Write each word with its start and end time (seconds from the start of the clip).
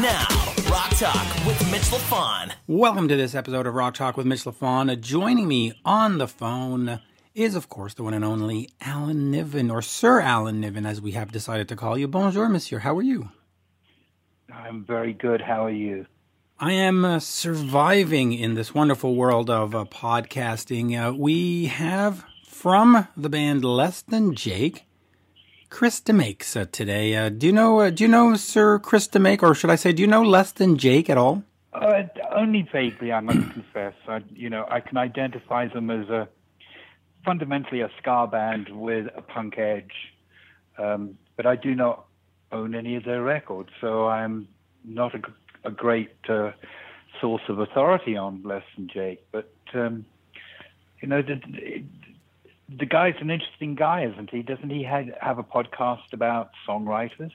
Now, 0.00 0.26
Rock 0.70 0.96
Talk 0.96 1.46
with 1.46 1.70
Mitch 1.70 1.82
LaFon. 1.82 2.52
Welcome 2.66 3.06
to 3.08 3.16
this 3.16 3.34
episode 3.34 3.66
of 3.66 3.74
Rock 3.74 3.92
Talk 3.92 4.16
with 4.16 4.24
Mitch 4.24 4.44
LaFon. 4.44 4.90
Uh, 4.90 4.94
joining 4.94 5.46
me 5.46 5.74
on 5.84 6.16
the 6.16 6.26
phone 6.26 7.00
is, 7.34 7.54
of 7.54 7.68
course, 7.68 7.92
the 7.92 8.02
one 8.02 8.14
and 8.14 8.24
only 8.24 8.70
Alan 8.80 9.30
Niven, 9.30 9.70
or 9.70 9.82
Sir 9.82 10.22
Alan 10.22 10.58
Niven, 10.58 10.86
as 10.86 11.02
we 11.02 11.10
have 11.10 11.32
decided 11.32 11.68
to 11.68 11.76
call 11.76 11.98
you. 11.98 12.08
Bonjour, 12.08 12.48
monsieur. 12.48 12.78
How 12.78 12.96
are 12.96 13.02
you? 13.02 13.28
I'm 14.50 14.86
very 14.86 15.12
good. 15.12 15.42
How 15.42 15.66
are 15.66 15.70
you? 15.70 16.06
I 16.58 16.72
am 16.72 17.04
uh, 17.04 17.18
surviving 17.18 18.32
in 18.32 18.54
this 18.54 18.74
wonderful 18.74 19.14
world 19.16 19.50
of 19.50 19.74
uh, 19.74 19.84
podcasting. 19.84 20.98
Uh, 20.98 21.12
we 21.12 21.66
have 21.66 22.24
from 22.46 23.06
the 23.18 23.28
band 23.28 23.66
Less 23.66 24.00
Than 24.00 24.34
Jake, 24.34 24.86
Chris 25.70 26.00
DeMakes 26.00 26.60
uh, 26.60 26.66
today. 26.70 27.16
Uh, 27.16 27.28
do 27.30 27.46
you 27.46 27.52
know? 27.52 27.80
Uh, 27.80 27.90
do 27.90 28.04
you 28.04 28.08
know 28.08 28.36
Sir 28.36 28.78
Chris 28.78 29.08
DeMake, 29.08 29.42
or 29.42 29.54
should 29.54 29.70
I 29.70 29.76
say, 29.76 29.92
do 29.92 30.02
you 30.02 30.08
know 30.08 30.22
Less 30.22 30.52
Than 30.52 30.76
Jake 30.76 31.08
at 31.08 31.16
all? 31.16 31.42
Uh, 31.72 32.02
only 32.34 32.68
vaguely, 32.70 33.12
I 33.12 33.20
must 33.20 33.38
confess. 33.52 33.94
I, 34.06 34.20
you 34.34 34.50
know, 34.50 34.66
I 34.70 34.80
can 34.80 34.98
identify 34.98 35.68
them 35.68 35.90
as 35.90 36.08
a 36.08 36.28
fundamentally 37.24 37.80
a 37.80 37.90
ska 37.98 38.28
band 38.30 38.68
with 38.70 39.06
a 39.16 39.22
punk 39.22 39.58
edge, 39.58 39.92
um, 40.78 41.16
but 41.36 41.46
I 41.46 41.56
do 41.56 41.74
not 41.74 42.04
own 42.52 42.74
any 42.74 42.96
of 42.96 43.04
their 43.04 43.22
records, 43.22 43.70
so 43.80 44.08
I'm 44.08 44.48
not 44.84 45.14
a 45.14 45.20
a 45.64 45.70
great 45.70 46.10
uh, 46.28 46.52
source 47.20 47.42
of 47.48 47.58
authority 47.58 48.16
on 48.16 48.42
Less 48.42 48.62
Than 48.76 48.88
Jake. 48.88 49.24
But 49.32 49.52
um, 49.74 50.04
you 51.00 51.08
know, 51.08 51.22
the, 52.78 52.86
guy's 52.86 53.14
an 53.20 53.30
interesting 53.30 53.74
guy, 53.74 54.04
isn't 54.04 54.30
he? 54.30 54.42
Doesn't 54.42 54.70
he 54.70 54.82
have, 54.84 55.06
have 55.20 55.38
a 55.38 55.42
podcast 55.42 56.12
about 56.12 56.50
songwriters? 56.68 57.32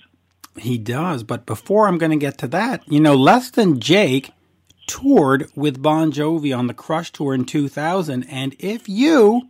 He 0.58 0.78
does. 0.78 1.24
But 1.24 1.46
before 1.46 1.88
I'm 1.88 1.98
going 1.98 2.12
to 2.12 2.18
get 2.18 2.38
to 2.40 2.48
that, 2.48 2.84
you 2.88 3.00
know, 3.00 3.16
Less 3.16 3.52
Than 3.52 3.80
Jake 3.80 4.32
toured 4.88 5.50
with 5.56 5.82
Bon 5.82 6.12
Jovi 6.12 6.58
on 6.58 6.68
the 6.68 6.74
Crush 6.74 7.12
tour 7.12 7.34
in 7.34 7.46
2000, 7.46 8.24
and 8.24 8.56
if 8.60 8.88
you 8.88 9.50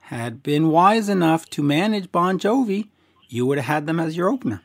had 0.00 0.42
been 0.42 0.68
wise 0.68 1.08
enough 1.08 1.48
to 1.50 1.62
manage 1.62 2.10
Bon 2.10 2.38
Jovi, 2.38 2.88
you 3.28 3.46
would 3.46 3.58
have 3.58 3.66
had 3.66 3.86
them 3.86 4.00
as 4.00 4.16
your 4.16 4.28
opener. 4.28 4.62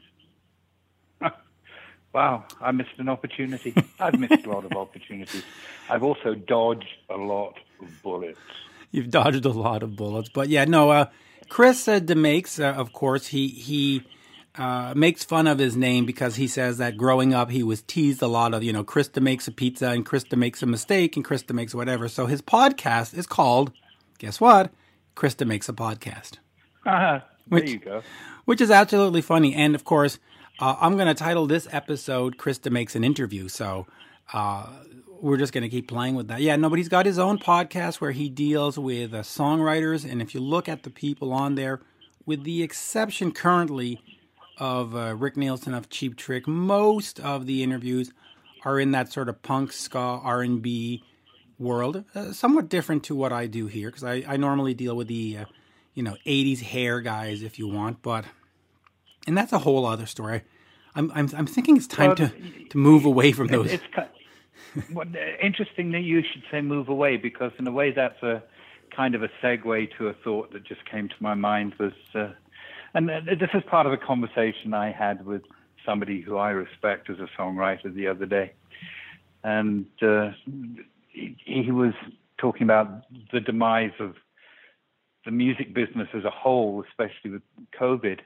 Wow, 2.13 2.45
I 2.61 2.71
missed 2.71 2.91
an 2.99 3.09
opportunity. 3.09 3.73
I've 3.99 4.19
missed 4.19 4.45
a 4.45 4.49
lot 4.51 4.65
of 4.65 4.73
opportunities. 4.73 5.43
I've 5.89 6.03
also 6.03 6.35
dodged 6.35 6.85
a 7.09 7.17
lot 7.17 7.55
of 7.81 8.03
bullets. 8.03 8.37
You've 8.93 9.09
dodged 9.09 9.43
a 9.43 9.49
lot 9.49 9.81
of 9.81 9.95
bullets, 9.95 10.29
but 10.29 10.49
yeah, 10.49 10.65
no. 10.65 10.91
Uh, 10.91 11.05
Chris 11.49 11.87
uh, 11.87 11.99
DeMakes, 11.99 12.63
uh, 12.63 12.79
of 12.79 12.93
course, 12.93 13.25
he 13.25 13.47
he 13.47 14.03
uh, 14.55 14.93
makes 14.95 15.23
fun 15.23 15.47
of 15.47 15.57
his 15.57 15.75
name 15.75 16.05
because 16.05 16.35
he 16.35 16.45
says 16.45 16.77
that 16.77 16.95
growing 16.95 17.33
up 17.33 17.49
he 17.49 17.63
was 17.63 17.81
teased 17.81 18.21
a 18.21 18.27
lot 18.27 18.53
of 18.53 18.63
you 18.63 18.71
know 18.71 18.83
Chris 18.83 19.09
makes 19.15 19.47
a 19.47 19.51
pizza 19.51 19.87
and 19.89 20.05
Chris 20.05 20.31
makes 20.31 20.61
a 20.61 20.67
mistake 20.67 21.15
and 21.15 21.25
Chris 21.25 21.43
makes 21.49 21.73
whatever. 21.73 22.07
So 22.07 22.27
his 22.27 22.43
podcast 22.43 23.17
is 23.17 23.25
called, 23.25 23.71
guess 24.19 24.39
what? 24.39 24.71
Chris 25.15 25.39
makes 25.39 25.67
a 25.67 25.73
podcast. 25.73 26.37
Uh, 26.85 27.19
there 27.47 27.61
which, 27.61 27.71
you 27.71 27.79
go. 27.79 28.03
Which 28.45 28.61
is 28.61 28.69
absolutely 28.69 29.23
funny, 29.23 29.55
and 29.55 29.73
of 29.73 29.83
course 29.83 30.19
uh, 30.59 30.75
I'm 30.79 30.97
going 30.97 31.07
to 31.07 31.15
title 31.15 31.47
this 31.47 31.67
episode 31.71 32.37
"Chris 32.37 32.59
DeMakes 32.59 32.95
an 32.95 33.03
Interview." 33.03 33.47
So 33.47 33.87
uh, 34.31 34.67
we're 35.19 35.37
just 35.37 35.53
going 35.53 35.63
to 35.63 35.69
keep 35.69 35.87
playing 35.87 36.15
with 36.15 36.27
that. 36.27 36.41
Yeah, 36.41 36.55
no, 36.55 36.69
but 36.69 36.77
he's 36.77 36.89
got 36.89 37.05
his 37.05 37.19
own 37.19 37.39
podcast 37.39 37.95
where 37.95 38.11
he 38.11 38.29
deals 38.29 38.77
with 38.77 39.13
uh, 39.13 39.21
songwriters, 39.21 40.09
and 40.09 40.21
if 40.21 40.33
you 40.33 40.41
look 40.41 40.69
at 40.69 40.83
the 40.83 40.89
people 40.89 41.33
on 41.33 41.55
there, 41.55 41.81
with 42.25 42.43
the 42.43 42.63
exception 42.63 43.31
currently 43.31 44.01
of 44.57 44.95
uh, 44.95 45.15
Rick 45.15 45.37
Nielsen 45.37 45.73
of 45.73 45.89
Cheap 45.89 46.15
Trick, 46.15 46.47
most 46.47 47.19
of 47.19 47.45
the 47.45 47.63
interviews 47.63 48.11
are 48.65 48.79
in 48.79 48.91
that 48.91 49.11
sort 49.11 49.29
of 49.29 49.41
punk 49.41 49.71
ska 49.71 49.97
R 49.97 50.41
and 50.41 50.61
B 50.61 51.03
world, 51.59 52.03
uh, 52.15 52.31
somewhat 52.33 52.69
different 52.69 53.03
to 53.05 53.15
what 53.15 53.31
I 53.31 53.47
do 53.47 53.67
here 53.67 53.89
because 53.89 54.03
I, 54.03 54.23
I 54.27 54.37
normally 54.37 54.73
deal 54.73 54.95
with 54.95 55.07
the 55.07 55.39
uh, 55.39 55.45
you 55.93 56.03
know 56.03 56.15
80s 56.25 56.61
hair 56.61 57.01
guys 57.01 57.41
if 57.41 57.59
you 57.59 57.67
want, 57.67 58.01
but 58.01 58.25
and 59.27 59.37
that's 59.37 59.53
a 59.53 59.59
whole 59.59 59.85
other 59.85 60.05
story. 60.05 60.41
I'm 60.95 61.11
I'm, 61.13 61.29
I'm 61.35 61.47
thinking 61.47 61.77
it's 61.77 61.87
time 61.87 62.09
well, 62.09 62.15
to 62.15 62.29
to 62.69 62.77
move 62.77 63.05
away 63.05 63.31
from 63.31 63.47
those. 63.47 63.71
It's 63.71 63.83
well, 64.91 65.07
interesting 65.41 65.91
that 65.91 66.01
you 66.01 66.21
should 66.21 66.43
say 66.51 66.61
move 66.61 66.89
away 66.89 67.17
because 67.17 67.51
in 67.59 67.67
a 67.67 67.71
way 67.71 67.91
that's 67.91 68.21
a 68.23 68.43
kind 68.95 69.15
of 69.15 69.23
a 69.23 69.29
segue 69.41 69.97
to 69.97 70.07
a 70.07 70.13
thought 70.13 70.51
that 70.53 70.63
just 70.63 70.85
came 70.89 71.09
to 71.09 71.15
my 71.19 71.33
mind 71.33 71.73
was, 71.79 71.93
uh, 72.13 72.29
and 72.93 73.09
this 73.09 73.49
is 73.53 73.63
part 73.69 73.87
of 73.87 73.93
a 73.93 73.97
conversation 73.97 74.73
I 74.73 74.91
had 74.91 75.25
with 75.25 75.41
somebody 75.85 76.21
who 76.21 76.37
I 76.37 76.51
respect 76.51 77.09
as 77.09 77.17
a 77.19 77.27
songwriter 77.39 77.93
the 77.93 78.07
other 78.07 78.25
day, 78.25 78.53
and 79.43 79.85
uh, 80.01 80.31
he, 81.09 81.35
he 81.43 81.71
was 81.71 81.93
talking 82.37 82.63
about 82.63 83.03
the 83.31 83.39
demise 83.39 83.93
of 83.99 84.15
the 85.25 85.31
music 85.31 85.73
business 85.73 86.07
as 86.13 86.23
a 86.23 86.29
whole, 86.29 86.83
especially 86.89 87.31
with 87.31 87.41
COVID 87.79 88.19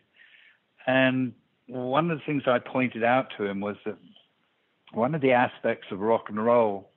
and 0.87 1.33
one 1.67 2.09
of 2.11 2.19
the 2.19 2.23
things 2.25 2.43
I 2.47 2.59
pointed 2.59 3.03
out 3.03 3.27
to 3.37 3.45
him 3.45 3.59
was 3.59 3.75
that 3.85 3.97
one 4.93 5.13
of 5.13 5.21
the 5.21 5.31
aspects 5.31 5.87
of 5.91 5.99
rock 5.99 6.25
and 6.29 6.43
roll 6.43 6.89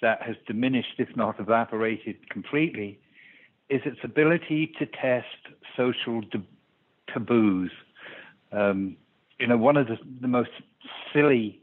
that 0.00 0.22
has 0.22 0.36
diminished, 0.46 0.94
if 0.98 1.14
not 1.16 1.38
evaporated 1.38 2.30
completely, 2.30 2.98
is 3.68 3.82
its 3.84 3.98
ability 4.02 4.72
to 4.78 4.86
test 4.86 5.26
social 5.76 6.22
taboos. 7.12 7.70
Um, 8.52 8.96
you 9.38 9.46
know, 9.46 9.58
one 9.58 9.76
of 9.76 9.86
the, 9.88 9.98
the 10.20 10.28
most 10.28 10.50
silly 11.12 11.60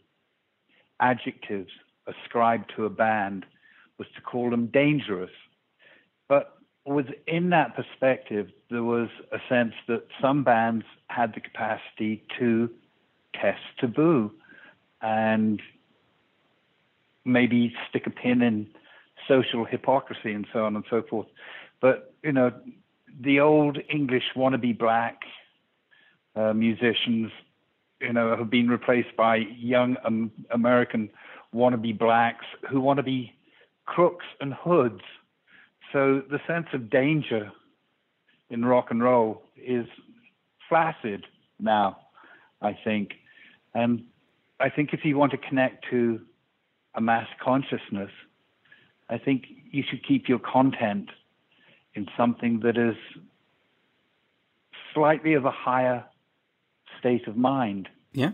adjectives 1.00 1.72
ascribed 2.08 2.72
to 2.76 2.86
a 2.86 2.90
band 2.90 3.46
was 3.98 4.08
to 4.16 4.22
call 4.22 4.50
them 4.52 4.68
dangerous. 4.68 5.32
But 6.28 6.55
within 6.86 7.50
that 7.50 7.76
perspective, 7.76 8.50
there 8.70 8.84
was 8.84 9.10
a 9.32 9.40
sense 9.50 9.74
that 9.88 10.06
some 10.22 10.44
bands 10.44 10.86
had 11.08 11.34
the 11.34 11.42
capacity 11.42 12.24
to 12.40 12.70
test 13.34 13.62
taboo 13.80 14.32
and 15.02 15.62
maybe 17.26 17.74
stick 17.90 18.06
a 18.06 18.10
pin 18.10 18.42
in 18.42 18.68
social 19.28 19.66
hypocrisy 19.66 20.32
and 20.32 20.46
so 20.54 20.66
on 20.66 20.76
and 20.76 20.86
so 20.90 21.02
forth. 21.02 21.28
But, 21.82 22.14
you 22.24 22.32
know, 22.32 22.52
the 23.20 23.40
old 23.40 23.80
English 23.90 24.24
wannabe 24.36 24.78
black 24.78 25.22
uh, 26.36 26.54
musicians, 26.54 27.32
you 28.00 28.14
know, 28.14 28.36
have 28.38 28.50
been 28.50 28.68
replaced 28.68 29.16
by 29.16 29.38
young 29.38 29.98
um, 30.06 30.32
American 30.52 31.10
wannabe 31.54 31.98
blacks 31.98 32.46
who 32.70 32.80
want 32.80 32.98
to 32.98 33.04
be 33.04 33.34
crooks 33.86 34.26
and 34.40 34.54
hoods 34.54 35.02
so 35.96 36.22
the 36.30 36.42
sense 36.46 36.68
of 36.74 36.90
danger 36.90 37.54
in 38.50 38.66
rock 38.66 38.88
and 38.92 39.02
roll 39.02 39.44
is 39.56 39.88
flaccid 40.68 41.26
now, 41.58 41.98
I 42.62 42.78
think. 42.84 43.14
And 43.74 44.04
I 44.60 44.70
think 44.70 44.90
if 44.92 45.06
you 45.06 45.16
want 45.18 45.32
to 45.32 45.38
connect 45.38 45.86
to 45.92 46.20
a 46.96 47.00
mass 47.00 47.28
consciousness, 47.42 48.12
I 49.10 49.18
think 49.18 49.46
you 49.72 49.84
should 49.90 50.06
keep 50.06 50.28
your 50.28 50.40
content 50.40 51.12
in 51.94 52.08
something 52.18 52.60
that 52.64 52.78
is 52.78 52.98
slightly 54.94 55.34
of 55.36 55.46
a 55.46 55.52
higher 55.52 56.04
state 57.00 57.26
of 57.26 57.38
mind. 57.38 57.88
Yeah. 58.12 58.32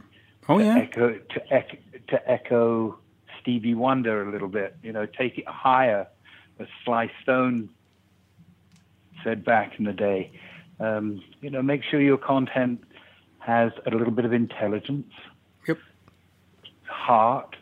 Oh, 0.49 0.57
to 0.57 0.63
yeah. 0.63 0.77
Echo, 0.79 1.09
to, 1.13 1.53
echo, 1.53 1.77
to 2.07 2.31
echo 2.31 2.99
Stevie 3.39 3.75
Wonder 3.75 4.27
a 4.27 4.31
little 4.31 4.47
bit, 4.47 4.77
you 4.81 4.91
know, 4.91 5.05
take 5.05 5.37
it 5.37 5.47
higher 5.47 6.07
as 6.59 6.67
Sly 6.85 7.11
Stone 7.23 7.69
said 9.23 9.43
back 9.43 9.77
in 9.77 9.85
the 9.85 9.93
day. 9.93 10.31
Um, 10.79 11.21
you 11.41 11.49
know, 11.49 11.61
make 11.61 11.83
sure 11.83 12.01
your 12.01 12.17
content 12.17 12.83
has 13.39 13.71
a 13.85 13.91
little 13.91 14.13
bit 14.13 14.25
of 14.25 14.33
intelligence, 14.33 15.11
yep, 15.67 15.77
heart. 16.85 17.55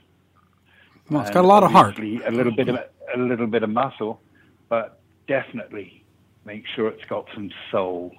Well, 1.09 1.21
it's 1.21 1.31
got 1.31 1.43
a 1.43 1.47
lot 1.47 1.63
of 1.63 1.71
heart. 1.71 1.97
A 1.97 2.31
little 2.31 2.55
bit 2.55 2.69
of 2.69 2.79
a 3.13 3.17
little 3.17 3.47
bit 3.47 3.63
of 3.63 3.69
muscle, 3.69 4.21
but 4.69 4.99
definitely 5.27 6.03
make 6.45 6.65
sure 6.67 6.87
it's 6.89 7.05
got 7.05 7.27
some 7.33 7.51
soul. 7.71 8.13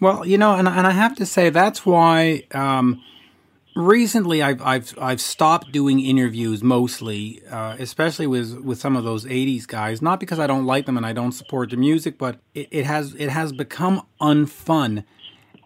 Well, 0.00 0.26
you 0.26 0.36
know, 0.36 0.54
and 0.54 0.68
and 0.68 0.86
I 0.86 0.90
have 0.90 1.14
to 1.16 1.26
say 1.26 1.48
that's 1.50 1.86
why 1.86 2.44
um, 2.52 3.02
recently 3.74 4.42
I've 4.42 4.62
I've 4.62 4.94
I've 5.00 5.20
stopped 5.20 5.72
doing 5.72 6.00
interviews 6.00 6.62
mostly, 6.62 7.42
uh, 7.50 7.76
especially 7.78 8.26
with 8.26 8.58
with 8.60 8.78
some 8.78 8.96
of 8.96 9.04
those 9.04 9.24
'80s 9.24 9.66
guys. 9.66 10.02
Not 10.02 10.20
because 10.20 10.38
I 10.38 10.46
don't 10.46 10.66
like 10.66 10.86
them 10.86 10.96
and 10.96 11.06
I 11.06 11.12
don't 11.12 11.32
support 11.32 11.70
the 11.70 11.76
music, 11.76 12.18
but 12.18 12.38
it, 12.54 12.68
it 12.70 12.86
has 12.86 13.14
it 13.14 13.30
has 13.30 13.52
become 13.52 14.06
unfun. 14.20 15.04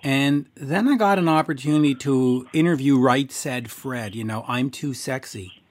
And 0.03 0.47
then 0.55 0.89
I 0.89 0.97
got 0.97 1.19
an 1.19 1.29
opportunity 1.29 1.95
to 1.97 2.47
interview 2.53 2.99
Right 2.99 3.33
Said 3.33 3.71
Fred. 3.71 4.15
You 4.15 4.25
know, 4.25 4.45
I'm 4.47 4.71
too 4.71 4.95
sexy. 4.95 5.63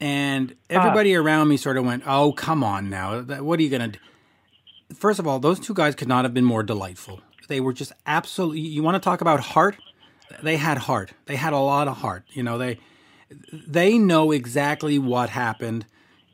And 0.00 0.56
everybody 0.70 1.14
ah. 1.14 1.20
around 1.20 1.48
me 1.48 1.56
sort 1.56 1.76
of 1.76 1.84
went, 1.84 2.02
"Oh, 2.06 2.32
come 2.32 2.64
on 2.64 2.90
now! 2.90 3.20
What 3.20 3.58
are 3.58 3.62
you 3.62 3.70
gonna?" 3.70 3.88
do? 3.88 3.98
First 4.94 5.18
of 5.18 5.26
all, 5.26 5.38
those 5.38 5.58
two 5.58 5.74
guys 5.74 5.94
could 5.94 6.08
not 6.08 6.24
have 6.24 6.34
been 6.34 6.44
more 6.44 6.62
delightful. 6.62 7.20
They 7.48 7.60
were 7.60 7.72
just 7.72 7.92
absolutely. 8.06 8.60
You 8.60 8.82
want 8.82 8.94
to 8.94 9.00
talk 9.00 9.20
about 9.20 9.40
heart? 9.40 9.76
They 10.42 10.56
had 10.56 10.78
heart. 10.78 11.12
They 11.26 11.36
had 11.36 11.52
a 11.52 11.58
lot 11.58 11.88
of 11.88 11.98
heart. 11.98 12.24
You 12.32 12.42
know, 12.42 12.58
they 12.58 12.78
they 13.52 13.98
know 13.98 14.30
exactly 14.30 14.98
what 14.98 15.30
happened 15.30 15.86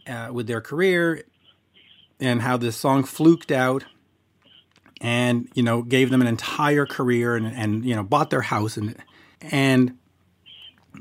uh, 0.07 0.31
with 0.33 0.47
their 0.47 0.61
career 0.61 1.25
and 2.21 2.43
how 2.43 2.57
this 2.57 2.77
song 2.77 3.05
fluked 3.05 3.53
out 3.53 3.85
and 5.01 5.49
you 5.55 5.63
know 5.63 5.83
gave 5.83 6.11
them 6.11 6.21
an 6.21 6.27
entire 6.27 6.87
career 6.87 7.37
and, 7.37 7.47
and 7.47 7.85
you 7.85 7.95
know 7.95 8.03
bought 8.03 8.31
their 8.31 8.43
house 8.43 8.77
and 8.77 8.97
and 9.41 9.97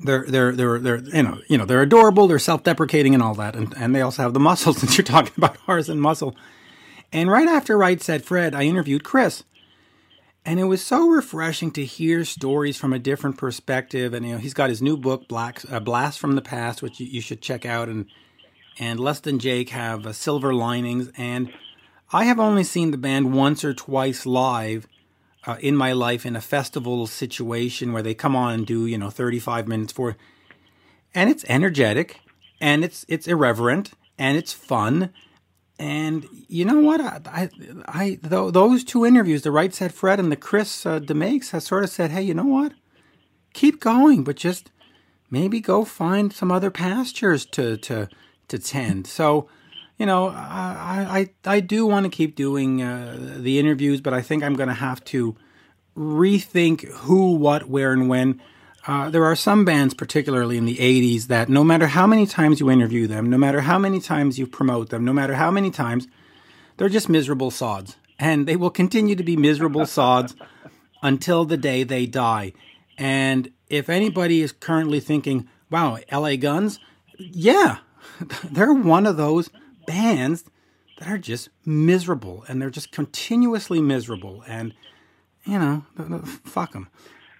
they're 0.03 0.25
they're 0.27 0.51
they're 0.51 0.79
they're 0.79 0.97
you 0.97 1.23
know 1.23 1.39
you 1.47 1.57
know 1.57 1.65
they're 1.65 1.81
adorable 1.81 2.27
they're 2.27 2.37
self-deprecating 2.37 3.13
and 3.13 3.23
all 3.23 3.33
that 3.33 3.55
and, 3.55 3.73
and 3.77 3.95
they 3.95 4.01
also 4.01 4.21
have 4.21 4.33
the 4.33 4.39
muscle 4.51 4.73
since 4.73 4.97
you're 4.97 5.05
talking 5.05 5.33
about 5.37 5.57
horse 5.57 5.89
and 5.89 6.01
muscle 6.01 6.35
and 7.11 7.31
right 7.31 7.47
after 7.47 7.77
Right 7.77 8.01
Said 8.01 8.23
Fred 8.23 8.53
I 8.53 8.63
interviewed 8.63 9.03
Chris 9.03 9.43
and 10.47 10.61
it 10.61 10.63
was 10.63 10.83
so 10.83 11.09
refreshing 11.09 11.71
to 11.71 11.83
hear 11.83 12.23
stories 12.23 12.77
from 12.77 12.93
a 12.93 12.99
different 12.99 13.37
perspective. 13.37 14.13
And 14.13 14.25
you 14.25 14.31
know 14.31 14.37
he's 14.37 14.53
got 14.53 14.69
his 14.69 14.81
new 14.81 14.95
book 14.95 15.27
Black 15.27 15.61
Blast 15.83 16.19
from 16.19 16.35
the 16.35 16.41
Past 16.41 16.81
which 16.81 17.01
you, 17.01 17.05
you 17.05 17.21
should 17.21 17.41
check 17.41 17.65
out. 17.65 17.89
And 17.89 18.05
and 18.79 18.97
Less 18.97 19.19
Than 19.19 19.39
Jake 19.39 19.69
have 19.69 20.07
uh, 20.07 20.13
Silver 20.13 20.53
Linings. 20.53 21.11
And 21.17 21.51
I 22.13 22.23
have 22.23 22.39
only 22.39 22.63
seen 22.63 22.91
the 22.91 22.97
band 22.97 23.33
once 23.33 23.65
or 23.65 23.73
twice 23.73 24.25
live 24.25 24.87
uh, 25.45 25.57
in 25.59 25.75
my 25.75 25.91
life 25.91 26.25
in 26.25 26.37
a 26.37 26.41
festival 26.41 27.07
situation 27.07 27.91
where 27.91 28.03
they 28.03 28.13
come 28.13 28.35
on 28.35 28.53
and 28.53 28.65
do 28.65 28.85
you 28.85 28.97
know 28.97 29.09
35 29.09 29.67
minutes 29.67 29.91
for, 29.91 30.15
and 31.13 31.29
it's 31.29 31.43
energetic, 31.49 32.21
and 32.61 32.85
it's 32.85 33.05
it's 33.09 33.27
irreverent, 33.27 33.91
and 34.17 34.37
it's 34.37 34.53
fun, 34.53 35.11
and 35.79 36.27
you 36.47 36.65
know 36.65 36.79
what 36.79 37.01
I 37.01 37.21
I, 37.25 37.49
I 37.87 38.05
th- 38.23 38.53
those 38.53 38.83
two 38.83 39.05
interviews, 39.05 39.43
the 39.43 39.51
Right 39.51 39.73
Said 39.73 39.93
Fred 39.93 40.19
and 40.19 40.31
the 40.31 40.35
Chris 40.35 40.85
uh, 40.85 40.99
DeMakes, 40.99 41.51
has 41.51 41.65
sort 41.65 41.83
of 41.83 41.89
said, 41.89 42.11
hey, 42.11 42.21
you 42.21 42.33
know 42.33 42.45
what, 42.45 42.73
keep 43.53 43.79
going, 43.79 44.23
but 44.23 44.35
just 44.35 44.71
maybe 45.29 45.59
go 45.59 45.85
find 45.85 46.33
some 46.33 46.51
other 46.51 46.71
pastures 46.71 47.45
to 47.47 47.77
to 47.77 48.09
to 48.47 48.59
tend. 48.59 49.07
So 49.07 49.49
you 49.97 50.05
know, 50.05 50.29
I 50.29 51.29
I, 51.45 51.55
I 51.55 51.59
do 51.59 51.85
want 51.85 52.05
to 52.05 52.09
keep 52.09 52.35
doing 52.35 52.81
uh, 52.81 53.37
the 53.37 53.59
interviews, 53.59 54.01
but 54.01 54.13
I 54.13 54.21
think 54.21 54.43
I'm 54.43 54.55
going 54.55 54.69
to 54.69 54.75
have 54.75 55.03
to 55.05 55.35
rethink 55.95 56.87
who, 56.89 57.33
what, 57.35 57.67
where, 57.67 57.91
and 57.91 58.07
when. 58.07 58.41
Uh, 58.87 59.09
there 59.09 59.25
are 59.25 59.35
some 59.35 59.65
bands, 59.65 59.93
particularly 59.93 60.57
in 60.57 60.63
the 60.63 60.77
80s, 60.77 61.27
that 61.27 61.49
no 61.49 61.63
matter 61.63 61.87
how 61.87 62.07
many 62.07 62.25
times 62.25 62.61
you 62.61 62.71
interview 62.71 63.05
them, 63.05 63.29
no 63.29 63.37
matter 63.37 63.61
how 63.61 63.77
many 63.77 63.99
times 63.99 64.39
you 64.39 64.47
promote 64.47 64.89
them, 64.89 65.03
no 65.03 65.11
matter 65.11 65.35
how 65.35 65.51
many 65.51 65.69
times, 65.69 66.07
they're 66.77 66.87
just 66.87 67.09
miserable 67.09 67.51
sods. 67.51 67.97
And 68.17 68.47
they 68.47 68.55
will 68.55 68.69
continue 68.69 69.15
to 69.15 69.23
be 69.23 69.35
miserable 69.35 69.85
sods 69.99 70.35
until 71.03 71.43
the 71.43 71.57
day 71.57 71.83
they 71.83 72.05
die. 72.05 72.53
And 72.97 73.51
if 73.69 73.89
anybody 73.89 74.41
is 74.41 74.53
currently 74.53 75.01
thinking, 75.01 75.49
wow, 75.69 75.97
LA 76.09 76.37
Guns, 76.37 76.79
yeah, 77.19 77.79
they're 78.43 78.73
one 78.73 79.05
of 79.05 79.17
those 79.17 79.49
bands 79.85 80.45
that 80.99 81.09
are 81.09 81.17
just 81.17 81.49
miserable 81.65 82.43
and 82.47 82.61
they're 82.61 82.69
just 82.69 82.91
continuously 82.91 83.81
miserable 83.81 84.43
and 84.47 84.73
you 85.45 85.57
know 85.57 85.83
fuck 86.43 86.73
them 86.73 86.89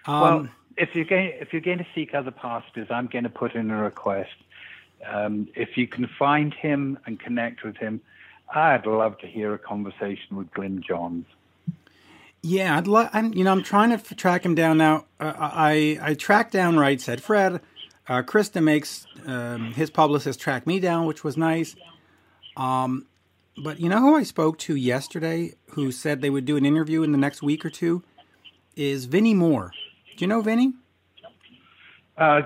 um, 0.06 0.22
well 0.22 0.50
if 0.78 0.96
you're 0.96 1.06
going 1.06 1.34
if 1.40 1.52
you're 1.52 1.62
going 1.62 1.80
to 1.80 1.88
seek 1.94 2.14
other 2.14 2.32
pastors 2.32 2.88
i'm 2.90 3.08
going 3.08 3.24
to 3.24 3.30
put 3.30 3.56
in 3.56 3.72
a 3.72 3.82
request. 3.82 4.32
Um, 5.06 5.48
if 5.56 5.78
you 5.78 5.88
can 5.88 6.08
find 6.18 6.54
him 6.54 6.98
and 7.06 7.20
connect 7.20 7.64
with 7.64 7.78
him 7.78 8.02
i'd 8.54 8.86
love 8.86 9.18
to 9.20 9.28
hear 9.28 9.54
a 9.54 9.60
conversation 9.60 10.38
with 10.38 10.52
glyn 10.52 10.82
johns. 10.82 11.26
Yeah 12.42 12.78
i'd 12.78 12.88
love 12.88 13.10
i'm 13.14 13.34
you 13.34 13.44
know 13.44 13.52
i'm 13.52 13.64
trying 13.64 13.98
to 13.98 14.16
track 14.16 14.46
him 14.46 14.56
down 14.56 14.78
now. 14.78 15.06
Uh, 15.20 15.34
i 15.38 16.00
i 16.02 16.14
tracked 16.14 16.54
down 16.54 16.78
right 16.78 17.02
said 17.02 17.22
fred. 17.22 17.62
Uh, 18.10 18.22
Chris 18.22 18.50
DeMakes 18.50 19.06
um, 19.28 19.74
his 19.74 19.90
publicist 19.90 20.40
track 20.40 20.66
me 20.66 20.80
down 20.80 21.06
which 21.06 21.24
was 21.24 21.36
nice. 21.36 21.76
Um, 22.56 23.06
but 23.58 23.80
you 23.80 23.90
know 23.90 24.00
who 24.00 24.16
I 24.16 24.24
spoke 24.24 24.58
to 24.60 24.76
yesterday 24.76 25.54
who 25.72 25.92
said 25.92 26.22
they 26.22 26.30
would 26.30 26.46
do 26.46 26.58
an 26.58 26.66
interview 26.66 27.04
in 27.04 27.12
the 27.12 27.18
next 27.18 27.44
week 27.44 27.66
or 27.66 27.70
two? 27.70 28.04
Is 28.76 29.06
Vinnie 29.06 29.34
Moore. 29.34 29.74
Do 30.18 30.24
you 30.26 30.28
know 30.28 30.42
Vinnie? 30.42 30.74
Uh, 32.18 32.42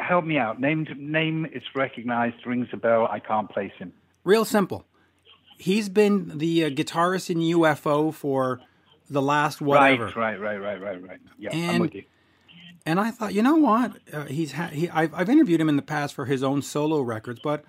help 0.00 0.24
me 0.24 0.36
out. 0.36 0.60
Name 0.60 0.86
name 0.96 1.46
is 1.46 1.62
recognized, 1.76 2.44
rings 2.44 2.66
a 2.72 2.76
bell. 2.76 3.06
I 3.08 3.20
can't 3.20 3.48
place 3.48 3.72
him. 3.78 3.92
Real 4.24 4.44
simple. 4.44 4.84
He's 5.56 5.88
been 5.88 6.38
the 6.38 6.64
uh, 6.64 6.70
guitarist 6.70 7.30
in 7.30 7.38
UFO 7.38 8.12
for 8.12 8.60
the 9.08 9.22
last 9.22 9.60
whatever. 9.60 10.06
Right, 10.06 10.16
right, 10.16 10.40
right, 10.40 10.56
right, 10.56 10.82
right, 10.82 11.08
right. 11.08 11.20
Yeah, 11.38 11.50
and, 11.52 11.70
I'm 11.70 11.80
with 11.80 11.94
you. 11.94 12.04
And 12.84 12.98
I 12.98 13.12
thought, 13.12 13.32
you 13.32 13.42
know 13.42 13.54
what? 13.54 13.92
Uh, 14.12 14.24
he's 14.24 14.52
ha- 14.52 14.68
he, 14.68 14.88
I've, 14.88 15.14
I've 15.14 15.28
interviewed 15.28 15.60
him 15.60 15.68
in 15.68 15.76
the 15.76 15.82
past 15.82 16.14
for 16.14 16.24
his 16.24 16.42
own 16.42 16.60
solo 16.62 17.00
records, 17.00 17.38
but 17.44 17.64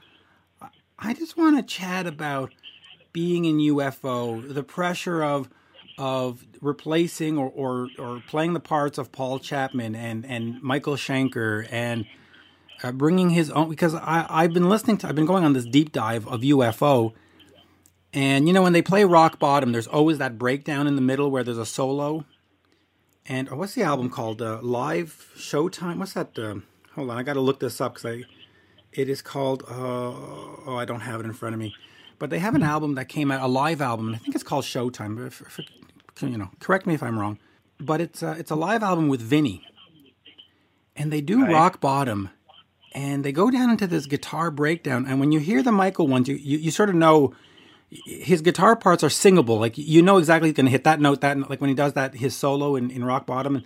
I 0.97 1.13
just 1.13 1.37
want 1.37 1.57
to 1.57 1.63
chat 1.63 2.07
about 2.07 2.51
being 3.11 3.45
in 3.45 3.57
UFO, 3.57 4.51
the 4.51 4.63
pressure 4.63 5.23
of 5.23 5.49
of 5.97 6.45
replacing 6.61 7.37
or, 7.37 7.51
or, 7.55 7.89
or 7.99 8.23
playing 8.27 8.53
the 8.53 8.59
parts 8.59 8.97
of 8.97 9.11
Paul 9.11 9.39
Chapman 9.39 9.95
and, 9.95 10.25
and 10.25 10.61
Michael 10.61 10.95
Schenker 10.95 11.67
and 11.71 12.05
uh, 12.83 12.91
bringing 12.91 13.29
his 13.29 13.49
own 13.51 13.69
because 13.69 13.93
I, 13.95 14.25
I've 14.29 14.53
been 14.53 14.69
listening 14.69 14.97
to 14.99 15.07
I've 15.07 15.15
been 15.15 15.25
going 15.25 15.43
on 15.43 15.53
this 15.53 15.65
deep 15.65 15.91
dive 15.91 16.27
of 16.27 16.41
UFO 16.41 17.13
and 18.11 18.47
you 18.47 18.53
know 18.53 18.61
when 18.61 18.73
they 18.73 18.81
play 18.81 19.03
Rock 19.03 19.39
Bottom 19.39 19.71
there's 19.71 19.87
always 19.87 20.17
that 20.17 20.37
breakdown 20.37 20.87
in 20.87 20.95
the 20.95 21.01
middle 21.01 21.29
where 21.31 21.43
there's 21.43 21.57
a 21.57 21.65
solo 21.65 22.25
and 23.25 23.47
oh, 23.49 23.55
what's 23.55 23.75
the 23.75 23.83
album 23.83 24.09
called 24.09 24.41
uh, 24.41 24.59
Live 24.61 25.31
Showtime 25.37 25.97
what's 25.97 26.13
that 26.13 26.37
uh, 26.37 26.55
hold 26.95 27.09
on 27.09 27.17
I 27.17 27.23
got 27.23 27.33
to 27.33 27.41
look 27.41 27.59
this 27.59 27.79
up 27.79 27.93
because 27.93 28.05
I 28.05 28.23
it 28.95 29.09
is 29.09 29.21
called. 29.21 29.63
Uh, 29.63 29.73
oh, 29.75 30.75
I 30.77 30.85
don't 30.85 31.01
have 31.01 31.19
it 31.19 31.25
in 31.25 31.33
front 31.33 31.53
of 31.55 31.59
me, 31.59 31.75
but 32.19 32.29
they 32.29 32.39
have 32.39 32.55
an 32.55 32.63
album 32.63 32.95
that 32.95 33.05
came 33.05 33.31
out, 33.31 33.41
a 33.41 33.47
live 33.47 33.81
album, 33.81 34.13
I 34.13 34.17
think 34.17 34.35
it's 34.35 34.43
called 34.43 34.65
Showtime. 34.65 35.31
You 36.21 36.37
know, 36.37 36.49
correct 36.59 36.85
me 36.85 36.93
if 36.93 37.03
I'm 37.03 37.19
wrong, 37.19 37.39
but 37.79 37.99
it's 37.99 38.21
a, 38.21 38.31
it's 38.33 38.51
a 38.51 38.55
live 38.55 38.83
album 38.83 39.07
with 39.07 39.21
Vinnie, 39.21 39.65
and 40.95 41.11
they 41.11 41.21
do 41.21 41.41
right. 41.41 41.51
rock 41.51 41.81
bottom, 41.81 42.29
and 42.93 43.25
they 43.25 43.31
go 43.31 43.49
down 43.49 43.69
into 43.69 43.87
this 43.87 44.05
guitar 44.05 44.51
breakdown, 44.51 45.05
and 45.07 45.19
when 45.19 45.31
you 45.31 45.39
hear 45.39 45.63
the 45.63 45.71
Michael 45.71 46.07
ones, 46.07 46.27
you 46.27 46.35
you, 46.35 46.57
you 46.59 46.71
sort 46.71 46.89
of 46.89 46.95
know 46.95 47.33
his 47.89 48.41
guitar 48.41 48.75
parts 48.75 49.03
are 49.03 49.09
singable. 49.09 49.59
Like 49.59 49.77
you 49.77 50.01
know 50.01 50.17
exactly 50.17 50.49
he's 50.49 50.55
going 50.55 50.67
to 50.67 50.71
hit 50.71 50.83
that 50.83 50.99
note, 50.99 51.21
that 51.21 51.49
like 51.49 51.61
when 51.61 51.69
he 51.69 51.75
does 51.75 51.93
that 51.93 52.15
his 52.15 52.35
solo 52.35 52.75
in, 52.75 52.91
in 52.91 53.03
Rock 53.03 53.25
Bottom, 53.25 53.55
and, 53.55 53.65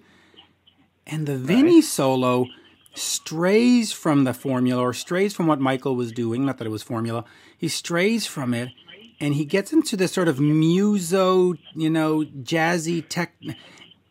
and 1.06 1.28
the 1.28 1.38
Vinnie 1.38 1.76
right. 1.76 1.84
solo 1.84 2.46
strays 2.94 3.92
from 3.92 4.24
the 4.24 4.34
formula 4.34 4.82
or 4.82 4.94
strays 4.94 5.34
from 5.34 5.48
what 5.48 5.60
Michael 5.60 5.96
was 5.96 6.12
doing. 6.12 6.46
Not 6.46 6.58
that 6.58 6.66
it 6.66 6.72
was 6.72 6.82
formula. 6.82 7.26
He 7.58 7.68
strays 7.68 8.26
from 8.26 8.54
it 8.54 8.70
and 9.20 9.34
he 9.34 9.46
gets 9.46 9.74
into 9.74 9.98
this 9.98 10.12
sort 10.12 10.28
of 10.28 10.40
muso, 10.40 11.56
you 11.74 11.90
know, 11.90 12.24
jazzy 12.24 13.04
tech. 13.08 13.34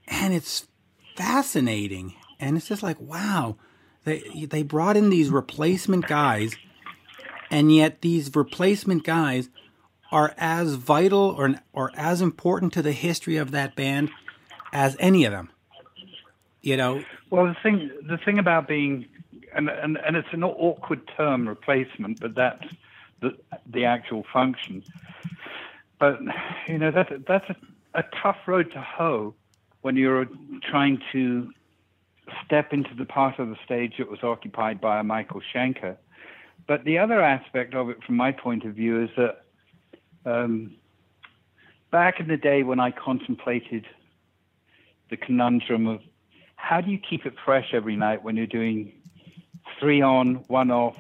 And 0.08 0.34
it's 0.34 0.66
fascinating. 1.16 2.14
And 2.38 2.56
it's 2.56 2.68
just 2.68 2.82
like, 2.82 3.00
wow, 3.00 3.56
they, 4.04 4.46
they 4.48 4.62
brought 4.62 4.96
in 4.96 5.10
these 5.10 5.30
replacement 5.30 6.06
guys. 6.06 6.56
And 7.50 7.75
yet 7.75 8.00
these 8.00 8.34
replacement 8.34 9.04
guys 9.04 9.48
are 10.10 10.34
as 10.36 10.75
vital 10.75 11.34
or, 11.36 11.54
or 11.72 11.92
as 11.96 12.20
important 12.20 12.72
to 12.75 12.82
the 12.82 12.92
history 12.92 13.36
of 13.36 13.52
that 13.52 13.76
band 13.76 14.10
as 14.72 14.96
any 14.98 15.25
of 15.25 15.32
them. 15.32 15.50
You 16.62 16.76
know, 16.76 17.04
well, 17.30 17.46
the 17.46 17.56
thing 17.62 17.90
the 18.08 18.18
thing 18.18 18.40
about 18.40 18.66
being 18.66 19.06
and 19.54 19.68
and, 19.68 19.98
and 19.98 20.16
it's 20.16 20.28
an 20.32 20.42
awkward 20.42 21.00
term 21.16 21.48
replacement, 21.48 22.18
but 22.18 22.34
that's 22.34 22.64
the 23.20 23.37
the 23.66 23.85
actual 23.85 24.25
function. 24.32 24.82
But 25.99 26.20
you 26.68 26.78
know 26.78 26.90
that's 26.90 27.12
that's 27.26 27.49
a, 27.50 27.56
a 27.94 28.04
tough 28.23 28.38
road 28.46 28.73
to 28.73 28.80
hoe 28.80 29.35
when 29.82 29.96
you're 29.96 30.26
trying 30.62 31.00
to 31.12 31.50
step 32.44 32.73
into 32.73 32.94
the 32.94 33.04
part 33.04 33.38
of 33.38 33.49
the 33.49 33.56
stage 33.64 33.94
that 33.99 34.11
was 34.11 34.23
occupied 34.23 34.80
by 34.80 34.99
a 34.99 35.04
Michael 35.04 35.40
Schenker. 35.54 35.96
But 36.66 36.85
the 36.85 36.99
other 36.99 37.20
aspect 37.20 37.75
of 37.75 37.90
it, 37.90 38.02
from 38.02 38.16
my 38.16 38.32
point 38.32 38.64
of 38.64 38.75
view, 38.75 39.04
is 39.04 39.11
that 39.16 39.44
um, 40.25 40.75
back 41.92 42.18
in 42.18 42.26
the 42.26 42.37
day 42.37 42.64
when 42.64 42.80
I 42.80 42.90
contemplated 42.90 43.87
the 45.08 45.16
conundrum 45.16 45.87
of 45.87 46.00
how 46.56 46.80
do 46.80 46.90
you 46.90 46.99
keep 46.99 47.26
it 47.26 47.35
fresh 47.44 47.73
every 47.73 47.94
night 47.94 48.25
when 48.25 48.37
you're 48.37 48.46
doing 48.46 48.92
three 49.78 50.02
on, 50.02 50.37
one 50.49 50.70
off, 50.70 50.96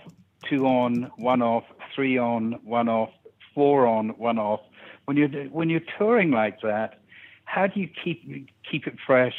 two 0.48 0.66
on, 0.66 1.10
one 1.16 1.42
off, 1.42 1.64
three 1.96 2.18
on, 2.18 2.60
one 2.62 2.88
off, 2.88 3.10
four 3.54 3.86
on, 3.86 4.10
one 4.10 4.38
off? 4.38 4.60
When 5.06 5.16
you're 5.16 5.28
when 5.46 5.70
you're 5.70 5.88
touring 5.98 6.30
like 6.30 6.60
that, 6.60 7.00
how 7.46 7.66
do 7.66 7.80
you 7.80 7.88
keep 7.88 8.48
keep 8.70 8.86
it 8.86 8.94
fresh? 9.04 9.34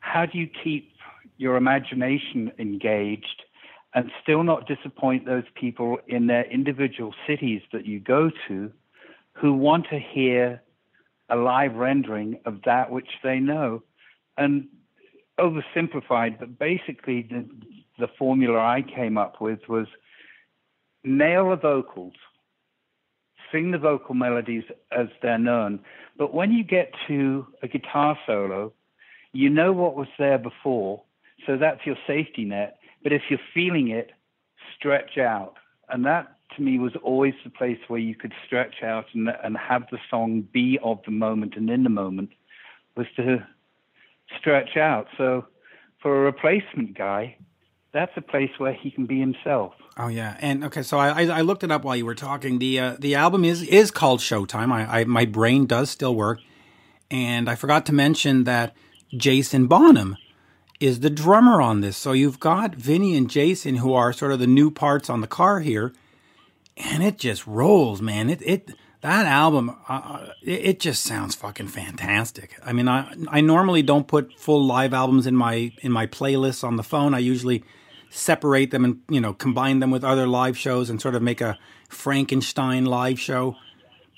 How 0.00 0.26
do 0.26 0.36
you 0.36 0.48
keep 0.48 0.92
your 1.38 1.56
imagination 1.56 2.52
engaged 2.58 3.42
and 3.94 4.10
still 4.22 4.42
not 4.42 4.66
disappoint 4.66 5.24
those 5.24 5.44
people 5.54 5.98
in 6.06 6.26
their 6.26 6.44
individual 6.44 7.14
cities 7.26 7.62
that 7.72 7.86
you 7.86 8.00
go 8.00 8.30
to 8.48 8.70
who 9.32 9.54
want 9.54 9.86
to 9.90 9.98
hear 9.98 10.60
a 11.28 11.36
live 11.36 11.74
rendering 11.74 12.38
of 12.44 12.62
that 12.64 12.90
which 12.90 13.08
they 13.22 13.38
know? 13.38 13.82
And 14.36 14.68
oversimplified, 15.38 16.38
but 16.38 16.58
basically 16.58 17.22
the 17.22 17.46
the 17.98 18.08
formula 18.18 18.58
I 18.58 18.82
came 18.82 19.18
up 19.18 19.40
with 19.40 19.68
was 19.68 19.86
nail 21.04 21.50
the 21.50 21.56
vocals, 21.56 22.14
sing 23.52 23.70
the 23.70 23.78
vocal 23.78 24.14
melodies 24.14 24.64
as 24.92 25.08
they're 25.22 25.38
known, 25.38 25.80
but 26.16 26.34
when 26.34 26.52
you 26.52 26.62
get 26.62 26.92
to 27.08 27.46
a 27.62 27.68
guitar 27.68 28.18
solo, 28.26 28.72
you 29.32 29.48
know 29.48 29.72
what 29.72 29.96
was 29.96 30.08
there 30.18 30.38
before, 30.38 31.02
so 31.46 31.56
that's 31.56 31.86
your 31.86 31.96
safety 32.06 32.44
net. 32.44 32.78
But 33.02 33.12
if 33.12 33.22
you're 33.30 33.38
feeling 33.54 33.88
it, 33.88 34.10
stretch 34.76 35.18
out, 35.18 35.54
and 35.88 36.04
that 36.04 36.36
to 36.56 36.62
me 36.62 36.78
was 36.78 36.92
always 37.02 37.34
the 37.44 37.50
place 37.50 37.78
where 37.88 38.00
you 38.00 38.14
could 38.14 38.32
stretch 38.46 38.82
out 38.82 39.06
and, 39.14 39.28
and 39.42 39.56
have 39.56 39.84
the 39.90 39.98
song 40.10 40.46
be 40.52 40.78
of 40.82 40.98
the 41.04 41.10
moment 41.10 41.54
and 41.56 41.70
in 41.70 41.84
the 41.84 41.90
moment 41.90 42.30
was 42.96 43.06
to 43.16 43.46
stretch 44.38 44.76
out. 44.76 45.06
So 45.16 45.46
for 46.02 46.16
a 46.16 46.20
replacement 46.20 46.96
guy, 46.96 47.36
that's 47.92 48.12
a 48.16 48.20
place 48.20 48.50
where 48.58 48.72
he 48.72 48.90
can 48.90 49.06
be 49.06 49.18
himself. 49.18 49.74
Oh 49.96 50.08
yeah, 50.08 50.36
and 50.40 50.64
okay, 50.64 50.82
so 50.82 50.98
I 50.98 51.24
I 51.26 51.40
looked 51.40 51.64
it 51.64 51.70
up 51.70 51.84
while 51.84 51.96
you 51.96 52.06
were 52.06 52.14
talking. 52.14 52.58
The 52.58 52.78
uh, 52.78 52.96
the 52.98 53.14
album 53.14 53.44
is 53.44 53.62
is 53.62 53.90
called 53.90 54.20
Showtime. 54.20 54.72
I, 54.72 55.00
I 55.00 55.04
my 55.04 55.24
brain 55.24 55.66
does 55.66 55.90
still 55.90 56.14
work, 56.14 56.40
and 57.10 57.48
I 57.50 57.54
forgot 57.54 57.86
to 57.86 57.92
mention 57.92 58.44
that 58.44 58.74
Jason 59.16 59.66
Bonham 59.66 60.16
is 60.78 61.00
the 61.00 61.10
drummer 61.10 61.60
on 61.60 61.80
this. 61.80 61.96
So 61.96 62.12
you've 62.12 62.40
got 62.40 62.74
Vinnie 62.74 63.16
and 63.16 63.28
Jason 63.28 63.76
who 63.76 63.92
are 63.92 64.12
sort 64.12 64.32
of 64.32 64.38
the 64.38 64.46
new 64.46 64.70
parts 64.70 65.10
on 65.10 65.20
the 65.20 65.26
car 65.26 65.60
here, 65.60 65.92
and 66.76 67.02
it 67.02 67.18
just 67.18 67.46
rolls, 67.46 68.00
man. 68.00 68.30
It 68.30 68.40
it 68.42 68.70
that 69.02 69.26
album, 69.26 69.70
uh, 69.88 69.92
uh, 69.92 70.32
it, 70.42 70.64
it, 70.64 70.80
just 70.80 71.02
sounds 71.02 71.34
fucking 71.34 71.68
fantastic. 71.68 72.58
I 72.64 72.72
mean, 72.72 72.86
I 72.86 73.14
I 73.28 73.40
normally 73.40 73.82
don't 73.82 74.06
put 74.06 74.38
full 74.38 74.64
live 74.64 74.94
albums 74.94 75.26
in 75.26 75.36
my 75.36 75.72
in 75.82 75.90
my 75.90 76.06
playlists 76.06 76.62
on 76.62 76.76
the 76.76 76.82
phone. 76.82 77.14
I 77.14 77.18
usually 77.18 77.64
separate 78.10 78.72
them 78.72 78.84
and 78.84 79.00
you 79.08 79.20
know 79.20 79.32
combine 79.32 79.78
them 79.78 79.90
with 79.90 80.04
other 80.04 80.26
live 80.26 80.58
shows 80.58 80.90
and 80.90 81.00
sort 81.00 81.14
of 81.14 81.22
make 81.22 81.40
a 81.40 81.58
Frankenstein 81.88 82.84
live 82.84 83.18
show, 83.18 83.56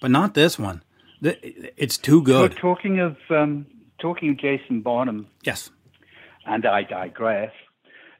but 0.00 0.10
not 0.10 0.34
this 0.34 0.58
one. 0.58 0.82
It's 1.22 1.98
too 1.98 2.22
good. 2.22 2.52
So 2.54 2.58
talking 2.58 2.98
of 2.98 3.16
um, 3.30 3.66
talking 4.00 4.30
of 4.30 4.38
Jason 4.38 4.80
Bonham, 4.80 5.28
yes, 5.44 5.70
and 6.46 6.66
I 6.66 6.82
digress. 6.82 7.52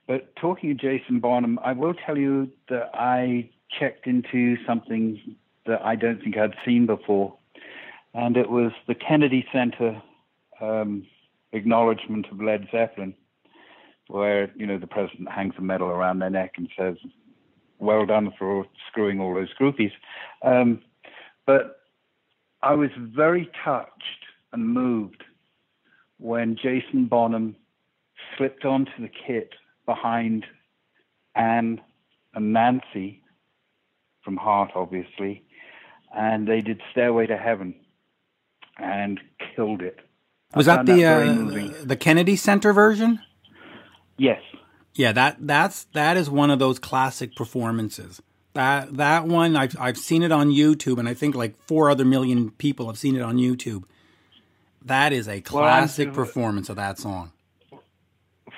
But 0.07 0.35
talking 0.37 0.73
of 0.73 0.79
Jason 0.79 1.21
Bonham, 1.21 1.59
I 1.65 1.73
will 1.73 1.95
tell 1.95 2.19
you 2.19 2.51
that 2.69 2.91
I 2.95 3.51
checked 3.79 4.07
into 4.07 4.57
something 4.67 5.37
that 5.67 5.81
I 5.85 5.97
don't 5.97 6.23
think 6.23 6.37
I'd 6.37 6.55
seen 6.65 6.87
before, 6.87 7.35
and 8.15 8.37
it 8.37 8.51
was 8.51 8.73
the 8.87 8.95
Kennedy 8.95 9.47
Center 9.53 10.01
um, 10.61 11.07
acknowledgement 11.53 12.27
of 12.31 12.41
Led 12.41 12.69
Zeppelin, 12.71 13.15
where 14.13 14.51
you 14.55 14.67
know 14.67 14.77
the 14.77 14.87
president 14.87 15.31
hangs 15.31 15.55
a 15.57 15.63
medal 15.63 15.89
around 15.89 16.19
their 16.19 16.29
neck 16.29 16.53
and 16.59 16.69
says, 16.79 16.97
"Well 17.79 18.05
done 18.05 18.31
for 18.39 18.67
screwing 18.89 19.21
all 19.21 19.35
those 19.35 19.53
groupies." 19.59 19.93
Um, 20.43 20.83
but 21.47 21.81
I 22.63 22.75
was 22.75 22.91
very 22.99 23.51
touched 23.65 24.27
and 24.53 24.69
moved 24.69 25.25
when 26.19 26.57
Jason 26.57 27.07
Bonham 27.07 27.57
slipped 28.37 28.67
onto 28.67 28.93
the 29.01 29.09
kit 29.09 29.55
behind 29.87 30.45
Ann 31.35 31.81
and 32.35 32.53
Nancy 32.53 33.23
from 34.23 34.37
Heart, 34.37 34.73
obviously, 34.75 35.43
and 36.15 36.47
they 36.47 36.61
did 36.61 36.83
Stairway 36.91 37.27
to 37.29 37.39
Heaven 37.39 37.75
and 38.77 39.19
killed 39.57 39.81
it. 39.81 40.01
Was 40.55 40.67
that 40.67 40.85
the 40.85 41.01
that 41.01 41.81
uh, 41.81 41.85
the 41.85 41.97
Kennedy 41.97 42.37
Center 42.37 42.75
version? 42.75 43.21
Yes. 44.23 44.41
Yeah, 44.95 45.11
that 45.13 45.37
that's 45.41 45.85
that 45.95 46.17
is 46.17 46.31
one 46.31 46.53
of 46.53 46.61
those 46.61 46.79
classic 46.79 47.35
performances. 47.35 48.23
That 48.53 48.97
that 48.97 49.27
one 49.27 49.57
I've 49.57 49.75
I've 49.81 49.99
seen 49.99 50.23
it 50.23 50.31
on 50.31 50.51
YouTube, 50.51 50.99
and 50.99 51.09
I 51.09 51.15
think 51.15 51.35
like 51.35 51.61
four 51.67 51.91
other 51.91 52.05
million 52.05 52.53
people 52.53 52.87
have 52.87 52.97
seen 52.97 53.17
it 53.17 53.23
on 53.23 53.37
YouTube. 53.37 53.83
That 54.85 55.13
is 55.13 55.27
a 55.27 55.41
classic 55.41 56.09
well, 56.09 56.15
performance 56.15 56.69
of 56.69 56.77
that 56.77 57.01
song. 57.01 57.33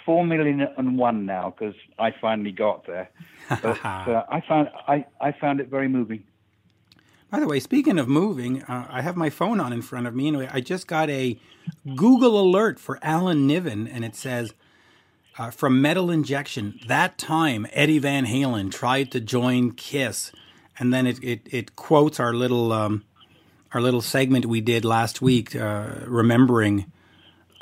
Four 0.04 0.26
million 0.26 0.68
and 0.76 0.98
one 0.98 1.24
now 1.24 1.54
because 1.56 1.74
I 1.98 2.10
finally 2.20 2.52
got 2.52 2.86
there. 2.86 3.10
But 3.48 3.84
uh, 3.84 4.24
I 4.28 4.42
found 4.46 4.68
I, 4.86 5.06
I 5.20 5.32
found 5.32 5.60
it 5.60 5.68
very 5.68 5.88
moving. 5.88 6.24
By 7.30 7.40
the 7.40 7.46
way, 7.46 7.58
speaking 7.58 7.98
of 7.98 8.06
moving, 8.06 8.62
uh, 8.64 8.86
I 8.90 9.00
have 9.00 9.16
my 9.16 9.30
phone 9.30 9.60
on 9.60 9.72
in 9.72 9.80
front 9.82 10.06
of 10.06 10.14
me, 10.14 10.28
and 10.28 10.48
I 10.52 10.60
just 10.60 10.86
got 10.86 11.08
a 11.10 11.38
Google 11.96 12.38
alert 12.38 12.78
for 12.78 12.98
Alan 13.02 13.46
Niven, 13.46 13.88
and 13.88 14.04
it 14.04 14.14
says 14.14 14.54
uh, 15.38 15.50
from 15.50 15.80
Metal 15.80 16.10
Injection. 16.10 16.78
That 16.86 17.18
time, 17.18 17.66
Eddie 17.72 17.98
Van 17.98 18.26
Halen 18.26 18.70
tried 18.70 19.10
to 19.12 19.20
join 19.20 19.72
Kiss, 19.72 20.32
and 20.78 20.92
then 20.92 21.06
it 21.06 21.22
it, 21.22 21.40
it 21.50 21.76
quotes 21.76 22.20
our 22.20 22.32
little 22.32 22.72
um, 22.72 23.04
our 23.72 23.80
little 23.80 24.02
segment 24.02 24.46
we 24.46 24.60
did 24.60 24.84
last 24.84 25.20
week, 25.20 25.56
uh, 25.56 26.00
remembering 26.06 26.90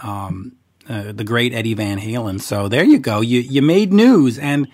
um, 0.01 0.57
uh, 0.89 1.13
the 1.13 1.25
great 1.25 1.53
Eddie 1.55 1.75
Van 1.75 1.99
Halen. 1.99 2.41
So 2.41 2.69
there 2.69 2.85
you 2.85 2.99
go. 2.99 3.21
You 3.21 3.41
you 3.41 3.63
made 3.63 3.93
news, 3.93 4.39
and 4.39 4.69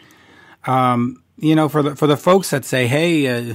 um, 0.66 1.22
you 1.36 1.54
know 1.54 1.68
for 1.68 1.82
the 1.82 1.96
for 1.96 2.06
the 2.06 2.16
folks 2.16 2.50
that 2.50 2.64
say, 2.64 2.86
hey 2.86 3.26
uh, 3.26 3.54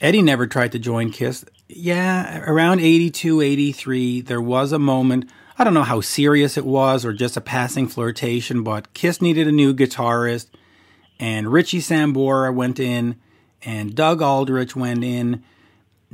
Eddie 0.00 0.22
never 0.22 0.48
tried 0.48 0.72
to 0.72 0.78
join 0.80 1.12
Kiss. 1.12 1.44
Yeah, 1.68 2.40
around 2.40 2.80
82, 2.80 3.40
83, 3.40 4.20
there 4.20 4.42
was 4.42 4.72
a 4.72 4.78
moment. 4.78 5.30
I 5.62 5.64
don't 5.64 5.74
know 5.74 5.84
how 5.84 6.00
serious 6.00 6.56
it 6.56 6.66
was 6.66 7.04
or 7.04 7.12
just 7.12 7.36
a 7.36 7.40
passing 7.40 7.86
flirtation, 7.86 8.64
but 8.64 8.94
Kiss 8.94 9.22
needed 9.22 9.46
a 9.46 9.52
new 9.52 9.72
guitarist, 9.72 10.48
and 11.20 11.52
Richie 11.52 11.78
Sambora 11.78 12.52
went 12.52 12.80
in, 12.80 13.14
and 13.62 13.94
Doug 13.94 14.20
Aldrich 14.20 14.74
went 14.74 15.04
in, 15.04 15.44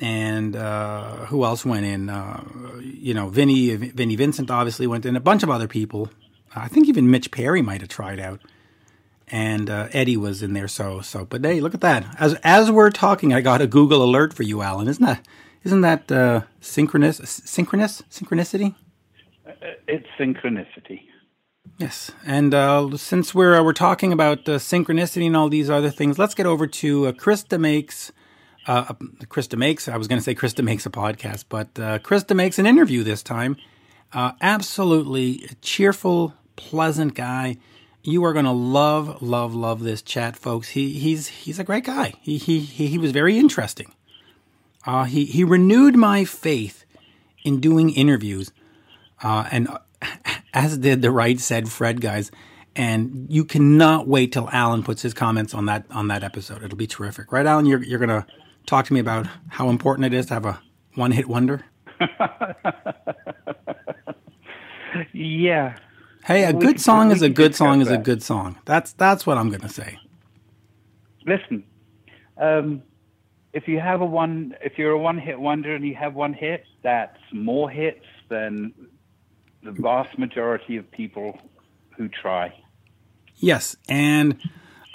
and 0.02 0.55
uh, 0.55 1.25
who 1.28 1.47
else 1.47 1.64
went 1.64 1.87
in? 1.87 2.11
Uh, 2.11 2.45
you 2.83 3.14
know, 3.14 3.31
Vinny, 3.31 3.75
Vinnie 3.75 4.17
Vincent 4.17 4.50
obviously 4.50 4.87
went 4.87 5.07
in. 5.07 5.17
A 5.17 5.21
bunch 5.21 5.43
of 5.43 5.49
other 5.49 5.67
people. 5.67 6.11
I 6.55 6.69
think 6.69 6.87
even 6.87 7.11
Mitch 7.11 7.31
Perry 7.31 7.62
might 7.62 7.81
have 7.81 7.88
tried 7.88 8.21
out 8.21 8.43
and 9.28 9.71
uh, 9.71 9.88
Eddie 9.93 10.19
was 10.19 10.43
in 10.43 10.52
there. 10.52 10.69
So 10.69 11.00
so, 11.00 11.25
but 11.25 11.43
hey, 11.43 11.62
look 11.62 11.73
at 11.73 11.81
that. 11.81 12.05
As 12.19 12.35
as 12.45 12.71
we're 12.71 12.90
talking, 12.90 13.33
I 13.33 13.40
got 13.40 13.62
a 13.62 13.67
Google 13.67 14.05
alert 14.05 14.35
for 14.35 14.43
you, 14.43 14.61
Alan. 14.61 14.88
Isn't 14.88 15.07
that 15.07 15.26
isn't 15.64 15.81
that 15.81 16.12
uh, 16.12 16.43
synchronous 16.61 17.17
synchronous 17.47 18.02
synchronicity? 18.11 18.75
Uh, 19.62 19.67
it's 19.87 20.07
synchronicity. 20.19 21.03
Yes, 21.79 22.11
and 22.25 22.55
uh, 22.55 22.97
since 22.97 23.35
we're 23.35 23.55
uh, 23.55 23.62
we're 23.62 23.73
talking 23.73 24.12
about 24.12 24.45
synchronicity 24.45 25.27
and 25.27 25.37
all 25.37 25.49
these 25.49 25.71
other 25.71 25.91
things, 25.91 26.19
let's 26.19 26.35
get 26.35 26.47
over 26.47 26.67
to 26.67 27.07
uh, 27.07 27.12
Chris 27.12 27.45
DeMakes. 27.45 28.11
Uh, 28.67 28.93
Chris 29.29 29.49
DeMakes. 29.49 29.91
I 29.91 29.97
was 29.97 30.09
going 30.09 30.19
to 30.19 30.25
say 30.25 30.35
Chris 30.35 30.55
DeMakes 30.55 30.85
a 30.87 30.91
podcast, 30.91 31.45
but 31.49 32.03
Chris 32.03 32.25
DeMakes 32.25 32.59
an 32.59 32.67
interview 32.67 33.03
this 33.03 33.23
time. 33.23 33.57
absolutely 34.12 35.49
cheerful, 35.62 36.35
pleasant 36.57 37.15
guy 37.15 37.57
you 38.09 38.25
are 38.25 38.33
going 38.33 38.45
to 38.45 38.50
love, 38.50 39.21
love, 39.21 39.55
love 39.55 39.81
this 39.83 40.03
chat, 40.03 40.37
folks. 40.37 40.71
He 40.71 40.95
he's 40.95 41.29
he's 41.29 41.59
a 41.59 41.65
great 41.65 41.85
guy. 41.85 42.15
He 42.21 42.38
he 42.38 42.61
he, 42.61 42.99
was 42.99 43.12
very 43.12 43.38
interesting. 43.38 43.93
Uh, 44.87 45.05
he 45.05 45.27
he 45.27 45.45
renewed 45.45 45.97
my 45.97 46.25
faith 46.25 46.85
in 47.45 47.61
doing 47.61 47.91
interviews, 47.91 48.50
uh, 49.23 49.49
and 49.51 49.69
as 50.55 50.79
did 50.79 51.03
the 51.03 51.11
right 51.11 51.39
said 51.41 51.69
Fred 51.69 52.01
guys. 52.01 52.31
And 52.77 53.27
you 53.29 53.45
cannot 53.45 54.07
wait 54.07 54.31
till 54.33 54.49
Alan 54.51 54.85
puts 54.85 55.03
his 55.03 55.13
comments 55.13 55.53
on 55.53 55.67
that 55.67 55.85
on 55.91 56.07
that 56.09 56.23
episode. 56.23 56.63
It'll 56.63 56.77
be 56.77 56.87
terrific, 56.87 57.33
right, 57.33 57.45
Alan? 57.45 57.67
You're 57.67 57.83
you're 57.83 57.99
going 57.99 58.09
to 58.09 58.25
talk 58.67 58.85
to 58.87 58.93
me 58.93 59.01
about 59.01 59.27
how 59.49 59.69
important 59.69 60.07
it 60.07 60.13
is 60.15 60.27
to 60.27 60.35
have 60.35 60.47
a 60.47 60.61
one 60.95 61.11
hit 61.11 61.29
wonder. 61.29 61.65
yeah, 65.13 65.77
Hey, 66.29 66.45
a 66.45 66.53
good 66.53 66.79
song 66.79 67.11
is 67.11 67.23
a 67.23 67.31
good 67.31 67.55
song 67.55 67.81
is 67.81 67.89
a 67.89 67.97
good 67.97 68.23
song. 68.23 68.59
That's 68.67 68.93
that's 68.93 69.27
what 69.27 69.39
I'm 69.39 69.49
going 69.49 69.63
to 69.63 69.69
say. 69.71 69.99
Listen, 71.25 71.65
um, 72.37 72.83
if 73.55 73.67
you 73.67 73.81
have 73.81 74.03
a 74.03 74.05
one, 74.05 74.55
if 74.61 74.77
you're 74.77 74.91
a 74.91 74.99
one-hit 74.99 75.41
wonder 75.41 75.75
and 75.75 75.87
you 75.87 75.95
have 75.95 76.15
one 76.15 76.35
hit, 76.35 76.65
that's 76.83 77.17
more 77.33 77.71
hits 77.71 78.05
than 78.29 78.75
the 79.62 79.73
vast 79.73 80.19
majority 80.19 80.77
of 80.77 80.91
people 80.91 81.38
who 81.97 82.09
try. 82.09 82.55
Yes, 83.37 83.77
and 83.88 84.38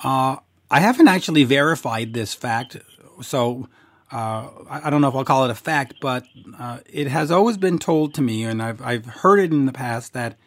uh, 0.03 0.37
I 0.69 0.79
haven't 0.79 1.07
actually 1.07 1.43
verified 1.43 2.13
this 2.13 2.33
fact, 2.33 2.77
so 3.21 3.67
uh, 4.11 4.49
I 4.69 4.89
don't 4.89 5.01
know 5.01 5.07
if 5.07 5.15
I'll 5.15 5.25
call 5.25 5.45
it 5.45 5.51
a 5.51 5.55
fact, 5.55 5.95
but 6.01 6.25
uh, 6.59 6.79
it 6.85 7.07
has 7.07 7.31
always 7.31 7.57
been 7.57 7.79
told 7.79 8.13
to 8.15 8.21
me, 8.21 8.43
and 8.43 8.61
I've 8.61 8.81
I've 8.81 9.05
heard 9.05 9.39
it 9.39 9.51
in 9.51 9.65
the 9.65 9.73
past 9.73 10.13
that 10.13 10.37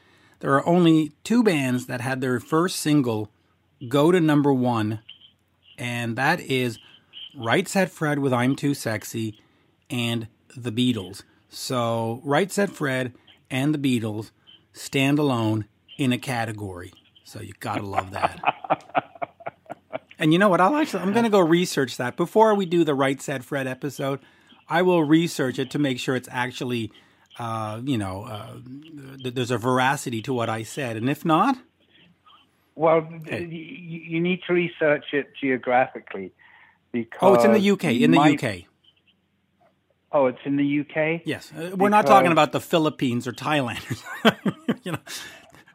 there 0.41 0.55
are 0.55 0.67
only 0.67 1.13
two 1.25 1.43
bands 1.43 1.87
that 1.87 2.01
had 2.01 2.21
their 2.21 2.39
first 2.41 2.77
single 2.77 3.31
go 3.89 4.13
to 4.13 4.21
number 4.21 4.53
one, 4.53 5.01
and 5.79 6.17
that 6.17 6.41
is 6.41 6.79
Right 7.37 7.67
Said 7.67 7.91
Fred 7.91 8.19
with 8.19 8.33
I'm 8.33 8.57
Too 8.57 8.75
Sexy 8.75 9.41
and 9.91 10.29
the 10.57 10.73
Beatles. 10.73 11.23
So, 11.49 12.21
Right 12.25 12.51
Said 12.51 12.71
Fred 12.71 13.15
and 13.51 13.75
the 13.75 13.79
Beatles 13.79 14.31
stand 14.73 15.19
alone 15.19 15.67
in 15.99 16.13
a 16.13 16.19
category. 16.19 16.93
So 17.25 17.41
you 17.41 17.53
gotta 17.61 17.83
love 17.83 18.13
that. 18.13 18.41
and 20.19 20.33
you 20.33 20.39
know 20.39 20.49
what? 20.49 20.61
I'll 20.61 20.77
actually 20.77 21.03
I'm 21.03 21.13
gonna 21.13 21.31
go 21.31 21.41
research 21.41 21.97
that 21.97 22.17
before 22.17 22.55
we 22.55 22.67
do 22.67 22.85
the 22.85 22.95
Right 22.95 23.21
Said 23.21 23.45
Fred 23.45 23.67
episode. 23.67 24.21
I 24.69 24.83
will 24.83 25.05
research 25.05 25.59
it 25.59 25.71
to 25.71 25.79
make 25.79 25.99
sure 26.01 26.17
it's 26.17 26.29
actually, 26.31 26.91
uh, 27.39 27.81
you 27.85 27.97
know, 27.97 28.25
uh, 28.25 28.55
th- 29.23 29.35
there's 29.35 29.53
a 29.53 29.59
veracity 29.59 30.21
to 30.23 30.33
what 30.33 30.49
I 30.49 30.65
said, 30.65 30.97
and 30.97 31.09
if 31.09 31.25
not, 31.25 31.57
Well, 32.75 33.07
y 33.31 33.39
you 33.49 34.21
need 34.21 34.41
to 34.49 34.53
research 34.53 35.07
it 35.13 35.33
geographically 35.41 36.33
because. 36.93 37.19
oh, 37.23 37.35
it's 37.35 37.45
in 37.45 37.53
the 37.53 37.71
UK. 37.71 37.85
In 38.03 38.11
the 38.11 38.17
my- 38.19 38.33
UK, 38.33 38.65
Oh, 40.13 40.27
it's 40.27 40.39
in 40.45 40.57
the 40.57 40.81
UK. 40.81 41.23
yes. 41.25 41.53
Uh, 41.53 41.75
We're 41.77 41.89
not 41.89 42.07
talking 42.07 42.33
about 42.33 42.53
the 42.53 42.61
Philippines 42.61 43.27
or 43.27 43.33
Thailand. 43.33 43.83
you 44.85 44.93
know, 44.93 44.99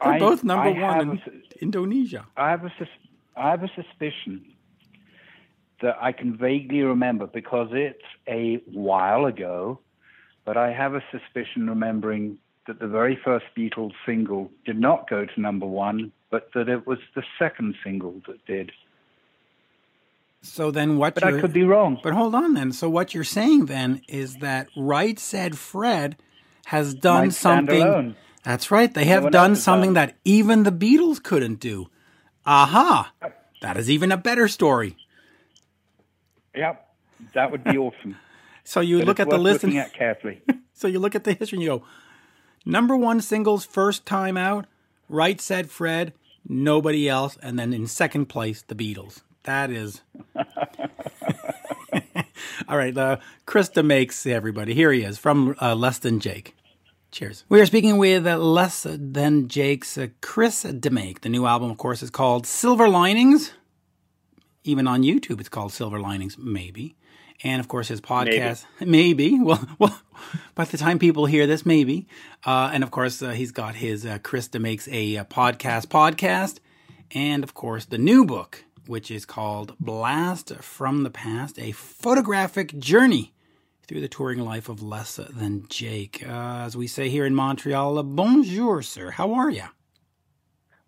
they're 0.01 0.13
I- 0.13 0.19
both 0.19 0.43
number 0.43 0.69
I 0.69 0.81
one 0.81 1.01
in 1.01 1.09
a 1.17 1.63
Indonesia. 1.63 2.25
I 2.37 2.49
have 2.49 2.63
a 2.65 2.73
sus- 2.79 2.87
I 3.35 3.49
have 3.51 3.63
a 3.63 3.69
suspicion 3.75 4.45
that 5.81 5.97
I 6.01 6.11
can 6.11 6.37
vaguely 6.37 6.81
remember 6.81 7.27
because 7.27 7.69
it's 7.71 8.03
a 8.27 8.55
while 8.71 9.25
ago, 9.25 9.79
but 10.45 10.57
I 10.57 10.71
have 10.71 10.93
a 10.95 11.03
suspicion 11.11 11.67
remembering 11.69 12.37
that 12.67 12.79
the 12.79 12.87
very 12.87 13.15
first 13.23 13.45
Beatles 13.57 13.93
single 14.05 14.49
did 14.65 14.79
not 14.79 15.09
go 15.09 15.25
to 15.25 15.41
number 15.41 15.65
one, 15.65 16.11
but 16.29 16.49
that 16.53 16.69
it 16.69 16.85
was 16.87 16.99
the 17.15 17.23
second 17.39 17.75
single 17.83 18.21
that 18.27 18.45
did. 18.45 18.71
So 20.41 20.71
then, 20.71 20.97
what? 20.97 21.13
But 21.15 21.23
you're, 21.25 21.37
I 21.37 21.41
could 21.41 21.53
be 21.53 21.63
wrong. 21.63 21.99
But 22.01 22.13
hold 22.13 22.33
on 22.35 22.53
then. 22.55 22.71
So 22.71 22.89
what 22.89 23.13
you're 23.13 23.23
saying 23.23 23.65
then 23.67 24.01
is 24.07 24.37
that 24.37 24.67
Right 24.75 25.19
Said 25.19 25.57
Fred 25.57 26.17
has 26.65 26.93
done 26.93 27.25
Might 27.25 27.33
stand 27.33 27.67
something. 27.69 27.81
alone. 27.81 28.15
That's 28.43 28.71
right. 28.71 28.91
They 28.91 29.05
have 29.05 29.23
one 29.23 29.31
done 29.31 29.55
something 29.55 29.93
done. 29.93 30.07
that 30.07 30.15
even 30.25 30.63
the 30.63 30.71
Beatles 30.71 31.21
couldn't 31.21 31.59
do. 31.59 31.87
Aha! 32.45 33.13
That 33.61 33.77
is 33.77 33.89
even 33.89 34.11
a 34.11 34.17
better 34.17 34.47
story. 34.47 34.97
Yep, 36.55 36.87
that 37.33 37.51
would 37.51 37.63
be 37.63 37.77
awesome. 37.77 38.15
So 38.63 38.79
you 38.79 38.99
But 38.99 39.07
look 39.07 39.19
at 39.19 39.29
the 39.29 39.39
list. 39.39 39.63
and- 39.63 39.75
at 39.75 39.91
carefully. 39.93 40.41
So 40.73 40.87
you 40.87 40.99
look 40.99 41.15
at 41.15 41.23
the 41.23 41.33
history 41.33 41.57
and 41.57 41.63
you 41.63 41.69
go, 41.69 41.83
number 42.65 42.95
one 42.95 43.19
singles 43.21 43.65
first 43.65 44.05
time 44.05 44.37
out, 44.37 44.65
Right 45.09 45.39
Said 45.41 45.69
Fred, 45.69 46.13
nobody 46.47 47.09
else, 47.09 47.37
and 47.43 47.57
then 47.59 47.73
in 47.73 47.85
second 47.87 48.27
place 48.27 48.61
the 48.63 48.73
Beatles. 48.75 49.21
That 49.43 49.71
is. 49.71 50.01
All 52.67 52.77
right, 52.77 52.95
uh, 52.95 53.17
Chris 53.45 53.69
DeMakes 53.69 54.29
everybody. 54.29 54.73
Here 54.73 54.91
he 54.91 55.01
is 55.01 55.17
from 55.17 55.55
uh, 55.61 55.75
Less 55.75 55.99
Than 55.99 56.19
Jake. 56.19 56.55
Cheers. 57.11 57.43
We 57.49 57.59
are 57.59 57.65
speaking 57.65 57.97
with 57.97 58.25
uh, 58.25 58.37
Less 58.37 58.85
Than 58.89 59.47
Jake's 59.49 59.97
uh, 59.97 60.07
Chris 60.21 60.63
DeMake. 60.63 61.21
The 61.21 61.29
new 61.29 61.45
album, 61.45 61.69
of 61.71 61.77
course, 61.77 62.01
is 62.01 62.09
called 62.09 62.47
Silver 62.47 62.87
Linings. 62.87 63.51
Even 64.63 64.87
on 64.87 65.01
YouTube, 65.01 65.39
it's 65.39 65.49
called 65.49 65.73
Silver 65.73 65.99
Linings, 65.99 66.37
maybe. 66.37 66.95
And 67.43 67.59
of 67.59 67.67
course, 67.67 67.87
his 67.87 67.99
podcast, 67.99 68.65
maybe. 68.79 69.39
Well, 69.43 69.67
well, 69.79 69.99
by 70.53 70.65
the 70.65 70.77
time 70.77 70.99
people 70.99 71.25
hear 71.25 71.47
this, 71.47 71.65
maybe. 71.65 72.07
Uh, 72.45 72.69
and 72.71 72.83
of 72.83 72.91
course, 72.91 73.21
uh, 73.23 73.31
he's 73.31 73.51
got 73.51 73.75
his 73.75 74.05
uh, 74.05 74.19
Chris 74.21 74.47
DeMakes 74.47 74.87
a, 74.91 75.17
uh 75.17 75.23
podcast 75.25 75.87
podcast, 75.87 76.59
and 77.13 77.43
of 77.43 77.55
course, 77.55 77.85
the 77.85 77.97
new 77.97 78.23
book, 78.23 78.63
which 78.87 79.11
is 79.11 79.25
called 79.25 79.75
Blast 79.79 80.55
from 80.55 81.03
the 81.03 81.09
Past: 81.09 81.59
A 81.59 81.71
Photographic 81.71 82.77
Journey 82.77 83.33
through 83.87 84.01
the 84.01 84.07
touring 84.07 84.39
life 84.39 84.69
of 84.69 84.81
less 84.81 85.15
than 85.15 85.65
Jake. 85.67 86.23
Uh, 86.25 86.63
as 86.65 86.77
we 86.77 86.87
say 86.87 87.09
here 87.09 87.25
in 87.25 87.35
Montreal, 87.35 87.97
uh, 87.97 88.03
bonjour, 88.03 88.81
sir. 88.81 89.11
How 89.11 89.33
are 89.33 89.49
you? 89.49 89.65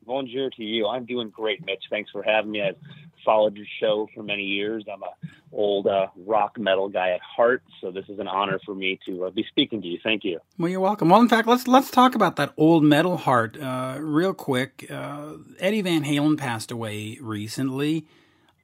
Bonjour 0.05 0.49
to 0.51 0.63
you. 0.63 0.87
I'm 0.87 1.05
doing 1.05 1.29
great, 1.29 1.65
Mitch. 1.65 1.83
Thanks 1.89 2.11
for 2.11 2.23
having 2.23 2.51
me. 2.51 2.61
I've 2.61 2.77
followed 3.23 3.55
your 3.55 3.65
show 3.79 4.07
for 4.13 4.23
many 4.23 4.43
years. 4.43 4.85
I'm 4.91 5.03
a 5.03 5.11
old 5.53 5.87
uh, 5.87 6.07
rock 6.25 6.57
metal 6.57 6.89
guy 6.89 7.11
at 7.11 7.21
heart, 7.21 7.63
so 7.79 7.91
this 7.91 8.09
is 8.09 8.19
an 8.19 8.27
honor 8.27 8.59
for 8.65 8.73
me 8.73 8.99
to 9.05 9.25
uh, 9.25 9.29
be 9.29 9.45
speaking 9.47 9.81
to 9.81 9.87
you. 9.87 9.99
Thank 10.03 10.23
you. 10.23 10.39
Well, 10.57 10.69
you're 10.69 10.79
welcome. 10.79 11.09
Well, 11.09 11.21
in 11.21 11.29
fact, 11.29 11.47
let's 11.47 11.67
let's 11.67 11.91
talk 11.91 12.15
about 12.15 12.35
that 12.37 12.53
old 12.57 12.83
metal 12.83 13.17
heart 13.17 13.57
uh, 13.59 13.97
real 13.99 14.33
quick. 14.33 14.87
Uh, 14.89 15.33
Eddie 15.59 15.81
Van 15.81 16.03
Halen 16.03 16.37
passed 16.37 16.71
away 16.71 17.17
recently. 17.21 18.05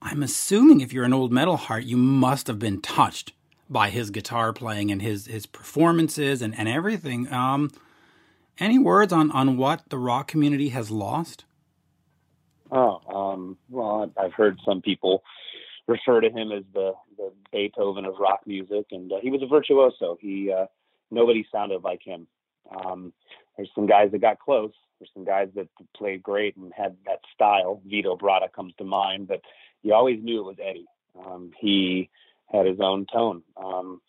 I'm 0.02 0.24
assuming 0.24 0.82
if 0.82 0.94
you're 0.94 1.06
an 1.06 1.14
old 1.14 1.32
metal 1.32 1.58
heart, 1.58 1.84
you 1.84 1.98
must 1.98 2.48
have 2.48 2.60
been 2.60 2.82
touched 2.82 3.34
by 3.70 3.90
his 3.90 4.10
guitar 4.10 4.54
playing 4.54 4.92
and 4.92 5.02
his 5.02 5.28
his 5.28 5.46
performances 5.46 6.42
and 6.42 6.58
and 6.58 6.68
everything. 6.68 7.32
Um, 7.32 7.72
any 8.60 8.80
words 8.80 9.14
on 9.14 9.32
on 9.32 9.58
what 9.58 9.84
the 9.90 9.98
rock 9.98 10.28
community 10.28 10.70
has 10.70 10.90
lost? 10.90 11.46
Oh, 12.72 13.02
um, 13.14 13.58
well, 13.70 14.12
I've 14.18 14.34
heard 14.34 14.60
some 14.66 14.82
people 14.82 15.24
refer 15.88 16.22
to 16.22 16.30
him 16.30 16.52
as 16.52 16.64
the, 16.74 16.94
the 17.18 17.32
Beethoven 17.52 18.06
of 18.06 18.16
rock 18.20 18.42
music, 18.46 18.86
and 18.92 19.12
uh, 19.12 19.16
he 19.22 19.32
was 19.32 19.42
a 19.42 19.48
virtuoso. 19.48 20.18
He 20.22 20.52
uh, 20.52 20.68
nobody 21.10 21.46
sounded 21.52 21.84
like 21.84 22.02
him. 22.04 22.28
Um, 22.70 23.12
there's 23.58 23.72
some 23.74 23.88
guys 23.88 24.12
that 24.12 24.22
got 24.22 24.40
close. 24.40 24.72
There's 25.00 25.10
some 25.14 25.26
guys 25.26 25.50
that 25.56 25.68
played 25.96 26.22
great 26.22 26.56
and 26.58 26.72
had 26.76 26.96
that 27.06 27.22
style. 27.34 27.82
Vito 27.86 28.16
Bratta 28.16 28.52
comes 28.54 28.74
to 28.78 28.84
mind, 28.84 29.28
but 29.28 29.42
you 29.82 29.94
always 29.94 30.22
knew 30.22 30.42
it 30.42 30.46
was 30.46 30.58
Eddie. 30.64 30.88
Um, 31.26 31.52
he 31.60 32.10
had 32.52 32.66
his 32.66 32.80
own 32.80 33.06
tone. 33.12 33.42
Um, 33.58 34.02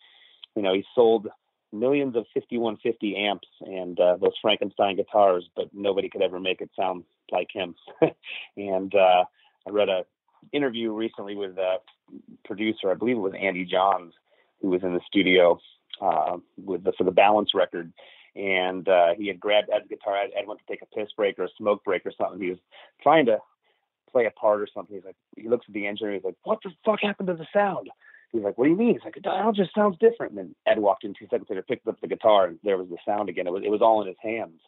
you 0.55 0.61
know, 0.61 0.73
he 0.73 0.83
sold 0.93 1.27
millions 1.71 2.15
of 2.15 2.25
5150 2.33 3.15
amps 3.15 3.47
and 3.61 3.99
uh, 3.99 4.17
those 4.17 4.33
Frankenstein 4.41 4.95
guitars, 4.95 5.49
but 5.55 5.69
nobody 5.73 6.09
could 6.09 6.21
ever 6.21 6.39
make 6.39 6.61
it 6.61 6.69
sound 6.75 7.03
like 7.31 7.49
him. 7.51 7.75
and 8.57 8.93
uh, 8.93 9.23
I 9.67 9.69
read 9.69 9.89
a 9.89 10.05
interview 10.51 10.91
recently 10.91 11.35
with 11.35 11.57
a 11.57 11.77
producer, 12.45 12.91
I 12.91 12.95
believe 12.95 13.17
it 13.17 13.19
was 13.19 13.33
Andy 13.39 13.65
Johns, 13.65 14.13
who 14.61 14.69
was 14.69 14.83
in 14.83 14.93
the 14.93 15.01
studio 15.07 15.59
uh, 16.01 16.37
with 16.57 16.83
the, 16.83 16.93
for 16.97 17.03
the 17.03 17.11
Balance 17.11 17.51
record. 17.53 17.91
And 18.35 18.87
uh, 18.87 19.13
he 19.17 19.27
had 19.27 19.39
grabbed 19.39 19.69
Ed's 19.73 19.87
guitar. 19.89 20.17
Ed, 20.17 20.31
Ed 20.37 20.47
went 20.47 20.59
to 20.59 20.65
take 20.65 20.81
a 20.81 20.95
piss 20.95 21.09
break 21.15 21.37
or 21.37 21.43
a 21.43 21.49
smoke 21.57 21.83
break 21.83 22.05
or 22.05 22.13
something. 22.17 22.41
He 22.41 22.49
was 22.49 22.59
trying 23.03 23.25
to 23.25 23.39
play 24.11 24.25
a 24.25 24.31
part 24.31 24.61
or 24.61 24.67
something. 24.73 24.95
He's 24.95 25.05
like, 25.05 25.17
he 25.35 25.49
looks 25.49 25.65
at 25.67 25.73
the 25.73 25.85
engineer. 25.85 26.13
He's 26.13 26.23
like, 26.23 26.35
"What 26.43 26.59
the 26.63 26.71
fuck 26.85 26.99
happened 27.01 27.27
to 27.27 27.33
the 27.33 27.47
sound?" 27.53 27.89
He's 28.31 28.43
like, 28.43 28.57
"What 28.57 28.65
do 28.65 28.71
you 28.71 28.77
mean?" 28.77 28.93
He's 28.93 29.03
like, 29.03 29.17
"It 29.17 29.27
all 29.27 29.51
just 29.51 29.73
sounds 29.75 29.97
different." 29.99 30.31
And 30.31 30.39
then 30.39 30.55
Ed 30.65 30.79
walked 30.79 31.03
in 31.03 31.13
two 31.13 31.27
seconds 31.29 31.49
later, 31.49 31.61
picked 31.61 31.87
up 31.87 31.99
the 31.99 32.07
guitar, 32.07 32.47
and 32.47 32.59
there 32.63 32.77
was 32.77 32.87
the 32.89 32.97
sound 33.05 33.29
again. 33.29 33.47
It 33.47 33.53
was 33.53 33.63
it 33.65 33.71
was 33.71 33.81
all 33.81 34.01
in 34.01 34.07
his 34.07 34.17
hands. 34.21 34.59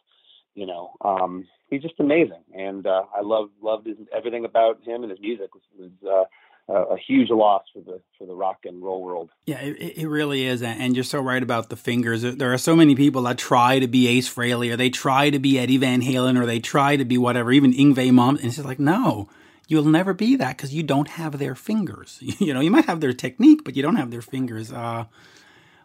You 0.54 0.66
know, 0.66 0.92
um, 1.00 1.46
he's 1.68 1.82
just 1.82 1.98
amazing, 1.98 2.44
and 2.54 2.86
uh, 2.86 3.02
I 3.14 3.22
love 3.22 3.50
loved 3.60 3.86
his, 3.86 3.96
everything 4.14 4.44
about 4.44 4.82
him 4.84 5.02
and 5.02 5.10
his 5.10 5.20
music. 5.20 5.50
was, 5.54 5.62
was 5.76 5.90
uh, 6.06 6.24
a, 6.68 6.94
a 6.94 6.98
huge 6.98 7.30
loss 7.30 7.64
for 7.72 7.80
the 7.80 8.00
for 8.18 8.26
the 8.26 8.34
rock 8.34 8.58
and 8.64 8.82
roll 8.82 9.02
world. 9.02 9.30
Yeah, 9.46 9.60
it, 9.60 9.98
it 9.98 10.08
really 10.08 10.44
is, 10.44 10.62
and 10.62 10.94
you're 10.94 11.04
so 11.04 11.20
right 11.20 11.42
about 11.42 11.68
the 11.70 11.76
fingers. 11.76 12.22
There 12.22 12.52
are 12.52 12.58
so 12.58 12.76
many 12.76 12.94
people 12.94 13.22
that 13.22 13.38
try 13.38 13.78
to 13.78 13.88
be 13.88 14.08
Ace 14.08 14.32
Frehley, 14.32 14.72
or 14.72 14.76
they 14.76 14.90
try 14.90 15.30
to 15.30 15.38
be 15.38 15.58
Eddie 15.58 15.78
Van 15.78 16.02
Halen, 16.02 16.40
or 16.40 16.46
they 16.46 16.60
try 16.60 16.96
to 16.96 17.04
be 17.04 17.18
whatever, 17.18 17.52
even 17.52 17.72
Yngwie 17.72 18.10
Malmsteen, 18.10 18.38
and 18.38 18.44
it's 18.46 18.56
just 18.56 18.68
like, 18.68 18.80
no, 18.80 19.28
you'll 19.68 19.84
never 19.84 20.12
be 20.12 20.36
that 20.36 20.56
because 20.56 20.74
you 20.74 20.82
don't 20.82 21.08
have 21.08 21.38
their 21.38 21.54
fingers. 21.54 22.20
You 22.38 22.52
know, 22.52 22.60
you 22.60 22.70
might 22.70 22.84
have 22.86 23.00
their 23.00 23.12
technique, 23.12 23.64
but 23.64 23.76
you 23.76 23.82
don't 23.82 23.96
have 23.96 24.10
their 24.10 24.20
fingers. 24.20 24.72
Uh, 24.72 25.04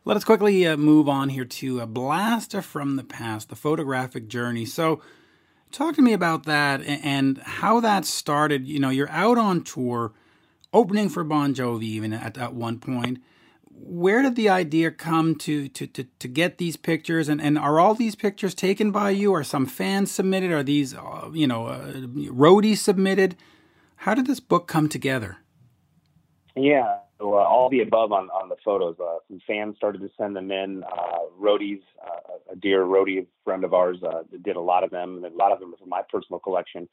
let 0.03 0.17
us 0.17 0.23
quickly 0.23 0.65
uh, 0.65 0.75
move 0.75 1.07
on 1.07 1.29
here 1.29 1.45
to 1.45 1.79
a 1.79 1.85
blaster 1.85 2.61
from 2.61 2.95
the 2.95 3.03
past, 3.03 3.49
the 3.49 3.55
photographic 3.55 4.27
journey. 4.27 4.65
So, 4.65 5.01
talk 5.71 5.95
to 5.95 6.01
me 6.01 6.13
about 6.13 6.43
that 6.45 6.81
and, 6.81 7.37
how 7.39 7.79
that 7.81 8.05
started. 8.05 8.67
You 8.67 8.79
know, 8.79 8.89
you're 8.89 9.11
out 9.11 9.37
on 9.37 9.63
tour, 9.63 10.13
opening 10.73 11.09
for 11.09 11.23
Bon 11.23 11.53
Jovi, 11.53 11.83
even 11.83 12.13
at, 12.13 12.37
at 12.37 12.53
one 12.53 12.79
point. 12.79 13.21
Where 13.71 14.21
did 14.21 14.35
the 14.35 14.49
idea 14.49 14.91
come 14.91 15.35
to 15.35 15.69
to, 15.69 15.87
to, 15.87 16.03
to 16.03 16.27
get 16.27 16.57
these 16.57 16.75
pictures? 16.75 17.29
And, 17.29 17.39
and 17.39 17.57
are 17.57 17.79
all 17.79 17.93
these 17.93 18.15
pictures 18.15 18.53
taken 18.53 18.91
by 18.91 19.11
you? 19.11 19.33
Are 19.33 19.43
some 19.43 19.65
fans 19.65 20.11
submitted? 20.11 20.51
Are 20.51 20.63
these, 20.63 20.93
uh, 20.93 21.29
you 21.33 21.47
know, 21.47 21.67
uh, 21.67 21.91
roadies 22.31 22.77
submitted? 22.77 23.37
How 24.03 24.13
did 24.13 24.27
this 24.27 24.39
book 24.39 24.65
come 24.65 24.87
together? 24.87 25.39
Yeah, 26.55 26.99
so, 27.19 27.33
uh, 27.33 27.43
all 27.43 27.69
the 27.69 27.81
above 27.81 28.13
on, 28.13 28.29
on 28.29 28.47
the 28.47 28.55
photos. 28.63 28.95
Uh, 28.97 29.17
some 29.27 29.41
fans 29.45 29.75
started 29.75 29.99
to 29.99 30.09
send 30.17 30.37
them 30.37 30.51
in. 30.51 30.83
Uh, 30.83 31.17
roadies, 31.37 31.81
uh, 32.01 32.53
a 32.53 32.55
dear 32.55 32.85
roadie 32.85 33.27
friend 33.43 33.65
of 33.65 33.73
ours, 33.73 33.97
uh, 34.01 34.23
did 34.41 34.55
a 34.55 34.61
lot 34.61 34.85
of 34.85 34.89
them, 34.89 35.17
and 35.17 35.25
a 35.25 35.35
lot 35.35 35.51
of 35.51 35.59
them 35.59 35.73
are 35.73 35.77
from 35.77 35.89
my 35.89 36.01
personal 36.09 36.39
collection. 36.39 36.87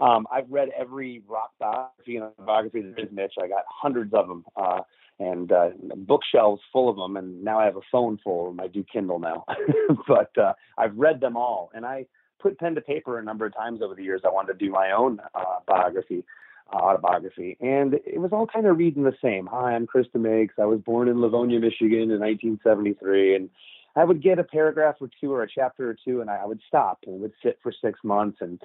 Um, 0.00 0.26
I've 0.32 0.50
read 0.50 0.70
every 0.76 1.22
rock 1.28 1.52
biography 1.60 2.16
and 2.16 2.30
biography 2.44 2.82
there 2.82 3.04
is, 3.04 3.12
Mitch. 3.12 3.34
I 3.40 3.46
got 3.46 3.62
hundreds 3.68 4.12
of 4.12 4.26
them, 4.26 4.44
uh, 4.56 4.80
and 5.20 5.52
uh, 5.52 5.68
bookshelves 5.96 6.60
full 6.72 6.88
of 6.88 6.96
them, 6.96 7.16
and 7.16 7.44
now 7.44 7.60
I 7.60 7.66
have 7.66 7.76
a 7.76 7.86
phone 7.92 8.18
full 8.22 8.48
of 8.48 8.56
them. 8.56 8.64
I 8.64 8.66
do 8.66 8.84
Kindle 8.92 9.20
now, 9.20 9.44
but 10.08 10.36
uh, 10.36 10.54
I've 10.76 10.96
read 10.96 11.20
them 11.20 11.36
all, 11.36 11.70
and 11.72 11.86
I 11.86 12.06
put 12.40 12.58
pen 12.58 12.74
to 12.74 12.80
paper 12.80 13.20
a 13.20 13.22
number 13.22 13.46
of 13.46 13.54
times 13.54 13.80
over 13.80 13.94
the 13.94 14.02
years. 14.02 14.22
I 14.24 14.30
wanted 14.30 14.58
to 14.58 14.64
do 14.64 14.72
my 14.72 14.90
own 14.90 15.20
uh, 15.36 15.60
biography 15.66 16.24
autobiography. 16.72 17.56
And 17.60 17.94
it 17.94 18.20
was 18.20 18.32
all 18.32 18.46
kind 18.46 18.66
of 18.66 18.78
reading 18.78 19.04
the 19.04 19.16
same. 19.22 19.46
Hi, 19.46 19.74
I'm 19.74 19.86
Chris 19.86 20.06
DeMakes. 20.14 20.58
I 20.58 20.66
was 20.66 20.80
born 20.80 21.08
in 21.08 21.20
Livonia, 21.20 21.60
Michigan 21.60 22.10
in 22.10 22.20
1973. 22.20 23.36
And 23.36 23.50
I 23.96 24.04
would 24.04 24.22
get 24.22 24.38
a 24.38 24.44
paragraph 24.44 24.96
or 25.00 25.10
two 25.20 25.32
or 25.32 25.42
a 25.42 25.48
chapter 25.48 25.88
or 25.88 25.96
two, 26.04 26.20
and 26.20 26.30
I 26.30 26.44
would 26.46 26.60
stop 26.68 27.00
and 27.06 27.20
would 27.20 27.32
sit 27.42 27.58
for 27.62 27.72
six 27.72 27.98
months. 28.04 28.38
And 28.40 28.60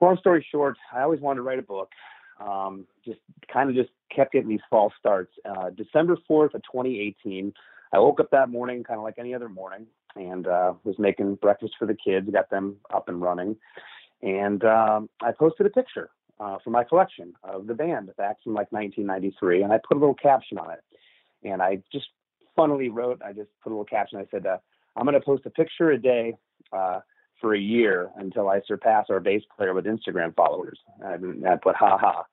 long 0.00 0.16
story 0.18 0.46
short, 0.50 0.76
I 0.94 1.02
always 1.02 1.20
wanted 1.20 1.36
to 1.38 1.42
write 1.42 1.58
a 1.58 1.62
book. 1.62 1.90
Um, 2.40 2.86
just 3.04 3.18
kind 3.52 3.70
of 3.70 3.76
just 3.76 3.90
kept 4.14 4.32
getting 4.32 4.48
these 4.48 4.60
false 4.70 4.92
starts. 4.98 5.32
Uh, 5.44 5.70
December 5.70 6.16
4th 6.30 6.54
of 6.54 6.62
2018, 6.62 7.52
I 7.92 7.98
woke 7.98 8.20
up 8.20 8.30
that 8.30 8.50
morning, 8.50 8.84
kind 8.84 8.98
of 8.98 9.04
like 9.04 9.18
any 9.18 9.34
other 9.34 9.48
morning, 9.48 9.86
and 10.14 10.46
uh, 10.46 10.74
was 10.84 10.98
making 10.98 11.36
breakfast 11.36 11.74
for 11.78 11.86
the 11.86 11.94
kids, 11.96 12.28
got 12.30 12.50
them 12.50 12.76
up 12.92 13.08
and 13.08 13.20
running. 13.20 13.56
And 14.22 14.64
um, 14.64 15.08
I 15.22 15.32
posted 15.32 15.66
a 15.66 15.70
picture 15.70 16.10
uh, 16.38 16.58
for 16.62 16.70
my 16.70 16.84
collection 16.84 17.32
of 17.42 17.66
the 17.66 17.74
band 17.74 18.10
back 18.16 18.36
from 18.42 18.54
like 18.54 18.70
1993, 18.72 19.62
and 19.62 19.72
I 19.72 19.78
put 19.78 19.96
a 19.96 20.00
little 20.00 20.14
caption 20.14 20.58
on 20.58 20.70
it. 20.70 20.80
And 21.42 21.62
I 21.62 21.82
just 21.92 22.06
funnily 22.54 22.88
wrote, 22.88 23.20
I 23.24 23.32
just 23.32 23.50
put 23.62 23.70
a 23.70 23.74
little 23.74 23.84
caption. 23.84 24.18
I 24.18 24.26
said, 24.30 24.46
uh, 24.46 24.58
I'm 24.96 25.04
going 25.04 25.14
to 25.14 25.20
post 25.20 25.46
a 25.46 25.50
picture 25.50 25.90
a 25.90 25.98
day 25.98 26.34
uh, 26.72 27.00
for 27.40 27.54
a 27.54 27.58
year 27.58 28.10
until 28.16 28.48
I 28.48 28.60
surpass 28.66 29.06
our 29.10 29.20
bass 29.20 29.42
player 29.56 29.74
with 29.74 29.84
Instagram 29.84 30.34
followers. 30.34 30.78
And 31.00 31.46
I 31.46 31.56
put, 31.56 31.76
ha 31.76 31.98
ha. 31.98 32.24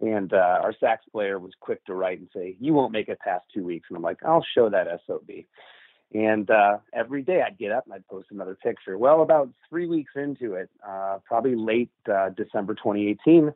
And 0.00 0.32
uh, 0.32 0.58
our 0.62 0.74
sax 0.80 1.04
player 1.12 1.38
was 1.38 1.52
quick 1.60 1.84
to 1.84 1.94
write 1.94 2.18
and 2.18 2.28
say, 2.34 2.56
You 2.58 2.72
won't 2.72 2.92
make 2.92 3.08
it 3.08 3.18
past 3.20 3.44
two 3.54 3.64
weeks. 3.64 3.86
And 3.90 3.96
I'm 3.96 4.02
like, 4.02 4.18
I'll 4.24 4.44
show 4.54 4.68
that 4.70 4.88
SOB. 5.06 5.30
And 6.14 6.48
uh, 6.48 6.78
every 6.92 7.22
day 7.22 7.42
I'd 7.42 7.58
get 7.58 7.72
up 7.72 7.84
and 7.84 7.92
I'd 7.92 8.06
post 8.06 8.28
another 8.30 8.54
picture. 8.54 8.96
Well, 8.96 9.20
about 9.22 9.50
three 9.68 9.86
weeks 9.86 10.12
into 10.14 10.54
it, 10.54 10.70
uh, 10.88 11.18
probably 11.24 11.56
late 11.56 11.90
uh, 12.10 12.30
December 12.30 12.74
2018, 12.74 13.52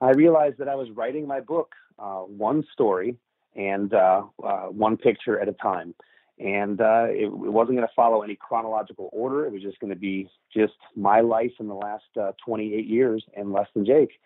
I 0.00 0.10
realized 0.10 0.58
that 0.58 0.68
I 0.68 0.74
was 0.74 0.90
writing 0.90 1.26
my 1.28 1.40
book, 1.40 1.72
uh, 2.00 2.20
one 2.22 2.64
story 2.72 3.16
and 3.54 3.94
uh, 3.94 4.22
uh, 4.42 4.62
one 4.66 4.96
picture 4.96 5.38
at 5.38 5.48
a 5.48 5.52
time. 5.52 5.94
And 6.40 6.80
it, 6.80 7.24
it, 7.24 7.30
wasn't 7.30 7.76
going 7.76 7.86
to 7.86 7.94
follow 7.94 8.22
any 8.22 8.34
chronological 8.34 9.10
order. 9.12 9.46
It 9.46 9.52
was 9.52 9.62
just 9.62 9.78
going 9.78 9.92
to 9.92 9.98
be 9.98 10.28
just 10.52 10.72
my 10.96 11.20
life 11.20 11.52
in 11.60 11.68
the 11.68 11.74
last 11.74 12.04
28 12.44 12.86
years 12.86 13.22
and 13.36 13.52
less 13.52 13.68
than 13.74 13.84
Jake. 13.84 14.18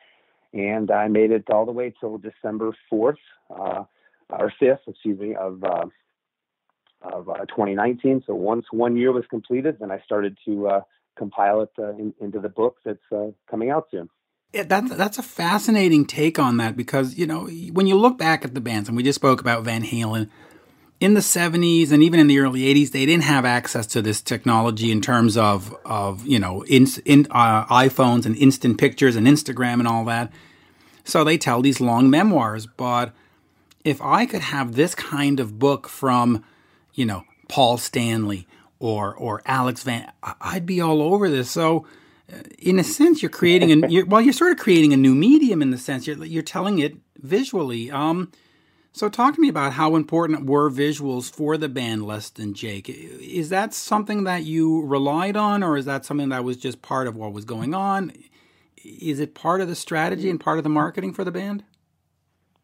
And 0.52 0.92
I 0.92 1.08
made 1.08 1.32
it 1.32 1.50
all 1.50 1.66
the 1.66 1.72
way 1.72 1.92
till 1.98 2.18
December 2.18 2.72
4th, 2.90 3.16
or 3.48 3.88
5th, 4.30 4.78
excuse 4.86 5.18
me, 5.18 5.34
of 5.34 5.60
of 7.12 7.28
uh, 7.28 7.44
2019. 7.46 8.24
So 8.26 8.34
once 8.34 8.66
one 8.70 8.96
year 8.96 9.12
was 9.12 9.24
completed, 9.28 9.78
then 9.80 9.90
I 9.90 10.00
started 10.00 10.36
to 10.46 10.68
uh, 10.68 10.80
compile 11.16 11.62
it 11.62 11.70
uh, 11.78 11.90
in, 11.90 12.14
into 12.20 12.40
the 12.40 12.48
book 12.48 12.76
that's 12.84 13.32
coming 13.50 13.70
out 13.70 13.88
soon. 13.90 14.08
Yeah, 14.52 14.62
that's 14.62 14.94
that's 14.94 15.18
a 15.18 15.22
fascinating 15.22 16.06
take 16.06 16.38
on 16.38 16.58
that 16.58 16.76
because 16.76 17.16
you 17.18 17.26
know 17.26 17.48
when 17.72 17.88
you 17.88 17.96
look 17.96 18.16
back 18.18 18.44
at 18.44 18.54
the 18.54 18.60
bands, 18.60 18.88
and 18.88 18.96
we 18.96 19.02
just 19.02 19.16
spoke 19.16 19.40
about 19.40 19.64
Van 19.64 19.82
Halen 19.82 20.30
in 21.00 21.14
the 21.14 21.20
70s 21.20 21.90
and 21.90 22.02
even 22.02 22.20
in 22.20 22.28
the 22.28 22.38
early 22.38 22.60
80s, 22.60 22.92
they 22.92 23.04
didn't 23.04 23.24
have 23.24 23.44
access 23.44 23.86
to 23.88 24.00
this 24.00 24.22
technology 24.22 24.90
in 24.90 25.00
terms 25.00 25.36
of 25.36 25.76
of 25.84 26.26
you 26.26 26.38
know 26.38 26.62
in, 26.64 26.86
in 27.04 27.26
uh, 27.30 27.66
iPhones 27.66 28.24
and 28.26 28.36
instant 28.36 28.78
pictures 28.78 29.16
and 29.16 29.26
Instagram 29.26 29.80
and 29.80 29.88
all 29.88 30.04
that. 30.04 30.32
So 31.04 31.22
they 31.22 31.36
tell 31.36 31.60
these 31.60 31.80
long 31.80 32.08
memoirs, 32.08 32.66
but 32.66 33.12
if 33.84 34.00
I 34.00 34.24
could 34.24 34.40
have 34.40 34.74
this 34.74 34.94
kind 34.94 35.40
of 35.40 35.58
book 35.58 35.88
from 35.88 36.42
you 36.94 37.04
know, 37.04 37.24
Paul 37.48 37.78
Stanley 37.78 38.46
or 38.78 39.14
or 39.14 39.42
Alex 39.46 39.83
Van. 39.83 40.11
I'd 40.40 40.66
be 40.66 40.80
all 40.80 41.02
over 41.02 41.28
this. 41.28 41.50
So, 41.50 41.87
uh, 42.33 42.38
in 42.59 42.78
a 42.78 42.85
sense, 42.85 43.22
you're 43.22 43.30
creating 43.30 43.85
a 43.85 43.88
you're, 43.88 44.07
well, 44.07 44.20
you're 44.20 44.33
sort 44.33 44.52
of 44.52 44.59
creating 44.59 44.92
a 44.92 44.96
new 44.96 45.14
medium 45.14 45.62
in 45.62 45.70
the 45.70 45.78
sense 45.78 46.07
you're 46.07 46.24
you're 46.24 46.42
telling 46.42 46.78
it 46.78 46.96
visually. 47.18 47.90
Um, 47.90 48.30
so 48.92 49.09
talk 49.09 49.35
to 49.35 49.40
me 49.40 49.48
about 49.48 49.72
how 49.72 49.96
important 49.96 50.46
were 50.46 50.70
visuals 50.70 51.28
for 51.28 51.57
the 51.57 51.68
band 51.68 52.07
Less 52.07 52.30
Than 52.30 52.54
Jake. 52.54 52.88
Is 52.88 53.48
that 53.48 53.74
something 53.74 54.22
that 54.22 54.44
you 54.44 54.87
relied 54.87 55.37
on, 55.37 55.64
or 55.64 55.76
is 55.76 55.85
that 55.87 56.04
something 56.04 56.28
that 56.28 56.44
was 56.44 56.57
just 56.57 56.80
part 56.80 57.09
of 57.09 57.16
what 57.16 57.33
was 57.33 57.44
going 57.44 57.74
on? 57.74 58.12
Is 58.85 59.18
it 59.18 59.35
part 59.35 59.61
of 59.61 59.66
the 59.66 59.74
strategy 59.74 60.30
and 60.30 60.38
part 60.38 60.59
of 60.59 60.64
the 60.64 60.70
marketing 60.70 61.12
for 61.12 61.24
the 61.24 61.33
band? 61.33 61.64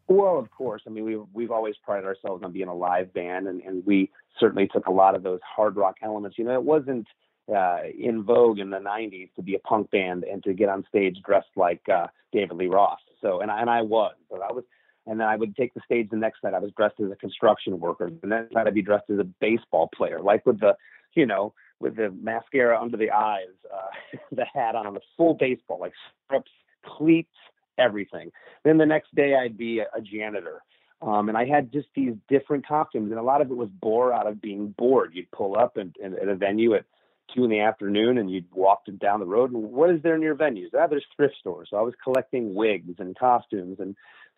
Well, 0.07 0.37
of 0.39 0.49
course. 0.51 0.83
I 0.87 0.89
mean, 0.89 1.03
we've 1.03 1.23
we've 1.33 1.51
always 1.51 1.75
prided 1.83 2.05
ourselves 2.05 2.43
on 2.43 2.53
being 2.53 2.69
a 2.69 2.75
live 2.75 3.13
band, 3.13 3.47
and, 3.47 3.61
and 3.63 3.85
we 3.85 4.09
certainly 4.39 4.67
took 4.67 4.87
a 4.87 4.91
lot 4.91 5.15
of 5.15 5.23
those 5.23 5.39
hard 5.43 5.75
rock 5.75 5.95
elements. 6.01 6.37
You 6.37 6.45
know, 6.45 6.53
it 6.53 6.63
wasn't 6.63 7.07
uh, 7.53 7.79
in 7.97 8.23
vogue 8.23 8.59
in 8.59 8.69
the 8.69 8.77
'90s 8.77 9.33
to 9.35 9.41
be 9.41 9.55
a 9.55 9.59
punk 9.59 9.91
band 9.91 10.23
and 10.23 10.43
to 10.43 10.53
get 10.53 10.69
on 10.69 10.85
stage 10.87 11.17
dressed 11.25 11.49
like 11.55 11.81
uh, 11.89 12.07
David 12.31 12.57
Lee 12.57 12.67
Roth. 12.67 12.99
So, 13.21 13.41
and 13.41 13.51
I, 13.51 13.61
and 13.61 13.69
I 13.69 13.81
was, 13.81 14.13
so 14.29 14.41
I 14.41 14.51
was, 14.51 14.63
and 15.05 15.19
then 15.19 15.27
I 15.27 15.35
would 15.35 15.55
take 15.55 15.73
the 15.73 15.81
stage 15.85 16.09
the 16.09 16.17
next 16.17 16.43
night. 16.43 16.53
I 16.53 16.59
was 16.59 16.71
dressed 16.75 16.99
as 17.03 17.11
a 17.11 17.15
construction 17.15 17.79
worker. 17.79 18.09
The 18.09 18.27
next 18.27 18.53
night 18.53 18.67
I'd 18.67 18.73
be 18.73 18.81
dressed 18.81 19.09
as 19.09 19.19
a 19.19 19.23
baseball 19.23 19.89
player, 19.95 20.21
like 20.21 20.45
with 20.45 20.59
the, 20.59 20.75
you 21.13 21.25
know, 21.25 21.53
with 21.79 21.95
the 21.95 22.11
mascara 22.21 22.79
under 22.79 22.97
the 22.97 23.11
eyes, 23.11 23.47
uh, 23.73 24.17
the 24.31 24.45
hat 24.45 24.75
on, 24.75 24.93
the 24.93 25.01
full 25.17 25.33
baseball, 25.33 25.79
like 25.79 25.93
strips, 26.25 26.51
cleats 26.85 27.29
everything. 27.77 28.31
Then 28.63 28.77
the 28.77 28.85
next 28.85 29.13
day 29.15 29.35
I'd 29.35 29.57
be 29.57 29.79
a, 29.79 29.87
a 29.95 30.01
janitor. 30.01 30.61
Um, 31.01 31.29
and 31.29 31.37
I 31.37 31.45
had 31.45 31.71
just 31.71 31.87
these 31.95 32.13
different 32.29 32.67
costumes, 32.67 33.09
and 33.09 33.19
a 33.19 33.23
lot 33.23 33.41
of 33.41 33.49
it 33.49 33.57
was 33.57 33.69
bore 33.69 34.13
out 34.13 34.27
of 34.27 34.41
being 34.41 34.73
bored. 34.77 35.11
You'd 35.13 35.31
pull 35.31 35.57
up 35.57 35.77
and, 35.77 35.95
and, 36.03 36.13
at 36.15 36.27
a 36.27 36.35
venue 36.35 36.75
at 36.75 36.85
two 37.33 37.43
in 37.43 37.49
the 37.49 37.61
afternoon, 37.61 38.17
and 38.17 38.29
you'd 38.29 38.51
walk 38.53 38.83
down 38.99 39.19
the 39.19 39.25
road. 39.25 39.51
And 39.51 39.71
what 39.71 39.89
is 39.89 40.01
there 40.03 40.17
near 40.17 40.35
venues? 40.35 40.69
Ah, 40.77 40.87
there's 40.87 41.05
thrift 41.15 41.35
stores. 41.39 41.69
So 41.71 41.77
I 41.77 41.81
was 41.81 41.95
collecting 42.03 42.53
wigs 42.53 42.95
and 42.99 43.17
costumes, 43.17 43.79
and 43.79 43.95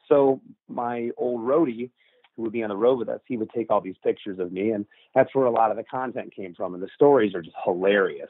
so 0.08 0.42
my 0.70 1.10
old 1.18 1.42
roadie, 1.42 1.90
who 2.36 2.44
would 2.44 2.54
be 2.54 2.64
on 2.64 2.70
the 2.70 2.78
road 2.78 2.98
with 2.98 3.10
us, 3.10 3.20
he 3.28 3.38
would 3.38 3.50
take 3.52 3.70
all 3.70 3.82
these 3.82 3.98
pictures 4.04 4.40
of 4.40 4.52
me, 4.52 4.72
and 4.72 4.86
that's 5.14 5.36
where 5.36 5.46
a 5.46 5.52
lot 5.52 5.70
of 5.70 5.78
the 5.78 5.84
content 5.84 6.34
came 6.36 6.56
from. 6.56 6.74
And 6.74 6.82
the 6.82 6.90
stories 6.96 7.36
are 7.36 7.42
just 7.42 7.56
hilarious. 7.64 8.30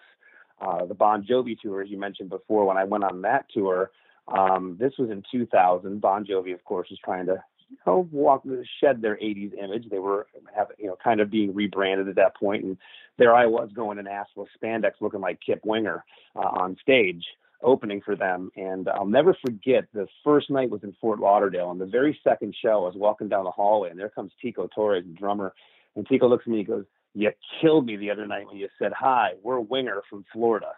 Uh, 0.60 0.86
the 0.86 0.94
Bon 0.94 1.24
Jovi 1.24 1.60
tour, 1.60 1.82
as 1.82 1.90
you 1.90 2.00
mentioned 2.00 2.30
before, 2.30 2.66
when 2.66 2.78
I 2.78 2.84
went 2.84 3.04
on 3.04 3.22
that 3.22 3.46
tour, 3.54 3.92
um, 4.28 4.78
this 4.80 4.94
was 4.98 5.10
in 5.10 5.24
2000. 5.32 6.00
Bon 6.00 6.26
Jovi, 6.26 6.54
of 6.54 6.64
course, 6.64 6.90
was 6.90 7.00
trying 7.04 7.26
to 7.28 7.44
know, 7.86 8.08
walk 8.12 8.44
shed 8.80 9.02
their 9.02 9.16
80s 9.16 9.54
image. 9.58 9.90
They 9.90 10.00
were 10.00 10.28
have, 10.56 10.68
you 10.78 10.88
know 10.88 10.98
kind 11.04 11.20
of 11.20 11.30
being 11.30 11.54
rebranded 11.54 12.08
at 12.08 12.16
that 12.16 12.36
point, 12.36 12.64
and 12.64 12.78
there 13.18 13.36
I 13.36 13.46
was 13.46 13.70
going 13.74 14.00
in 14.00 14.08
ass 14.08 14.28
with 14.36 14.50
spandex, 14.62 14.94
looking 15.00 15.22
like 15.22 15.40
Kip 15.46 15.62
Winger 15.66 16.04
uh, 16.36 16.40
on 16.40 16.78
stage 16.82 17.24
opening 17.62 18.02
for 18.02 18.16
them. 18.16 18.52
And 18.58 18.90
I'll 18.90 19.06
never 19.06 19.36
forget 19.46 19.86
the 19.94 20.08
first 20.24 20.50
night 20.50 20.70
was 20.70 20.84
in 20.84 20.96
Fort 21.00 21.20
Lauderdale, 21.20 21.72
and 21.72 21.80
the 21.80 21.86
very 21.86 22.20
second 22.24 22.56
show, 22.62 22.84
I 22.84 22.88
was 22.88 22.96
walking 22.96 23.30
down 23.30 23.46
the 23.46 23.52
hallway, 23.52 23.90
and 23.90 24.00
there 24.00 24.10
comes 24.10 24.32
Tico 24.42 24.68
Torres, 24.68 25.06
the 25.06 25.14
drummer, 25.14 25.54
and 25.96 26.08
Tico 26.08 26.28
looks 26.28 26.44
at 26.46 26.52
me 26.52 26.60
and 26.60 26.68
goes, 26.68 26.86
"You 27.14 27.32
killed 27.62 27.86
me 27.86 27.96
the 27.96 28.12
other 28.12 28.28
night 28.28 28.48
when 28.48 28.58
you 28.58 28.68
said 28.80 28.92
hi. 28.94 29.34
We're 29.42 29.60
Winger 29.60 30.02
from 30.10 30.26
Florida." 30.34 30.74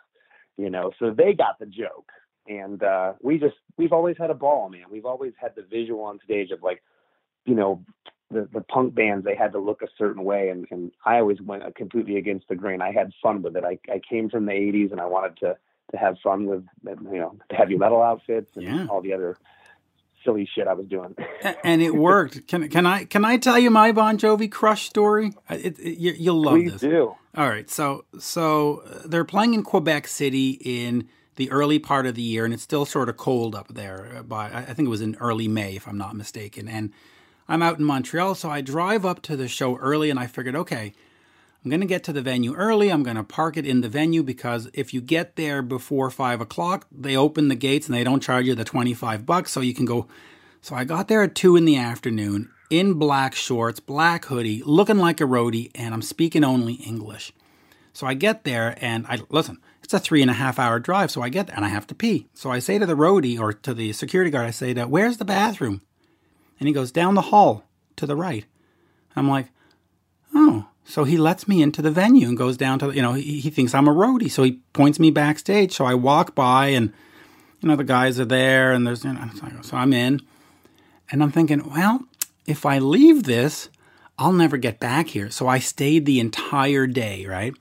You 0.57 0.69
know, 0.69 0.91
so 0.99 1.11
they 1.11 1.33
got 1.33 1.59
the 1.59 1.65
joke 1.65 2.09
and 2.47 2.81
uh, 2.83 3.13
we 3.21 3.37
just 3.37 3.55
we've 3.77 3.93
always 3.93 4.17
had 4.17 4.29
a 4.29 4.35
ball, 4.35 4.69
man. 4.69 4.85
We've 4.91 5.05
always 5.05 5.33
had 5.39 5.55
the 5.55 5.63
visual 5.63 6.03
on 6.03 6.19
stage 6.23 6.51
of 6.51 6.61
like, 6.63 6.83
you 7.45 7.55
know, 7.55 7.83
the 8.31 8.47
the 8.53 8.61
punk 8.61 8.95
bands 8.95 9.25
they 9.25 9.35
had 9.35 9.51
to 9.53 9.59
look 9.59 9.81
a 9.81 9.87
certain 9.97 10.23
way, 10.23 10.49
and 10.49 10.67
and 10.71 10.91
I 11.05 11.17
always 11.17 11.41
went 11.41 11.63
completely 11.75 12.17
against 12.17 12.47
the 12.47 12.55
grain. 12.55 12.81
I 12.81 12.91
had 12.91 13.11
fun 13.21 13.41
with 13.41 13.55
it. 13.55 13.63
I 13.63 13.79
I 13.91 13.99
came 14.07 14.29
from 14.29 14.45
the 14.45 14.53
'80s, 14.53 14.91
and 14.91 15.01
I 15.01 15.05
wanted 15.05 15.37
to 15.37 15.57
to 15.91 15.97
have 15.97 16.17
fun 16.23 16.45
with 16.45 16.63
you 16.83 17.19
know 17.19 17.37
the 17.49 17.55
heavy 17.55 17.77
metal 17.77 18.01
outfits 18.01 18.51
and 18.55 18.63
yeah. 18.63 18.87
all 18.89 19.01
the 19.01 19.13
other 19.13 19.37
silly 20.23 20.49
shit 20.53 20.67
I 20.67 20.73
was 20.73 20.87
doing. 20.87 21.15
and 21.63 21.81
it 21.81 21.95
worked. 21.95 22.47
Can 22.47 22.67
can 22.69 22.85
I 22.85 23.05
can 23.05 23.23
I 23.23 23.37
tell 23.37 23.59
you 23.59 23.69
my 23.69 23.91
Bon 23.91 24.17
Jovi 24.17 24.51
crush 24.51 24.87
story? 24.89 25.33
It, 25.49 25.79
it, 25.79 25.97
you, 25.99 26.33
will 26.33 26.41
love 26.41 26.55
Please 26.55 26.71
this. 26.73 26.81
do. 26.81 27.15
All 27.35 27.47
right. 27.47 27.69
So 27.69 28.05
so 28.19 28.83
uh, 28.85 29.01
they're 29.05 29.25
playing 29.25 29.53
in 29.53 29.63
Quebec 29.63 30.07
City 30.07 30.59
in 30.63 31.07
the 31.35 31.51
early 31.51 31.79
part 31.79 32.05
of 32.05 32.15
the 32.15 32.21
year, 32.21 32.45
and 32.45 32.53
it's 32.53 32.63
still 32.63 32.85
sort 32.85 33.09
of 33.09 33.17
cold 33.17 33.55
up 33.55 33.73
there. 33.73 34.13
Uh, 34.17 34.23
by 34.23 34.45
I 34.51 34.73
think 34.73 34.87
it 34.87 34.89
was 34.89 35.01
in 35.01 35.15
early 35.19 35.47
May, 35.47 35.75
if 35.75 35.87
I'm 35.87 35.97
not 35.97 36.15
mistaken. 36.15 36.67
And 36.67 36.91
I'm 37.47 37.61
out 37.61 37.77
in 37.77 37.85
Montreal, 37.85 38.35
so 38.35 38.49
I 38.49 38.61
drive 38.61 39.05
up 39.05 39.21
to 39.23 39.35
the 39.35 39.47
show 39.47 39.77
early, 39.77 40.09
and 40.09 40.19
I 40.19 40.27
figured, 40.27 40.55
okay, 40.55 40.93
I'm 41.63 41.71
going 41.71 41.81
to 41.81 41.87
get 41.87 42.03
to 42.03 42.13
the 42.13 42.21
venue 42.21 42.53
early. 42.53 42.91
I'm 42.91 43.01
going 43.01 43.17
to 43.17 43.23
park 43.23 43.57
it 43.57 43.65
in 43.65 43.81
the 43.81 43.89
venue 43.89 44.21
because 44.21 44.69
if 44.73 44.93
you 44.93 45.01
get 45.01 45.35
there 45.35 45.63
before 45.63 46.11
five 46.11 46.39
o'clock, 46.39 46.85
they 46.91 47.15
open 47.15 47.47
the 47.47 47.55
gates 47.55 47.87
and 47.87 47.95
they 47.95 48.03
don't 48.03 48.21
charge 48.21 48.45
you 48.45 48.53
the 48.53 48.63
25 48.63 49.25
bucks, 49.25 49.51
so 49.51 49.61
you 49.61 49.73
can 49.73 49.85
go. 49.85 50.07
So 50.61 50.75
I 50.75 50.83
got 50.83 51.07
there 51.07 51.23
at 51.23 51.33
two 51.33 51.55
in 51.55 51.65
the 51.65 51.77
afternoon 51.77 52.51
in 52.69 52.95
black 52.95 53.33
shorts, 53.33 53.79
black 53.79 54.25
hoodie, 54.25 54.61
looking 54.63 54.97
like 54.97 55.19
a 55.19 55.25
roadie, 55.25 55.71
and 55.73 55.93
I'm 55.93 56.01
speaking 56.01 56.43
only 56.43 56.75
English. 56.75 57.33
So 57.93 58.05
I 58.05 58.13
get 58.13 58.43
there 58.43 58.77
and 58.79 59.07
I 59.07 59.19
listen. 59.29 59.59
It's 59.85 59.93
a 59.93 59.99
three 59.99 60.23
and 60.23 60.31
a 60.31 60.33
half 60.33 60.57
hour 60.57 60.79
drive, 60.79 61.11
so 61.11 61.21
I 61.21 61.29
get 61.29 61.45
there 61.45 61.55
and 61.55 61.63
I 61.63 61.69
have 61.69 61.85
to 61.87 61.95
pee. 61.95 62.27
So 62.33 62.49
I 62.49 62.57
say 62.57 62.79
to 62.79 62.87
the 62.87 62.95
roadie 62.95 63.39
or 63.39 63.53
to 63.53 63.71
the 63.71 63.93
security 63.93 64.31
guard, 64.31 64.47
I 64.47 64.51
say, 64.51 64.73
that, 64.73 64.89
"Where's 64.89 65.17
the 65.17 65.25
bathroom?" 65.25 65.83
And 66.59 66.67
he 66.67 66.73
goes 66.73 66.91
down 66.91 67.13
the 67.13 67.29
hall 67.29 67.65
to 67.97 68.07
the 68.07 68.15
right. 68.15 68.45
I'm 69.15 69.29
like, 69.29 69.49
"Oh." 70.33 70.65
So 70.85 71.03
he 71.03 71.17
lets 71.17 71.47
me 71.47 71.61
into 71.61 71.83
the 71.83 71.91
venue 71.91 72.27
and 72.27 72.35
goes 72.35 72.57
down 72.57 72.79
to 72.79 72.95
you 72.95 73.01
know 73.03 73.13
he, 73.13 73.39
he 73.39 73.51
thinks 73.51 73.75
I'm 73.75 73.87
a 73.87 73.93
roadie, 73.93 74.31
so 74.31 74.41
he 74.41 74.61
points 74.73 74.99
me 74.99 75.11
backstage. 75.11 75.73
So 75.73 75.85
I 75.85 75.93
walk 75.93 76.33
by 76.33 76.69
and 76.69 76.91
you 77.61 77.69
know 77.69 77.75
the 77.75 77.83
guys 77.83 78.19
are 78.19 78.25
there 78.25 78.71
and 78.71 78.87
there's 78.87 79.03
you 79.03 79.13
know, 79.13 79.29
so 79.61 79.77
I'm 79.77 79.93
in 79.93 80.19
and 81.11 81.21
I'm 81.21 81.31
thinking, 81.31 81.69
well, 81.69 82.01
if 82.47 82.65
I 82.65 82.79
leave 82.79 83.23
this, 83.23 83.69
I'll 84.17 84.33
never 84.33 84.57
get 84.57 84.79
back 84.79 85.09
here. 85.09 85.29
So 85.29 85.47
I 85.47 85.59
stayed 85.59 86.07
the 86.07 86.19
entire 86.19 86.87
day, 86.87 87.27
right? 87.27 87.53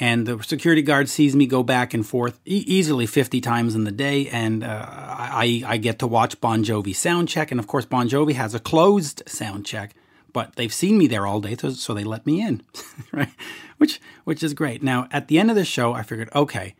And 0.00 0.26
the 0.26 0.42
security 0.42 0.82
guard 0.82 1.08
sees 1.08 1.34
me 1.34 1.46
go 1.46 1.62
back 1.62 1.92
and 1.92 2.06
forth 2.06 2.38
e- 2.44 2.64
easily 2.66 3.04
50 3.06 3.40
times 3.40 3.74
in 3.74 3.84
the 3.84 3.90
day. 3.90 4.28
And 4.28 4.62
uh, 4.62 4.86
I, 4.88 5.64
I 5.66 5.76
get 5.76 5.98
to 5.98 6.06
watch 6.06 6.40
Bon 6.40 6.62
Jovi 6.62 6.94
sound 6.94 7.28
check. 7.28 7.50
And 7.50 7.58
of 7.58 7.66
course, 7.66 7.84
Bon 7.84 8.08
Jovi 8.08 8.34
has 8.34 8.54
a 8.54 8.60
closed 8.60 9.22
sound 9.26 9.66
check, 9.66 9.94
but 10.32 10.54
they've 10.54 10.72
seen 10.72 10.98
me 10.98 11.08
there 11.08 11.26
all 11.26 11.40
day, 11.40 11.56
so 11.56 11.94
they 11.94 12.04
let 12.04 12.26
me 12.26 12.40
in, 12.40 12.62
right? 13.12 13.32
Which, 13.78 14.00
which 14.24 14.42
is 14.42 14.54
great. 14.54 14.82
Now, 14.82 15.08
at 15.10 15.26
the 15.26 15.38
end 15.38 15.50
of 15.50 15.56
the 15.56 15.64
show, 15.64 15.92
I 15.94 16.02
figured, 16.02 16.30
okay, 16.32 16.76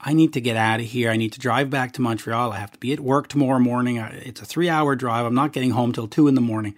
I 0.00 0.12
need 0.12 0.32
to 0.32 0.40
get 0.40 0.56
out 0.56 0.80
of 0.80 0.86
here. 0.86 1.10
I 1.10 1.16
need 1.16 1.32
to 1.32 1.40
drive 1.40 1.70
back 1.70 1.92
to 1.92 2.02
Montreal. 2.02 2.52
I 2.52 2.58
have 2.58 2.72
to 2.72 2.78
be 2.78 2.92
at 2.92 3.00
work 3.00 3.28
tomorrow 3.28 3.60
morning. 3.60 3.96
It's 3.96 4.40
a 4.40 4.44
three 4.44 4.68
hour 4.68 4.94
drive. 4.94 5.24
I'm 5.24 5.34
not 5.34 5.52
getting 5.52 5.70
home 5.70 5.92
till 5.92 6.08
two 6.08 6.28
in 6.28 6.34
the 6.34 6.40
morning. 6.40 6.74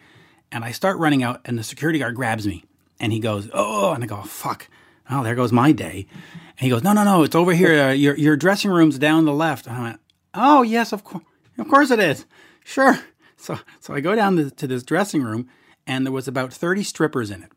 And 0.52 0.64
I 0.64 0.72
start 0.72 0.98
running 0.98 1.22
out, 1.22 1.40
and 1.44 1.58
the 1.58 1.64
security 1.64 1.98
guard 1.98 2.14
grabs 2.14 2.46
me 2.46 2.64
and 3.00 3.12
he 3.12 3.20
goes, 3.20 3.48
Oh, 3.52 3.92
and 3.92 4.02
I 4.04 4.06
go, 4.06 4.22
Fuck. 4.22 4.68
Oh, 5.10 5.22
there 5.22 5.34
goes 5.34 5.52
my 5.52 5.72
day. 5.72 6.06
And 6.32 6.64
he 6.64 6.68
goes, 6.68 6.82
No, 6.82 6.92
no, 6.92 7.04
no, 7.04 7.22
it's 7.22 7.34
over 7.34 7.52
here. 7.52 7.88
Uh, 7.88 7.92
your, 7.92 8.16
your 8.16 8.36
dressing 8.36 8.70
room's 8.70 8.98
down 8.98 9.24
the 9.24 9.32
left. 9.32 9.66
And 9.66 9.76
I 9.76 9.82
went, 9.82 10.00
Oh, 10.34 10.62
yes, 10.62 10.92
of 10.92 11.04
course. 11.04 11.24
Of 11.58 11.68
course 11.68 11.90
it 11.90 12.00
is. 12.00 12.26
Sure. 12.64 12.98
So, 13.40 13.56
so 13.78 13.94
I 13.94 14.00
go 14.00 14.16
down 14.16 14.34
to, 14.34 14.50
to 14.50 14.66
this 14.66 14.82
dressing 14.82 15.22
room, 15.22 15.48
and 15.86 16.04
there 16.04 16.12
was 16.12 16.26
about 16.26 16.52
30 16.52 16.82
strippers 16.82 17.30
in 17.30 17.44
it. 17.44 17.52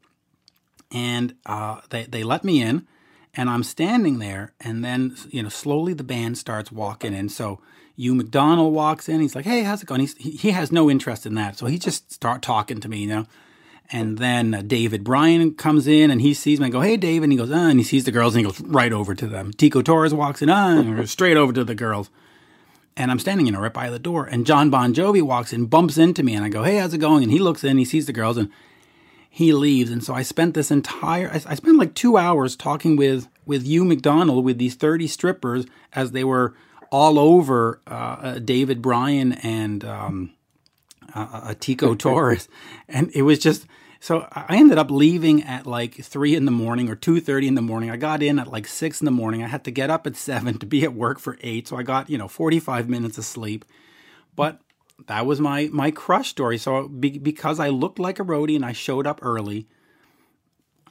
And 0.91 1.33
uh, 1.47 1.81
they, 1.89 2.03
they 2.03 2.21
let 2.21 2.43
me 2.43 2.61
in 2.61 2.85
and 3.33 3.49
I'm 3.49 3.63
standing 3.63 4.19
there, 4.19 4.53
and 4.59 4.83
then 4.83 5.15
you 5.29 5.43
know 5.43 5.49
slowly 5.49 5.93
the 5.93 6.03
band 6.03 6.37
starts 6.37 6.71
walking 6.71 7.13
in. 7.13 7.29
So 7.29 7.59
Hugh 7.95 8.15
McDonald 8.15 8.73
walks 8.73 9.07
in. 9.07 9.21
He's 9.21 9.35
like, 9.35 9.45
"Hey, 9.45 9.63
how's 9.63 9.81
it 9.81 9.85
going?" 9.85 10.01
He's, 10.01 10.15
he 10.17 10.31
he 10.31 10.51
has 10.51 10.71
no 10.71 10.89
interest 10.89 11.25
in 11.25 11.35
that, 11.35 11.57
so 11.57 11.65
he 11.65 11.77
just 11.77 12.11
start 12.11 12.41
talking 12.41 12.79
to 12.79 12.89
me, 12.89 12.99
you 12.99 13.07
know. 13.07 13.25
And 13.93 14.17
then 14.17 14.53
uh, 14.53 14.61
David 14.61 15.03
Bryan 15.03 15.53
comes 15.53 15.85
in, 15.85 16.11
and 16.11 16.21
he 16.21 16.33
sees 16.33 16.59
me. 16.59 16.67
I 16.67 16.69
go, 16.69 16.81
"Hey, 16.81 16.97
David," 16.97 17.23
and 17.23 17.33
he 17.33 17.37
goes, 17.37 17.51
"Ah," 17.51 17.69
and 17.69 17.79
he 17.79 17.83
sees 17.83 18.05
the 18.05 18.11
girls, 18.11 18.35
and 18.35 18.45
he 18.45 18.49
goes 18.49 18.61
right 18.61 18.93
over 18.93 19.13
to 19.13 19.27
them. 19.27 19.51
Tico 19.51 19.81
Torres 19.81 20.13
walks 20.13 20.41
in, 20.41 20.49
ah, 20.49 20.79
and 20.79 21.09
straight 21.09 21.37
over 21.37 21.51
to 21.51 21.63
the 21.63 21.75
girls. 21.75 22.09
And 22.95 23.09
I'm 23.09 23.19
standing, 23.19 23.45
you 23.45 23.51
know, 23.51 23.59
right 23.59 23.73
by 23.73 23.89
the 23.89 23.99
door, 23.99 24.25
and 24.25 24.45
John 24.45 24.69
Bon 24.69 24.93
Jovi 24.93 25.21
walks 25.21 25.53
in, 25.53 25.65
bumps 25.65 25.97
into 25.97 26.23
me, 26.23 26.35
and 26.35 26.45
I 26.45 26.49
go, 26.49 26.63
"Hey, 26.63 26.77
how's 26.77 26.93
it 26.93 26.99
going?" 26.99 27.23
And 27.23 27.31
he 27.31 27.39
looks 27.39 27.63
in, 27.63 27.77
he 27.77 27.85
sees 27.85 28.05
the 28.05 28.13
girls, 28.13 28.37
and 28.37 28.49
he 29.33 29.53
leaves. 29.53 29.89
And 29.89 30.03
so 30.03 30.13
I 30.13 30.23
spent 30.23 30.53
this 30.53 30.69
entire, 30.71 31.29
I, 31.29 31.35
I 31.35 31.55
spent 31.55 31.79
like 31.79 31.95
two 31.95 32.17
hours 32.17 32.57
talking 32.57 32.97
with, 32.97 33.29
with 33.45 33.63
Hugh 33.63 33.85
McDonald 33.85 34.43
with 34.43 34.57
these 34.57 34.75
30 34.75 35.07
strippers 35.07 35.65
as 35.93 36.11
they 36.11 36.25
were 36.25 36.53
all 36.91 37.17
over 37.17 37.79
uh, 37.87 37.93
uh, 37.93 38.39
David 38.39 38.81
Bryan 38.81 39.31
and 39.31 39.85
um, 39.85 40.33
uh, 41.15 41.27
uh 41.31 41.53
Tico 41.61 41.95
Torres. 41.95 42.49
And 42.89 43.09
it 43.15 43.21
was 43.21 43.39
just, 43.39 43.65
so 44.01 44.27
I 44.31 44.57
ended 44.57 44.79
up 44.79 44.89
leaving 44.89 45.43
at 45.43 45.67
like 45.67 45.93
three 46.03 46.35
in 46.35 46.45
the 46.45 46.51
morning 46.51 46.89
or 46.89 46.95
two 46.95 47.21
thirty 47.21 47.47
in 47.47 47.53
the 47.53 47.61
morning. 47.61 47.91
I 47.91 47.97
got 47.97 48.23
in 48.23 48.39
at 48.39 48.47
like 48.47 48.67
six 48.67 48.99
in 48.99 49.05
the 49.05 49.11
morning. 49.11 49.43
I 49.43 49.47
had 49.47 49.63
to 49.65 49.71
get 49.71 49.91
up 49.91 50.07
at 50.07 50.15
seven 50.17 50.57
to 50.57 50.65
be 50.65 50.83
at 50.83 50.95
work 50.95 51.19
for 51.19 51.37
eight, 51.41 51.67
so 51.67 51.77
I 51.77 51.83
got 51.83 52.09
you 52.09 52.17
know 52.17 52.27
forty 52.27 52.59
five 52.59 52.89
minutes 52.89 53.19
of 53.19 53.25
sleep. 53.25 53.63
But 54.35 54.59
that 55.05 55.27
was 55.27 55.39
my 55.39 55.69
my 55.71 55.91
crush 55.91 56.29
story. 56.29 56.57
So 56.57 56.87
be, 56.87 57.19
because 57.19 57.59
I 57.59 57.69
looked 57.69 57.99
like 57.99 58.19
a 58.19 58.23
roadie 58.23 58.55
and 58.55 58.65
I 58.65 58.71
showed 58.73 59.05
up 59.05 59.19
early, 59.21 59.67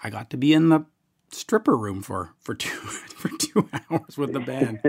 I 0.02 0.08
got 0.08 0.30
to 0.30 0.36
be 0.36 0.52
in 0.52 0.68
the 0.68 0.84
stripper 1.32 1.76
room 1.76 2.02
for 2.02 2.30
for 2.38 2.54
two 2.56 2.70
for 2.70 3.28
two 3.38 3.68
hours 3.90 4.16
with 4.16 4.32
the 4.32 4.40
band. 4.40 4.80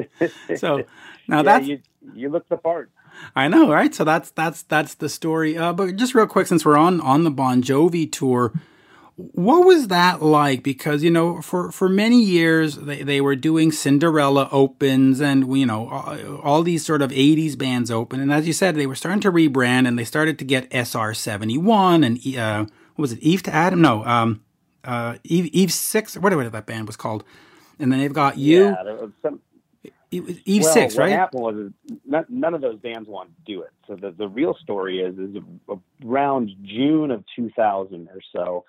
So 0.55 0.85
now 1.27 1.41
yeah, 1.41 1.43
that's 1.43 1.65
you, 1.65 1.81
you 2.13 2.29
look 2.29 2.47
the 2.49 2.57
part. 2.57 2.91
I 3.35 3.47
know, 3.47 3.71
right? 3.71 3.93
So 3.93 4.03
that's 4.03 4.31
that's 4.31 4.63
that's 4.63 4.95
the 4.95 5.09
story. 5.09 5.57
Uh, 5.57 5.73
but 5.73 5.95
just 5.95 6.15
real 6.15 6.27
quick, 6.27 6.47
since 6.47 6.65
we're 6.65 6.77
on 6.77 7.01
on 7.01 7.23
the 7.23 7.31
Bon 7.31 7.61
Jovi 7.61 8.11
tour, 8.11 8.53
what 9.15 9.65
was 9.65 9.87
that 9.87 10.21
like? 10.21 10.63
Because 10.63 11.03
you 11.03 11.11
know, 11.11 11.41
for 11.41 11.71
for 11.71 11.87
many 11.89 12.21
years 12.21 12.75
they, 12.75 13.03
they 13.03 13.21
were 13.21 13.35
doing 13.35 13.71
Cinderella 13.71 14.49
opens 14.51 15.21
and 15.21 15.57
you 15.57 15.65
know 15.65 15.89
all 16.43 16.63
these 16.63 16.85
sort 16.85 17.01
of 17.01 17.11
'80s 17.11 17.57
bands 17.57 17.91
open, 17.91 18.19
and 18.19 18.31
as 18.33 18.47
you 18.47 18.53
said, 18.53 18.75
they 18.75 18.87
were 18.87 18.95
starting 18.95 19.21
to 19.21 19.31
rebrand 19.31 19.87
and 19.87 19.97
they 19.97 20.05
started 20.05 20.39
to 20.39 20.45
get 20.45 20.71
SR 20.73 21.13
seventy 21.13 21.57
one 21.57 22.03
and 22.03 22.17
uh, 22.35 22.65
what 22.95 23.01
was 23.01 23.13
it? 23.13 23.19
Eve 23.19 23.43
to 23.43 23.53
Adam? 23.53 23.81
No, 23.81 24.03
um, 24.05 24.41
uh, 24.83 25.17
Eve 25.23 25.47
Eve 25.47 25.71
six. 25.71 26.17
Whatever 26.17 26.49
that 26.49 26.65
band 26.65 26.87
was 26.87 26.95
called, 26.95 27.23
and 27.79 27.91
then 27.91 27.99
they've 27.99 28.13
got 28.13 28.37
you. 28.37 28.75
Yeah. 29.23 29.31
Eve 30.11 30.63
well, 30.63 30.73
six, 30.73 30.95
what 30.95 31.03
right? 31.03 31.09
What 31.11 31.19
happened 31.19 31.41
was 31.41 31.99
none, 32.05 32.25
none 32.29 32.53
of 32.53 32.61
those 32.61 32.79
bands 32.79 33.07
wanted 33.07 33.33
to 33.37 33.53
do 33.53 33.61
it. 33.61 33.71
So 33.87 33.95
the 33.95 34.11
the 34.11 34.27
real 34.27 34.55
story 34.61 34.99
is 34.99 35.17
is 35.17 35.37
around 36.03 36.51
June 36.63 37.11
of 37.11 37.23
2000 37.35 38.09
or 38.09 38.21
so 38.33 38.65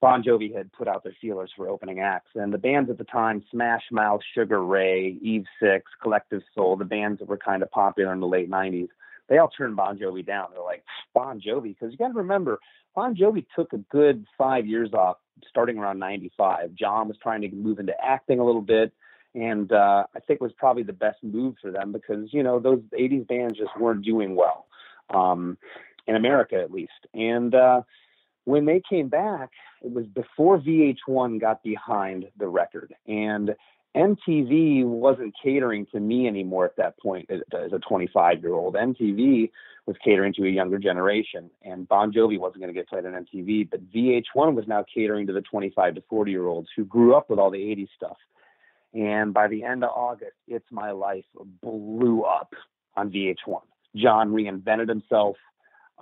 Bon 0.00 0.22
Jovi 0.22 0.54
had 0.54 0.72
put 0.72 0.88
out 0.88 1.02
their 1.02 1.16
feelers 1.20 1.50
for 1.56 1.68
opening 1.68 2.00
acts, 2.00 2.30
and 2.34 2.52
the 2.52 2.58
bands 2.58 2.90
at 2.90 2.98
the 2.98 3.04
time, 3.04 3.42
Smash 3.50 3.82
Mouth, 3.90 4.20
Sugar 4.34 4.62
Ray, 4.62 5.16
Eve 5.22 5.46
Six, 5.60 5.90
Collective 6.02 6.42
Soul, 6.54 6.76
the 6.76 6.84
bands 6.84 7.18
that 7.20 7.28
were 7.28 7.38
kind 7.38 7.62
of 7.62 7.70
popular 7.70 8.12
in 8.12 8.20
the 8.20 8.26
late 8.26 8.50
'90s, 8.50 8.88
they 9.28 9.38
all 9.38 9.48
turned 9.48 9.76
Bon 9.76 9.98
Jovi 9.98 10.24
down. 10.24 10.48
They're 10.52 10.62
like 10.62 10.84
Bon 11.14 11.40
Jovi, 11.40 11.74
because 11.74 11.92
you 11.92 11.98
got 11.98 12.08
to 12.08 12.14
remember, 12.14 12.60
Bon 12.94 13.14
Jovi 13.16 13.46
took 13.56 13.72
a 13.72 13.78
good 13.78 14.26
five 14.36 14.66
years 14.66 14.92
off, 14.92 15.16
starting 15.48 15.78
around 15.78 15.98
'95. 15.98 16.74
John 16.74 17.08
was 17.08 17.16
trying 17.22 17.40
to 17.40 17.50
move 17.50 17.78
into 17.78 17.94
acting 18.00 18.38
a 18.38 18.44
little 18.44 18.62
bit, 18.62 18.92
and 19.36 19.70
uh, 19.70 20.04
I 20.14 20.20
think 20.20 20.40
it 20.40 20.44
was 20.44 20.52
probably 20.56 20.82
the 20.82 20.92
best 20.92 21.18
move 21.22 21.54
for 21.62 21.70
them 21.70 21.92
because 21.92 22.32
you 22.32 22.42
know 22.42 22.58
those 22.58 22.80
'80s 22.98 23.28
bands 23.28 23.56
just 23.56 23.78
weren't 23.78 24.04
doing 24.04 24.34
well, 24.34 24.66
um, 25.10 25.58
in 26.06 26.16
America 26.16 26.56
at 26.56 26.72
least, 26.72 27.06
and. 27.14 27.54
uh 27.54 27.82
when 28.46 28.64
they 28.64 28.80
came 28.88 29.08
back, 29.08 29.50
it 29.82 29.92
was 29.92 30.06
before 30.06 30.60
VH1 30.60 31.40
got 31.40 31.64
behind 31.64 32.26
the 32.38 32.46
record. 32.46 32.94
And 33.08 33.56
MTV 33.96 34.84
wasn't 34.84 35.34
catering 35.42 35.86
to 35.92 35.98
me 35.98 36.28
anymore 36.28 36.64
at 36.64 36.76
that 36.76 36.98
point 37.00 37.28
as 37.30 37.72
a 37.72 37.78
25 37.80 38.42
year 38.42 38.54
old. 38.54 38.74
MTV 38.74 39.50
was 39.86 39.96
catering 40.04 40.32
to 40.34 40.44
a 40.44 40.50
younger 40.50 40.78
generation, 40.78 41.50
and 41.62 41.88
Bon 41.88 42.12
Jovi 42.12 42.38
wasn't 42.38 42.60
going 42.62 42.72
to 42.72 42.78
get 42.78 42.88
played 42.88 43.06
on 43.06 43.12
MTV, 43.12 43.70
but 43.70 43.90
VH1 43.92 44.54
was 44.54 44.66
now 44.68 44.84
catering 44.94 45.26
to 45.26 45.32
the 45.32 45.40
25 45.40 45.96
to 45.96 46.02
40 46.08 46.30
year 46.30 46.46
olds 46.46 46.68
who 46.76 46.84
grew 46.84 47.16
up 47.16 47.30
with 47.30 47.38
all 47.38 47.50
the 47.50 47.58
80s 47.58 47.88
stuff. 47.96 48.16
And 48.96 49.34
by 49.34 49.46
the 49.46 49.62
end 49.62 49.84
of 49.84 49.90
August, 49.94 50.36
It's 50.48 50.64
My 50.72 50.90
Life 50.90 51.26
blew 51.62 52.22
up 52.22 52.54
on 52.96 53.10
VH1. 53.10 53.60
John 53.94 54.32
reinvented 54.32 54.88
himself. 54.88 55.36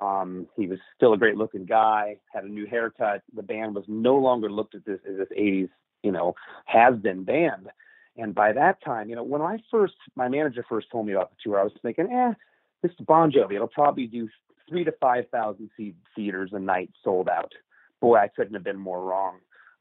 Um, 0.01 0.47
he 0.57 0.69
was 0.69 0.79
still 0.97 1.13
a 1.13 1.19
great 1.19 1.37
looking 1.37 1.65
guy, 1.65 2.19
had 2.33 2.45
a 2.45 2.49
new 2.49 2.67
haircut. 2.67 3.23
The 3.35 3.43
band 3.43 3.75
was 3.75 3.85
no 3.89 4.17
longer 4.17 4.49
looked 4.49 4.77
at 4.77 4.85
this 4.85 5.01
as 5.09 5.17
this 5.17 5.29
80s, 5.37 5.71
you 6.05 6.13
know, 6.13 6.37
has 6.67 6.95
been 6.95 7.25
band. 7.25 7.69
And 8.17 8.33
by 8.33 8.53
that 8.53 8.83
time, 8.85 9.09
you 9.09 9.17
know, 9.17 9.25
when 9.25 9.43
I 9.43 9.59
first, 9.73 9.95
my 10.15 10.29
manager 10.29 10.65
first 10.69 10.87
told 10.93 11.07
me 11.07 11.15
about 11.15 11.31
the 11.31 11.37
tour, 11.43 11.59
I 11.59 11.65
was 11.65 11.73
thinking, 11.83 12.13
eh, 12.13 12.35
this 12.83 12.93
is 12.93 13.07
Bon 13.07 13.33
Jovi. 13.33 13.55
It'll 13.55 13.67
probably 13.67 14.07
do 14.07 14.29
three 14.69 14.85
to 14.85 14.93
5,000 15.01 15.69
seat 15.77 15.97
theaters 16.15 16.51
a 16.53 16.61
night 16.61 16.91
sold 17.03 17.29
out. 17.29 17.53
Boy, 18.01 18.19
I 18.19 18.29
couldn't 18.29 18.55
have 18.55 18.65
been 18.65 18.79
more 18.79 19.03
wrong. 19.03 19.39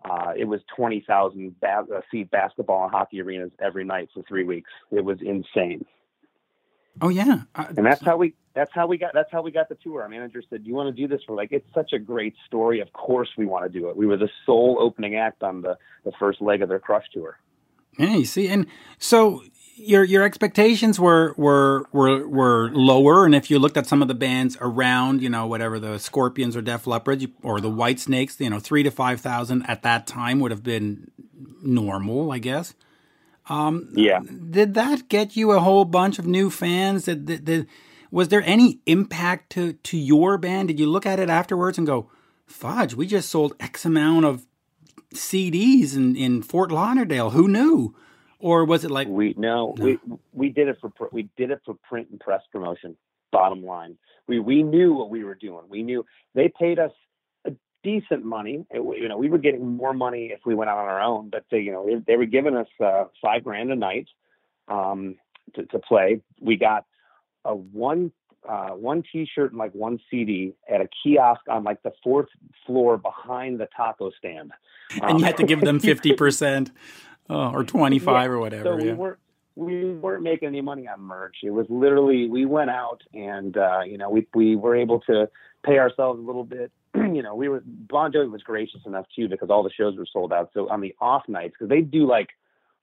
Uh, 0.10 0.34
it 0.38 0.46
was 0.46 0.60
20,000 0.76 1.56
ba- 1.62 1.86
uh, 1.94 2.02
seat 2.12 2.30
basketball 2.32 2.84
and 2.84 2.92
hockey 2.92 3.22
arenas 3.22 3.52
every 3.62 3.84
night 3.84 4.10
for 4.14 4.24
three 4.24 4.44
weeks. 4.44 4.70
It 4.92 5.04
was 5.04 5.18
insane. 5.22 5.86
Oh 7.02 7.10
yeah, 7.10 7.42
uh, 7.56 7.66
and 7.76 7.86
that's 7.86 8.04
how 8.06 8.18
we 8.18 8.36
that's 8.54 8.72
how 8.74 8.86
we 8.86 8.98
got 9.00 9.12
that's 9.16 9.32
how 9.32 9.42
we 9.42 9.52
got 9.52 9.68
the 9.68 9.76
tour. 9.84 10.04
Our 10.04 10.10
manager 10.10 10.44
said, 10.48 10.64
"Do 10.64 10.70
you 10.70 10.76
want 10.76 10.96
to 10.96 11.02
do 11.02 11.08
this?" 11.08 11.22
We're 11.28 11.36
like, 11.36 11.52
"It's 11.52 11.66
such 11.74 11.92
a 11.92 11.98
great 11.98 12.36
story. 12.46 12.82
Of 12.82 12.94
course 12.94 13.30
we 13.36 13.46
want 13.46 13.72
to 13.72 13.80
do 13.80 13.90
it." 13.90 13.98
We 13.98 14.06
were 14.06 14.18
the 14.18 14.30
sole 14.46 14.78
opening 14.80 15.16
act 15.16 15.42
on 15.42 15.62
the 15.62 15.76
the 16.06 16.12
first 16.20 16.40
leg 16.40 16.62
of 16.62 16.70
their 16.70 16.80
Crush 16.80 17.06
tour. 17.12 17.40
Yeah, 17.98 18.16
you 18.16 18.26
see, 18.26 18.48
and 18.48 18.68
so 19.00 19.42
your 19.76 20.04
your 20.04 20.24
expectations 20.24 21.00
were 21.00 21.34
were 21.38 21.86
were 21.92 22.28
were 22.28 22.70
lower, 22.72 23.26
and 23.26 23.36
if 23.36 23.50
you 23.50 23.60
looked 23.60 23.78
at 23.78 23.88
some 23.88 24.02
of 24.02 24.08
the 24.08 24.14
bands 24.14 24.58
around, 24.62 25.22
you 25.22 25.30
know, 25.30 25.48
whatever 25.48 25.80
the 25.80 25.98
Scorpions 25.98 26.56
or 26.56 26.62
Def 26.62 26.88
Leppard 26.88 27.26
or 27.42 27.60
the 27.60 27.70
White 27.70 28.00
Snakes, 28.00 28.40
you 28.40 28.50
know, 28.50 28.60
three 28.60 28.84
to 28.84 28.92
five 28.92 29.22
thousand 29.22 29.64
at 29.68 29.84
that 29.84 30.08
time 30.08 30.40
would 30.40 30.52
have 30.52 30.64
been 30.64 31.12
normal, 31.62 32.32
I 32.32 32.40
guess. 32.40 32.74
Um, 33.50 33.90
yeah. 33.94 34.22
Did 34.22 34.74
that 34.76 35.10
get 35.10 35.36
you 35.36 35.52
a 35.52 35.60
whole 35.60 35.86
bunch 35.86 36.18
of 36.18 36.26
new 36.26 36.50
fans? 36.50 37.06
Did, 37.06 37.26
did, 37.26 37.46
did, 37.46 37.68
was 38.10 38.30
there 38.30 38.44
any 38.46 38.80
impact 38.86 39.52
to, 39.52 39.74
to 39.74 39.98
your 39.98 40.38
band? 40.38 40.70
Did 40.70 40.80
you 40.80 40.88
look 40.88 41.06
at 41.06 41.20
it 41.20 41.30
afterwards 41.30 41.78
and 41.78 41.86
go, 41.86 42.10
fudge, 42.46 42.94
we 42.94 43.06
just 43.06 43.30
sold 43.30 43.54
X 43.60 43.86
amount 43.86 44.26
of 44.26 44.46
CDs 45.14 45.96
in, 45.96 46.16
in 46.16 46.42
Fort 46.42 46.72
Lauderdale. 46.72 47.32
Who 47.32 47.48
knew? 47.48 47.96
Or 48.44 48.66
was 48.66 48.84
it 48.84 48.92
like 48.92 49.08
we 49.08 49.34
no, 49.38 49.74
no, 49.78 49.86
we 49.86 50.00
we 50.34 50.50
did 50.50 50.68
it 50.68 50.78
for 50.82 50.92
we 51.14 51.30
did 51.38 51.50
it 51.50 51.62
for 51.66 51.76
print 51.76 52.10
and 52.12 52.20
press 52.20 52.42
promotion. 52.52 52.98
Bottom 53.32 53.64
line, 53.66 53.98
we 54.28 54.42
we 54.42 54.64
knew 54.64 54.94
what 54.94 55.10
we 55.10 55.24
were 55.24 55.34
doing. 55.34 55.62
We 55.70 55.82
knew 55.82 56.06
they 56.36 56.50
paid 56.60 56.78
us 56.78 56.92
a 57.46 57.54
decent 57.84 58.26
money. 58.26 58.66
It, 58.70 58.82
you 59.00 59.08
know, 59.08 59.18
we 59.18 59.30
were 59.30 59.38
getting 59.38 59.66
more 59.78 59.94
money 59.94 60.26
if 60.26 60.42
we 60.46 60.56
went 60.56 60.70
out 60.70 60.78
on 60.78 60.90
our 60.90 61.02
own, 61.02 61.30
but 61.30 61.46
they, 61.52 61.60
you 61.60 61.72
know, 61.72 61.86
they, 61.86 62.04
they 62.06 62.18
were 62.18 62.26
giving 62.26 62.58
us 62.58 62.68
uh, 62.84 63.06
five 63.22 63.46
grand 63.46 63.72
a 63.72 63.78
night 63.78 64.10
um, 64.68 65.16
to, 65.56 65.66
to 65.68 65.80
play. 65.80 66.20
We 66.42 66.58
got 66.58 66.86
a 67.46 67.56
one 67.56 68.12
uh, 68.48 68.72
one 68.72 69.04
T-shirt 69.10 69.52
and 69.52 69.58
like 69.58 69.72
one 69.72 70.02
CD 70.12 70.54
at 70.70 70.82
a 70.82 70.90
kiosk 71.02 71.44
on 71.50 71.64
like 71.64 71.82
the 71.82 71.94
fourth 72.04 72.28
floor 72.66 72.98
behind 72.98 73.62
the 73.62 73.70
taco 73.74 74.12
stand. 74.18 74.52
and 75.02 75.18
you 75.18 75.26
had 75.26 75.38
to 75.38 75.46
give 75.46 75.62
them 75.62 75.80
fifty 75.92 76.12
percent 76.12 76.72
uh, 77.30 77.52
or 77.52 77.64
twenty 77.64 78.00
five 78.00 78.30
Yeah. 78.30 78.34
or 78.36 78.40
whatever. 78.40 78.64
So 78.64 78.76
we 78.76 78.88
yeah. 78.88 78.94
weren't 78.94 79.20
we 79.56 79.94
weren't 79.94 80.24
making 80.24 80.48
any 80.48 80.62
money 80.62 80.88
on 80.88 81.02
merch. 81.02 81.38
It 81.44 81.52
was 81.52 81.66
literally 81.70 82.28
we 82.28 82.46
went 82.46 82.70
out 82.70 83.02
and 83.14 83.56
uh, 83.56 83.82
you 83.86 83.98
know 83.98 84.10
we 84.10 84.28
we 84.34 84.56
were 84.56 84.76
able 84.76 85.00
to 85.02 85.30
pay 85.64 85.78
ourselves 85.80 86.20
a 86.20 86.24
little 86.24 86.44
bit. 86.44 86.72
you 86.96 87.22
know 87.22 87.36
we 87.36 87.50
were 87.50 87.62
Bon 87.66 88.12
Jovi 88.12 88.32
was 88.32 88.42
gracious 88.42 88.82
enough 88.86 89.06
too 89.16 89.28
because 89.28 89.50
all 89.50 89.64
the 89.64 89.72
shows 89.72 89.96
were 89.98 90.08
sold 90.12 90.34
out. 90.34 90.52
So 90.54 90.70
on 90.70 90.82
the 90.82 90.96
off 91.00 91.24
nights 91.28 91.54
because 91.58 91.70
they 91.70 91.82
do 91.82 92.08
like 92.08 92.30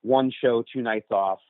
one 0.02 0.30
show, 0.40 0.64
two 0.72 0.80
nights 0.82 1.10
off, 1.10 1.40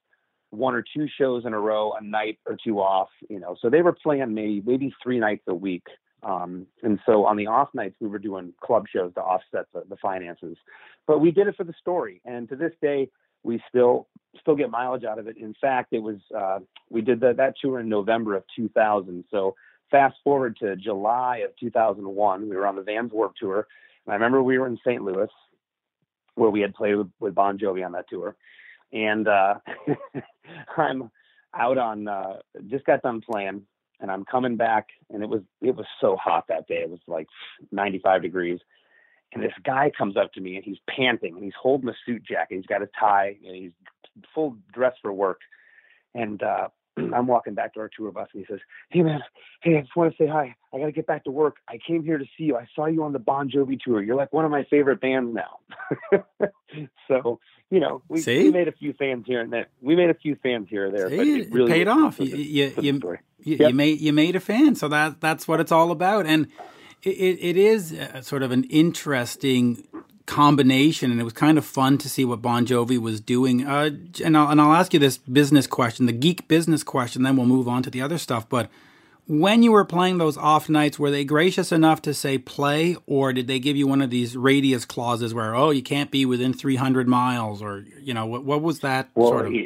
one 0.50 0.74
or 0.74 0.82
two 0.82 1.06
shows 1.18 1.44
in 1.44 1.52
a 1.54 1.60
row, 1.60 1.92
a 1.92 2.02
night 2.02 2.38
or 2.46 2.56
two 2.62 2.80
off. 2.80 3.08
You 3.28 3.40
know, 3.40 3.56
so 3.60 3.70
they 3.70 3.82
were 3.82 3.92
playing 3.92 4.34
maybe 4.34 4.62
maybe 4.64 4.94
three 5.02 5.18
nights 5.18 5.44
a 5.46 5.54
week. 5.54 5.84
Um, 6.22 6.66
and 6.82 6.98
so 7.06 7.24
on 7.24 7.36
the 7.36 7.46
off 7.46 7.68
nights, 7.74 7.96
we 8.00 8.08
were 8.08 8.18
doing 8.18 8.52
club 8.62 8.86
shows 8.94 9.14
to 9.14 9.20
offset 9.20 9.66
the, 9.72 9.84
the 9.88 9.96
finances. 9.96 10.56
But 11.06 11.20
we 11.20 11.30
did 11.30 11.46
it 11.46 11.56
for 11.56 11.64
the 11.64 11.74
story. 11.80 12.20
And 12.24 12.48
to 12.50 12.56
this 12.56 12.72
day, 12.82 13.08
we 13.42 13.62
still 13.68 14.06
still 14.40 14.54
get 14.54 14.70
mileage 14.70 15.04
out 15.04 15.18
of 15.18 15.26
it. 15.26 15.36
In 15.36 15.54
fact, 15.60 15.92
it 15.92 15.98
was 16.02 16.18
uh, 16.36 16.60
we 16.90 17.00
did 17.00 17.20
the, 17.20 17.32
that 17.34 17.54
tour 17.60 17.80
in 17.80 17.88
November 17.88 18.36
of 18.36 18.44
2000. 18.54 19.24
So 19.30 19.54
fast 19.90 20.16
forward 20.22 20.56
to 20.60 20.76
July 20.76 21.38
of 21.38 21.56
2001, 21.58 22.48
we 22.48 22.56
were 22.56 22.66
on 22.66 22.76
the 22.76 22.82
Vans 22.82 23.12
Warp 23.12 23.34
Tour, 23.36 23.66
and 24.06 24.12
I 24.12 24.14
remember 24.14 24.42
we 24.42 24.58
were 24.58 24.66
in 24.66 24.78
St. 24.86 25.02
Louis, 25.02 25.28
where 26.34 26.50
we 26.50 26.60
had 26.60 26.74
played 26.74 26.96
with, 26.96 27.10
with 27.18 27.34
Bon 27.34 27.58
Jovi 27.58 27.84
on 27.84 27.92
that 27.92 28.08
tour, 28.08 28.36
and 28.92 29.26
uh, 29.26 29.54
I'm 30.76 31.10
out 31.54 31.78
on 31.78 32.06
uh, 32.06 32.36
just 32.68 32.84
got 32.84 33.02
done 33.02 33.20
playing, 33.20 33.62
and 34.00 34.10
I'm 34.10 34.24
coming 34.24 34.56
back, 34.56 34.88
and 35.10 35.22
it 35.22 35.28
was 35.28 35.42
it 35.60 35.76
was 35.76 35.86
so 36.00 36.16
hot 36.16 36.46
that 36.48 36.66
day. 36.66 36.82
It 36.82 36.90
was 36.90 37.00
like 37.06 37.26
95 37.72 38.22
degrees. 38.22 38.60
And 39.32 39.42
this 39.42 39.52
guy 39.64 39.92
comes 39.96 40.16
up 40.16 40.32
to 40.32 40.40
me 40.40 40.56
and 40.56 40.64
he's 40.64 40.78
panting 40.88 41.36
and 41.36 41.44
he's 41.44 41.52
holding 41.60 41.88
a 41.88 41.94
suit 42.04 42.24
jacket. 42.24 42.56
He's 42.56 42.66
got 42.66 42.82
a 42.82 42.88
tie 42.98 43.36
and 43.46 43.54
he's 43.54 43.70
full 44.34 44.56
dress 44.72 44.94
for 45.00 45.12
work. 45.12 45.40
And 46.14 46.42
uh, 46.42 46.68
I'm 47.14 47.26
walking 47.26 47.54
back 47.54 47.74
to 47.74 47.80
our 47.80 47.90
tour 47.94 48.10
bus 48.12 48.28
and 48.34 48.44
he 48.46 48.52
says, 48.52 48.60
Hey 48.90 49.02
man, 49.02 49.20
hey, 49.62 49.76
I 49.78 49.80
just 49.82 49.96
want 49.96 50.14
to 50.16 50.22
say 50.22 50.28
hi. 50.28 50.54
I 50.72 50.78
got 50.78 50.86
to 50.86 50.92
get 50.92 51.06
back 51.06 51.24
to 51.24 51.30
work. 51.30 51.56
I 51.68 51.78
came 51.86 52.04
here 52.04 52.18
to 52.18 52.24
see 52.36 52.44
you. 52.44 52.56
I 52.56 52.66
saw 52.74 52.86
you 52.86 53.02
on 53.04 53.12
the 53.12 53.18
Bon 53.18 53.50
Jovi 53.50 53.78
tour. 53.80 54.02
You're 54.02 54.16
like 54.16 54.32
one 54.32 54.44
of 54.44 54.50
my 54.50 54.64
favorite 54.70 55.00
bands 55.00 55.34
now. 55.34 55.58
so, 57.08 57.40
you 57.70 57.80
know, 57.80 58.02
we, 58.08 58.20
we 58.44 58.50
made 58.50 58.68
a 58.68 58.72
few 58.72 58.92
fans 58.94 59.24
here 59.26 59.40
and 59.40 59.52
there. 59.52 59.68
We 59.80 59.96
made 59.96 60.10
a 60.10 60.14
few 60.14 60.36
fans 60.42 60.68
here 60.70 60.86
or 60.88 60.90
there. 60.90 61.08
but 61.10 61.24
See, 61.24 61.32
it 61.40 61.40
it 61.46 61.52
really 61.52 61.70
paid 61.70 61.88
off. 61.88 62.18
was 62.18 62.28
You, 62.28 62.36
you, 62.76 63.16
Yep. 63.56 63.70
you 63.70 63.74
made 63.74 64.00
you 64.00 64.12
made 64.12 64.36
a 64.36 64.40
fan, 64.40 64.74
so 64.74 64.88
that 64.88 65.20
that's 65.20 65.48
what 65.48 65.60
it's 65.60 65.72
all 65.72 65.90
about, 65.90 66.26
and 66.26 66.46
it, 67.02 67.10
it, 67.16 67.38
it 67.40 67.56
is 67.56 67.92
uh 67.92 68.20
sort 68.20 68.42
of 68.42 68.50
an 68.52 68.64
interesting 68.64 69.86
combination, 70.30 71.10
and 71.10 71.20
it 71.20 71.24
was 71.24 71.32
kind 71.32 71.58
of 71.58 71.64
fun 71.64 71.98
to 71.98 72.08
see 72.08 72.24
what 72.24 72.40
Bon 72.40 72.64
Jovi 72.64 72.98
was 72.98 73.20
doing. 73.20 73.66
Uh, 73.66 73.90
and 74.24 74.36
I'll, 74.38 74.48
and 74.48 74.60
I'll 74.60 74.72
ask 74.72 74.94
you 74.94 75.00
this 75.00 75.18
business 75.18 75.66
question, 75.66 76.06
the 76.06 76.12
geek 76.12 76.48
business 76.48 76.82
question, 76.82 77.22
then 77.24 77.36
we'll 77.36 77.46
move 77.46 77.68
on 77.68 77.82
to 77.82 77.90
the 77.90 78.00
other 78.00 78.16
stuff. 78.16 78.48
But 78.48 78.70
when 79.26 79.62
you 79.62 79.72
were 79.72 79.84
playing 79.84 80.18
those 80.18 80.36
off 80.36 80.68
nights, 80.68 80.98
were 80.98 81.10
they 81.10 81.24
gracious 81.24 81.72
enough 81.72 82.00
to 82.02 82.14
say 82.14 82.38
play, 82.38 82.96
or 83.06 83.32
did 83.32 83.48
they 83.48 83.58
give 83.58 83.76
you 83.76 83.86
one 83.86 84.00
of 84.00 84.10
these 84.10 84.36
radius 84.36 84.84
clauses 84.84 85.34
where 85.34 85.54
oh 85.54 85.70
you 85.70 85.82
can't 85.82 86.10
be 86.10 86.24
within 86.24 86.52
three 86.52 86.76
hundred 86.76 87.08
miles, 87.08 87.60
or 87.60 87.84
you 88.00 88.14
know 88.14 88.26
what 88.26 88.44
what 88.44 88.62
was 88.62 88.80
that 88.80 89.10
Well, 89.14 89.28
sort 89.30 89.46
of? 89.46 89.54
yeah, 89.54 89.62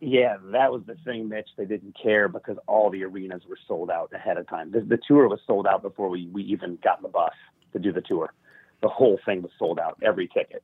yeah, 0.00 0.36
that 0.52 0.72
was 0.72 0.82
the 0.86 0.96
thing, 1.04 1.28
Mitch. 1.28 1.48
They 1.56 1.64
didn't 1.64 1.96
care 2.02 2.28
because 2.28 2.56
all 2.66 2.90
the 2.90 3.04
arenas 3.04 3.42
were 3.48 3.58
sold 3.68 3.90
out 3.90 4.10
ahead 4.12 4.36
of 4.36 4.48
time. 4.48 4.72
The, 4.72 4.80
the 4.80 4.98
tour 5.06 5.28
was 5.28 5.40
sold 5.46 5.66
out 5.66 5.82
before 5.82 6.08
we, 6.08 6.26
we 6.32 6.42
even 6.44 6.78
got 6.82 6.98
in 6.98 7.02
the 7.04 7.08
bus 7.08 7.32
to 7.72 7.78
do 7.78 7.92
the 7.92 8.00
tour. 8.00 8.32
The 8.82 8.88
whole 8.88 9.18
thing 9.24 9.42
was 9.42 9.52
sold 9.58 9.78
out, 9.78 9.98
every 10.02 10.28
ticket. 10.28 10.62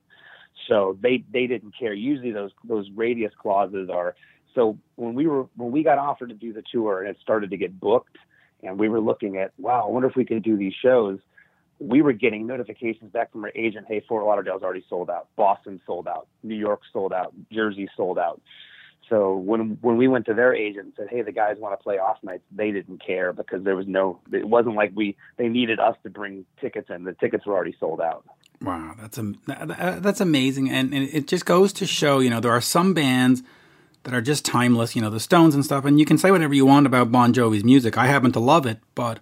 So 0.69 0.99
they 1.01 1.25
they 1.33 1.47
didn't 1.47 1.75
care. 1.79 1.95
Usually 1.95 2.33
those 2.33 2.51
those 2.65 2.91
radius 2.95 3.33
clauses 3.41 3.89
are 3.89 4.17
so 4.55 4.79
when 4.97 5.15
we 5.15 5.27
were 5.27 5.47
when 5.57 5.71
we 5.71 5.83
got 5.83 5.99
offered 5.99 6.31
to 6.31 6.35
do 6.35 6.53
the 6.53 6.63
tour 6.71 7.01
and 7.01 7.09
it 7.09 7.17
started 7.23 7.51
to 7.51 7.57
get 7.57 7.79
booked 7.79 8.17
and 8.63 8.79
we 8.79 8.89
were 8.89 9.01
looking 9.01 9.37
at 9.37 9.53
wow, 9.59 9.87
I 9.87 9.91
wonder 9.91 10.09
if 10.09 10.17
we 10.17 10.25
could 10.25 10.43
do 10.43 10.57
these 10.57 10.75
shows. 10.83 11.21
We 11.81 12.03
were 12.03 12.13
getting 12.13 12.47
notifications 12.47 13.13
back 13.13 13.31
from 13.31 13.45
our 13.45 13.53
agent, 13.55 13.87
hey, 13.89 14.03
Fort 14.09 14.25
Lauderdale's 14.25 14.65
already 14.65 14.85
sold 14.89 15.11
out, 15.11 15.29
Boston 15.37 15.81
sold 15.87 16.09
out, 16.09 16.27
New 16.43 16.57
York 16.57 16.81
sold 16.93 17.13
out, 17.13 17.33
Jersey 17.53 17.89
sold 17.97 18.19
out. 18.19 18.41
So 19.09 19.37
when 19.37 19.79
when 19.81 19.97
we 19.97 20.09
went 20.09 20.27
to 20.27 20.35
their 20.35 20.55
agent 20.55 20.85
and 20.87 20.93
said, 20.97 21.09
"Hey, 21.09 21.23
the 21.23 21.33
guys 21.33 21.57
want 21.59 21.79
to 21.79 21.83
play 21.83 21.99
off 21.99 22.19
nights," 22.23 22.43
they 22.55 22.71
didn't 22.71 23.05
care 23.05 23.33
because 23.33 23.65
there 23.65 23.77
was 23.77 23.87
no. 23.87 24.21
It 24.33 24.47
wasn't 24.47 24.75
like 24.75 24.93
we 24.95 25.17
they 25.37 25.49
needed 25.49 25.81
us 25.81 25.97
to 26.03 26.11
bring 26.11 26.45
tickets 26.61 26.91
in. 26.91 27.05
The 27.05 27.15
tickets 27.15 27.47
were 27.47 27.55
already 27.55 27.77
sold 27.81 28.01
out. 28.01 28.25
Wow, 28.61 28.95
that's 28.99 29.19
a 29.19 29.33
that's 30.01 30.21
amazing, 30.21 30.69
and, 30.69 30.93
and 30.93 31.09
it 31.13 31.29
just 31.29 31.47
goes 31.47 31.73
to 31.75 31.87
show, 31.87 32.19
you 32.19 32.29
know, 32.29 32.41
there 32.41 32.51
are 32.51 32.61
some 32.61 32.93
bands 32.93 33.43
that 34.03 34.13
are 34.13 34.21
just 34.21 34.45
timeless, 34.45 34.97
you 34.97 35.03
know, 35.03 35.11
the 35.11 35.21
Stones 35.21 35.55
and 35.55 35.65
stuff, 35.65 35.85
and 35.85 36.01
you 36.01 36.05
can 36.05 36.19
say 36.19 36.33
whatever 36.33 36.55
you 36.55 36.67
want 36.67 36.87
about 36.87 37.13
Bon 37.13 37.33
Jovi's 37.33 37.63
music. 37.63 37.97
I 37.97 38.07
happen 38.07 38.33
to 38.33 38.41
love 38.41 38.67
it, 38.67 38.79
but 38.97 39.21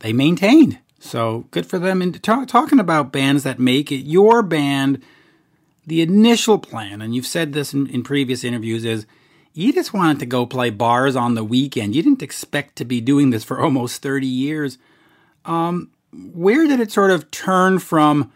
they 0.00 0.12
maintained, 0.12 0.78
so 0.98 1.46
good 1.50 1.64
for 1.64 1.78
them. 1.78 2.02
And 2.02 2.22
talk, 2.22 2.46
talking 2.46 2.78
about 2.78 3.10
bands 3.10 3.42
that 3.44 3.58
make 3.58 3.90
it, 3.90 4.04
your 4.04 4.42
band, 4.42 5.02
the 5.88 6.02
initial 6.02 6.58
plan, 6.58 7.02
and 7.02 7.14
you've 7.14 7.26
said 7.26 7.52
this 7.52 7.74
in, 7.74 7.86
in 7.88 8.02
previous 8.02 8.44
interviews, 8.44 8.84
is 8.84 9.06
you 9.52 9.72
just 9.72 9.92
wanted 9.92 10.18
to 10.20 10.26
go 10.26 10.46
play 10.46 10.70
bars 10.70 11.16
on 11.16 11.34
the 11.34 11.44
weekend. 11.44 11.96
You 11.96 12.02
didn't 12.02 12.22
expect 12.22 12.76
to 12.76 12.84
be 12.84 13.00
doing 13.00 13.30
this 13.30 13.44
for 13.44 13.60
almost 13.64 14.02
thirty 14.02 14.26
years. 14.26 14.78
Um, 15.44 15.90
where 16.12 16.66
did 16.66 16.80
it 16.80 16.92
sort 16.92 17.10
of 17.10 17.30
turn 17.30 17.78
from? 17.78 18.32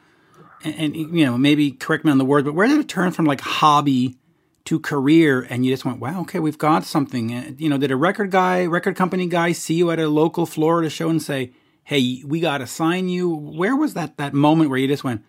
and, 0.65 0.75
and 0.75 0.97
you 0.97 1.25
know 1.25 1.37
maybe 1.37 1.73
correct 1.73 2.05
me 2.05 2.11
on 2.11 2.19
the 2.19 2.25
word, 2.25 2.45
but 2.45 2.55
where 2.55 2.69
did 2.69 2.79
it 2.79 2.89
turn 2.89 3.11
from 3.11 3.25
like 3.25 3.41
hobby 3.41 4.17
to 4.65 4.79
career? 4.79 5.47
And 5.49 5.65
you 5.65 5.73
just 5.73 5.85
went, 5.85 6.01
wow, 6.01 6.21
okay, 6.23 6.39
we've 6.39 6.59
got 6.59 6.85
something. 6.85 7.33
And, 7.33 7.61
you 7.61 7.69
know, 7.69 7.79
did 7.79 7.91
a 7.91 7.97
record 7.97 8.31
guy, 8.31 8.65
record 8.65 8.97
company 8.97 9.27
guy, 9.27 9.53
see 9.53 9.75
you 9.75 9.91
at 9.91 9.99
a 9.99 10.09
local 10.09 10.47
Florida 10.47 10.89
show 10.89 11.09
and 11.09 11.21
say, 11.21 11.53
hey, 11.85 12.23
we 12.25 12.41
got 12.41 12.59
to 12.59 12.67
sign 12.67 13.09
you? 13.09 13.29
Where 13.29 13.75
was 13.75 13.95
that 13.95 14.17
that 14.19 14.35
moment 14.35 14.71
where 14.71 14.79
you 14.79 14.89
just 14.89 15.05
went, 15.05 15.25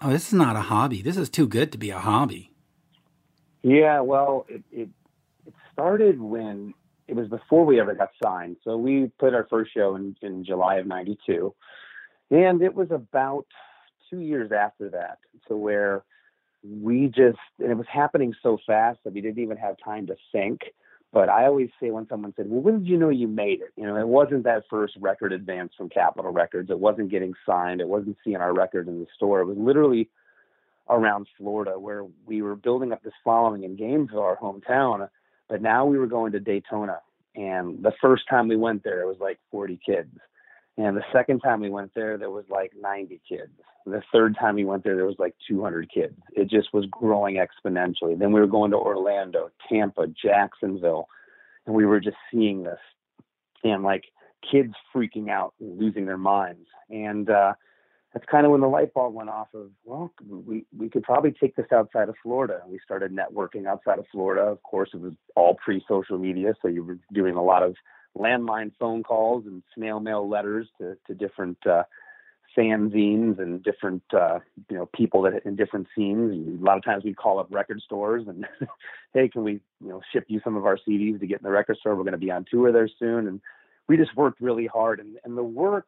oh, 0.00 0.10
this 0.10 0.28
is 0.28 0.32
not 0.32 0.56
a 0.56 0.60
hobby. 0.60 1.02
This 1.02 1.16
is 1.16 1.28
too 1.28 1.46
good 1.46 1.72
to 1.72 1.78
be 1.78 1.90
a 1.90 1.98
hobby. 1.98 2.52
Yeah, 3.62 4.00
well, 4.00 4.46
it 4.48 4.62
it, 4.70 4.88
it 5.46 5.54
started 5.72 6.20
when 6.20 6.74
it 7.08 7.14
was 7.14 7.28
before 7.28 7.64
we 7.64 7.80
ever 7.80 7.94
got 7.94 8.10
signed. 8.22 8.56
So 8.64 8.76
we 8.76 9.10
put 9.18 9.34
our 9.34 9.46
first 9.50 9.72
show 9.74 9.96
in, 9.96 10.16
in 10.22 10.44
July 10.44 10.76
of 10.76 10.86
'92, 10.86 11.54
and 12.30 12.62
it 12.62 12.74
was 12.74 12.90
about 12.90 13.46
two 14.08 14.20
years 14.20 14.50
after 14.52 14.90
that 14.90 15.18
to 15.48 15.56
where 15.56 16.04
we 16.62 17.06
just 17.06 17.38
and 17.58 17.70
it 17.70 17.76
was 17.76 17.86
happening 17.92 18.34
so 18.42 18.58
fast 18.66 18.98
that 19.04 19.12
we 19.12 19.20
didn't 19.20 19.42
even 19.42 19.56
have 19.56 19.76
time 19.82 20.06
to 20.06 20.16
think. 20.32 20.60
But 21.12 21.28
I 21.28 21.46
always 21.46 21.70
say 21.80 21.90
when 21.90 22.06
someone 22.08 22.32
said, 22.36 22.48
"Well, 22.48 22.60
when 22.60 22.80
did 22.80 22.88
you 22.88 22.96
know 22.96 23.08
you 23.08 23.26
made 23.26 23.60
it?" 23.62 23.72
You 23.76 23.84
know, 23.84 23.96
it 23.96 24.06
wasn't 24.06 24.44
that 24.44 24.64
first 24.70 24.96
record 25.00 25.32
advance 25.32 25.72
from 25.76 25.88
Capitol 25.88 26.30
Records. 26.30 26.70
It 26.70 26.78
wasn't 26.78 27.10
getting 27.10 27.34
signed. 27.44 27.80
It 27.80 27.88
wasn't 27.88 28.16
seeing 28.22 28.36
our 28.36 28.54
record 28.54 28.86
in 28.86 29.00
the 29.00 29.06
store. 29.16 29.40
It 29.40 29.46
was 29.46 29.58
literally 29.58 30.08
around 30.88 31.26
Florida 31.36 31.78
where 31.78 32.04
we 32.26 32.42
were 32.42 32.56
building 32.56 32.92
up 32.92 33.02
this 33.02 33.12
following 33.24 33.64
in 33.64 33.76
Gainesville, 33.76 34.20
our 34.20 34.36
hometown. 34.36 35.08
But 35.48 35.62
now 35.62 35.84
we 35.84 35.98
were 35.98 36.06
going 36.06 36.32
to 36.32 36.40
Daytona. 36.40 37.00
And 37.34 37.82
the 37.82 37.92
first 38.00 38.24
time 38.28 38.48
we 38.48 38.56
went 38.56 38.84
there, 38.84 39.02
it 39.02 39.06
was 39.06 39.18
like 39.20 39.38
40 39.50 39.80
kids. 39.84 40.16
And 40.80 40.96
the 40.96 41.04
second 41.12 41.40
time 41.40 41.60
we 41.60 41.68
went 41.68 41.92
there, 41.94 42.16
there 42.16 42.30
was 42.30 42.46
like 42.48 42.72
90 42.80 43.20
kids. 43.28 43.52
The 43.84 44.02
third 44.10 44.34
time 44.40 44.54
we 44.54 44.64
went 44.64 44.82
there, 44.82 44.96
there 44.96 45.04
was 45.04 45.18
like 45.18 45.34
200 45.46 45.90
kids. 45.92 46.14
It 46.32 46.48
just 46.48 46.72
was 46.72 46.86
growing 46.90 47.36
exponentially. 47.36 48.18
Then 48.18 48.32
we 48.32 48.40
were 48.40 48.46
going 48.46 48.70
to 48.70 48.78
Orlando, 48.78 49.50
Tampa, 49.68 50.06
Jacksonville, 50.06 51.08
and 51.66 51.74
we 51.74 51.84
were 51.84 52.00
just 52.00 52.16
seeing 52.32 52.62
this 52.62 52.78
and 53.62 53.82
like 53.82 54.04
kids 54.50 54.72
freaking 54.94 55.28
out, 55.28 55.52
and 55.60 55.78
losing 55.78 56.06
their 56.06 56.16
minds. 56.16 56.66
And 56.88 57.28
uh, 57.28 57.52
that's 58.14 58.24
kind 58.30 58.46
of 58.46 58.52
when 58.52 58.62
the 58.62 58.66
light 58.66 58.94
bulb 58.94 59.12
went 59.12 59.28
off 59.28 59.48
of, 59.52 59.68
well, 59.84 60.10
we, 60.26 60.64
we 60.74 60.88
could 60.88 61.02
probably 61.02 61.32
take 61.32 61.56
this 61.56 61.66
outside 61.72 62.08
of 62.08 62.14
Florida. 62.22 62.62
We 62.66 62.80
started 62.82 63.14
networking 63.14 63.66
outside 63.66 63.98
of 63.98 64.06
Florida. 64.10 64.42
Of 64.42 64.62
course, 64.62 64.88
it 64.94 65.00
was 65.00 65.12
all 65.36 65.58
pre 65.62 65.84
social 65.86 66.16
media. 66.16 66.54
So 66.62 66.68
you 66.68 66.82
were 66.84 66.98
doing 67.12 67.34
a 67.34 67.42
lot 67.42 67.62
of 67.62 67.76
landline 68.16 68.72
phone 68.78 69.02
calls 69.02 69.46
and 69.46 69.62
snail 69.74 70.00
mail 70.00 70.28
letters 70.28 70.68
to, 70.78 70.96
to 71.06 71.14
different 71.14 71.58
uh, 71.66 71.84
fanzines 72.56 73.38
and 73.38 73.62
different, 73.62 74.02
uh, 74.12 74.40
you 74.68 74.76
know, 74.76 74.86
people 74.86 75.22
that 75.22 75.44
in 75.44 75.56
different 75.56 75.86
scenes. 75.96 76.32
And 76.32 76.60
a 76.60 76.64
lot 76.64 76.76
of 76.76 76.84
times 76.84 77.04
we'd 77.04 77.16
call 77.16 77.38
up 77.38 77.48
record 77.50 77.80
stores 77.80 78.24
and, 78.26 78.46
hey, 79.14 79.28
can 79.28 79.44
we, 79.44 79.60
you 79.80 79.88
know, 79.88 80.00
ship 80.12 80.24
you 80.28 80.40
some 80.42 80.56
of 80.56 80.66
our 80.66 80.76
CDs 80.76 81.20
to 81.20 81.26
get 81.26 81.40
in 81.40 81.44
the 81.44 81.50
record 81.50 81.76
store? 81.78 81.94
We're 81.94 82.02
going 82.02 82.12
to 82.12 82.18
be 82.18 82.30
on 82.30 82.44
tour 82.50 82.72
there 82.72 82.88
soon. 82.98 83.28
And 83.28 83.40
we 83.88 83.96
just 83.96 84.16
worked 84.16 84.40
really 84.40 84.66
hard. 84.66 85.00
And, 85.00 85.16
and 85.24 85.36
the 85.36 85.44
work, 85.44 85.86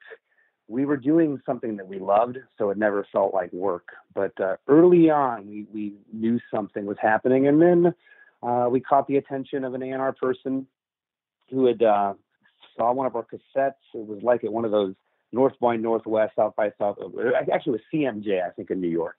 we 0.69 0.85
were 0.85 0.97
doing 0.97 1.41
something 1.45 1.77
that 1.77 1.89
we 1.89 1.99
loved, 1.99 2.39
so 2.57 2.71
it 2.71 2.79
never 2.79 3.07
felt 3.13 3.35
like 3.35 3.53
work. 3.53 3.89
But 4.15 4.41
uh, 4.41 4.57
early 4.69 5.11
on, 5.11 5.49
we, 5.49 5.67
we 5.73 5.95
knew 6.13 6.39
something 6.53 6.87
was 6.87 6.97
happening. 7.01 7.49
And 7.49 7.61
then 7.61 7.95
uh, 8.43 8.69
we 8.71 8.81
caught 8.81 9.09
the 9.09 9.17
attention 9.17 9.65
of 9.65 9.75
an 9.75 9.83
A&R 9.83 10.13
person 10.13 10.67
who 11.53 11.67
had 11.67 11.83
uh, 11.83 12.15
saw 12.77 12.93
one 12.93 13.07
of 13.07 13.15
our 13.15 13.25
cassettes. 13.25 13.75
It 13.95 14.07
was 14.07 14.21
like 14.23 14.45
at 14.45 14.53
one 14.53 14.65
of 14.65 14.71
those 14.71 14.95
North 15.33 15.55
by 15.61 15.77
Northwest, 15.77 16.35
South 16.37 16.55
by 16.57 16.73
South. 16.79 16.99
Actually, 17.53 17.55
it 17.55 17.67
was 17.67 17.81
CMJ, 17.93 18.45
I 18.47 18.51
think, 18.51 18.71
in 18.71 18.81
New 18.81 18.89
York. 18.89 19.19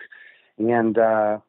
And 0.57 0.97
uh, 0.97 1.39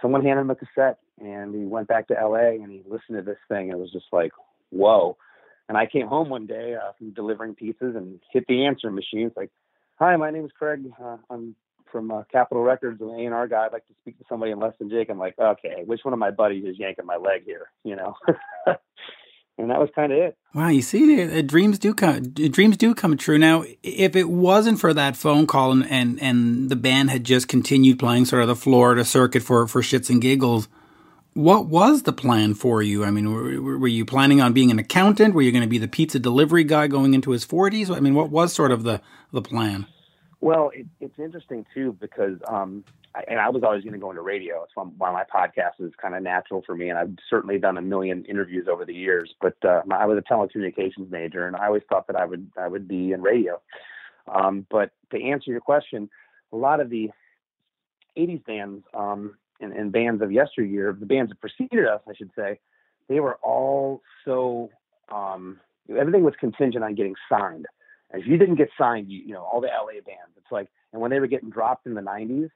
someone 0.00 0.24
handed 0.24 0.42
him 0.42 0.50
a 0.50 0.54
cassette, 0.54 0.98
and 1.20 1.54
he 1.54 1.64
went 1.64 1.88
back 1.88 2.08
to 2.08 2.14
LA 2.14 2.62
and 2.62 2.70
he 2.70 2.82
listened 2.86 3.16
to 3.18 3.22
this 3.22 3.38
thing. 3.48 3.70
It 3.70 3.78
was 3.78 3.90
just 3.92 4.06
like, 4.12 4.32
whoa. 4.70 5.16
And 5.68 5.76
I 5.76 5.86
came 5.86 6.06
home 6.06 6.28
one 6.28 6.46
day 6.46 6.74
uh, 6.74 6.92
from 6.96 7.10
delivering 7.10 7.54
pizzas 7.54 7.96
and 7.96 8.20
hit 8.32 8.44
the 8.46 8.66
answer 8.66 8.90
machine. 8.90 9.26
It's 9.26 9.36
like, 9.36 9.50
hi, 9.96 10.16
my 10.16 10.30
name 10.30 10.44
is 10.44 10.52
Craig. 10.56 10.90
Uh, 11.02 11.16
I'm 11.28 11.56
from 11.90 12.10
uh, 12.10 12.22
Capitol 12.30 12.62
Records, 12.62 13.00
an 13.00 13.10
A&R 13.10 13.48
guy. 13.48 13.66
I'd 13.66 13.72
like 13.72 13.86
to 13.86 13.94
speak 14.00 14.18
to 14.18 14.24
somebody 14.28 14.52
in 14.52 14.60
less 14.60 14.74
than 14.78 14.90
Jake. 14.90 15.08
I'm 15.10 15.18
like, 15.18 15.38
okay, 15.38 15.82
which 15.84 16.00
one 16.04 16.12
of 16.12 16.20
my 16.20 16.30
buddies 16.30 16.64
is 16.64 16.78
yanking 16.78 17.06
my 17.06 17.16
leg 17.16 17.44
here? 17.44 17.70
You 17.84 17.96
know? 17.96 18.14
and 19.58 19.70
that 19.70 19.80
was 19.80 19.88
kind 19.94 20.12
of 20.12 20.18
it. 20.18 20.36
Wow, 20.54 20.68
you 20.68 20.82
see, 20.82 21.22
uh, 21.22 21.42
dreams 21.42 21.78
do 21.78 21.94
come. 21.94 22.22
Dreams 22.22 22.76
do 22.76 22.94
come 22.94 23.16
true. 23.16 23.38
Now, 23.38 23.64
if 23.82 24.16
it 24.16 24.28
wasn't 24.28 24.80
for 24.80 24.94
that 24.94 25.16
phone 25.16 25.46
call 25.46 25.72
and, 25.72 25.86
and 25.90 26.20
and 26.22 26.70
the 26.70 26.76
band 26.76 27.10
had 27.10 27.24
just 27.24 27.48
continued 27.48 27.98
playing 27.98 28.26
sort 28.26 28.42
of 28.42 28.48
the 28.48 28.56
Florida 28.56 29.04
circuit 29.04 29.42
for 29.42 29.66
for 29.66 29.82
shits 29.82 30.10
and 30.10 30.20
giggles, 30.20 30.68
what 31.34 31.66
was 31.66 32.02
the 32.04 32.12
plan 32.12 32.54
for 32.54 32.82
you? 32.82 33.04
I 33.04 33.10
mean, 33.10 33.32
were, 33.32 33.78
were 33.78 33.88
you 33.88 34.04
planning 34.04 34.40
on 34.40 34.52
being 34.52 34.70
an 34.70 34.78
accountant? 34.78 35.34
Were 35.34 35.42
you 35.42 35.52
going 35.52 35.64
to 35.64 35.68
be 35.68 35.78
the 35.78 35.88
pizza 35.88 36.18
delivery 36.18 36.64
guy 36.64 36.86
going 36.86 37.14
into 37.14 37.30
his 37.30 37.44
forties? 37.44 37.90
I 37.90 38.00
mean, 38.00 38.14
what 38.14 38.30
was 38.30 38.52
sort 38.52 38.72
of 38.72 38.82
the 38.82 39.00
the 39.32 39.42
plan? 39.42 39.86
Well, 40.40 40.70
it, 40.74 40.86
it's 41.00 41.18
interesting 41.18 41.66
too 41.74 41.96
because 42.00 42.38
um, 42.48 42.84
and 43.28 43.40
I 43.40 43.48
was 43.48 43.62
always 43.62 43.82
going 43.82 43.94
to 43.94 43.98
go 43.98 44.10
into 44.10 44.22
radio. 44.22 44.62
It's 44.64 44.72
why 44.74 45.10
my 45.10 45.24
podcast 45.24 45.80
is 45.80 45.92
kind 46.00 46.14
of 46.14 46.22
natural 46.22 46.62
for 46.66 46.74
me, 46.74 46.90
and 46.90 46.98
I've 46.98 47.14
certainly 47.28 47.58
done 47.58 47.78
a 47.78 47.82
million 47.82 48.24
interviews 48.24 48.66
over 48.70 48.84
the 48.84 48.94
years. 48.94 49.34
But 49.40 49.56
uh, 49.64 49.82
I 49.90 50.06
was 50.06 50.18
a 50.18 50.32
telecommunications 50.32 51.10
major, 51.10 51.46
and 51.46 51.56
I 51.56 51.66
always 51.66 51.82
thought 51.88 52.06
that 52.08 52.16
I 52.16 52.24
would 52.24 52.50
I 52.58 52.68
would 52.68 52.86
be 52.86 53.12
in 53.12 53.22
radio. 53.22 53.60
Um, 54.28 54.66
but 54.70 54.90
to 55.12 55.22
answer 55.22 55.50
your 55.50 55.60
question, 55.60 56.10
a 56.52 56.56
lot 56.56 56.80
of 56.80 56.90
the 56.90 57.10
'80s 58.16 58.44
bands 58.44 58.84
um, 58.92 59.36
and, 59.60 59.72
and 59.72 59.92
bands 59.92 60.22
of 60.22 60.32
yesteryear, 60.32 60.96
the 60.98 61.06
bands 61.06 61.30
that 61.30 61.40
preceded 61.40 61.86
us, 61.86 62.00
I 62.08 62.14
should 62.14 62.30
say, 62.36 62.58
they 63.08 63.20
were 63.20 63.36
all 63.36 64.02
so 64.24 64.70
um, 65.10 65.58
everything 65.88 66.24
was 66.24 66.34
contingent 66.38 66.84
on 66.84 66.94
getting 66.94 67.14
signed. 67.30 67.66
If 68.12 68.26
you 68.26 68.36
didn't 68.38 68.54
get 68.54 68.68
signed, 68.78 69.10
you, 69.10 69.20
you 69.26 69.32
know 69.32 69.42
all 69.42 69.60
the 69.60 69.68
LA 69.68 70.00
bands. 70.04 70.32
It's 70.36 70.52
like, 70.52 70.68
and 70.92 71.00
when 71.00 71.10
they 71.10 71.20
were 71.20 71.26
getting 71.26 71.50
dropped 71.50 71.86
in 71.86 71.94
the 71.94 72.02
'90s 72.02 72.50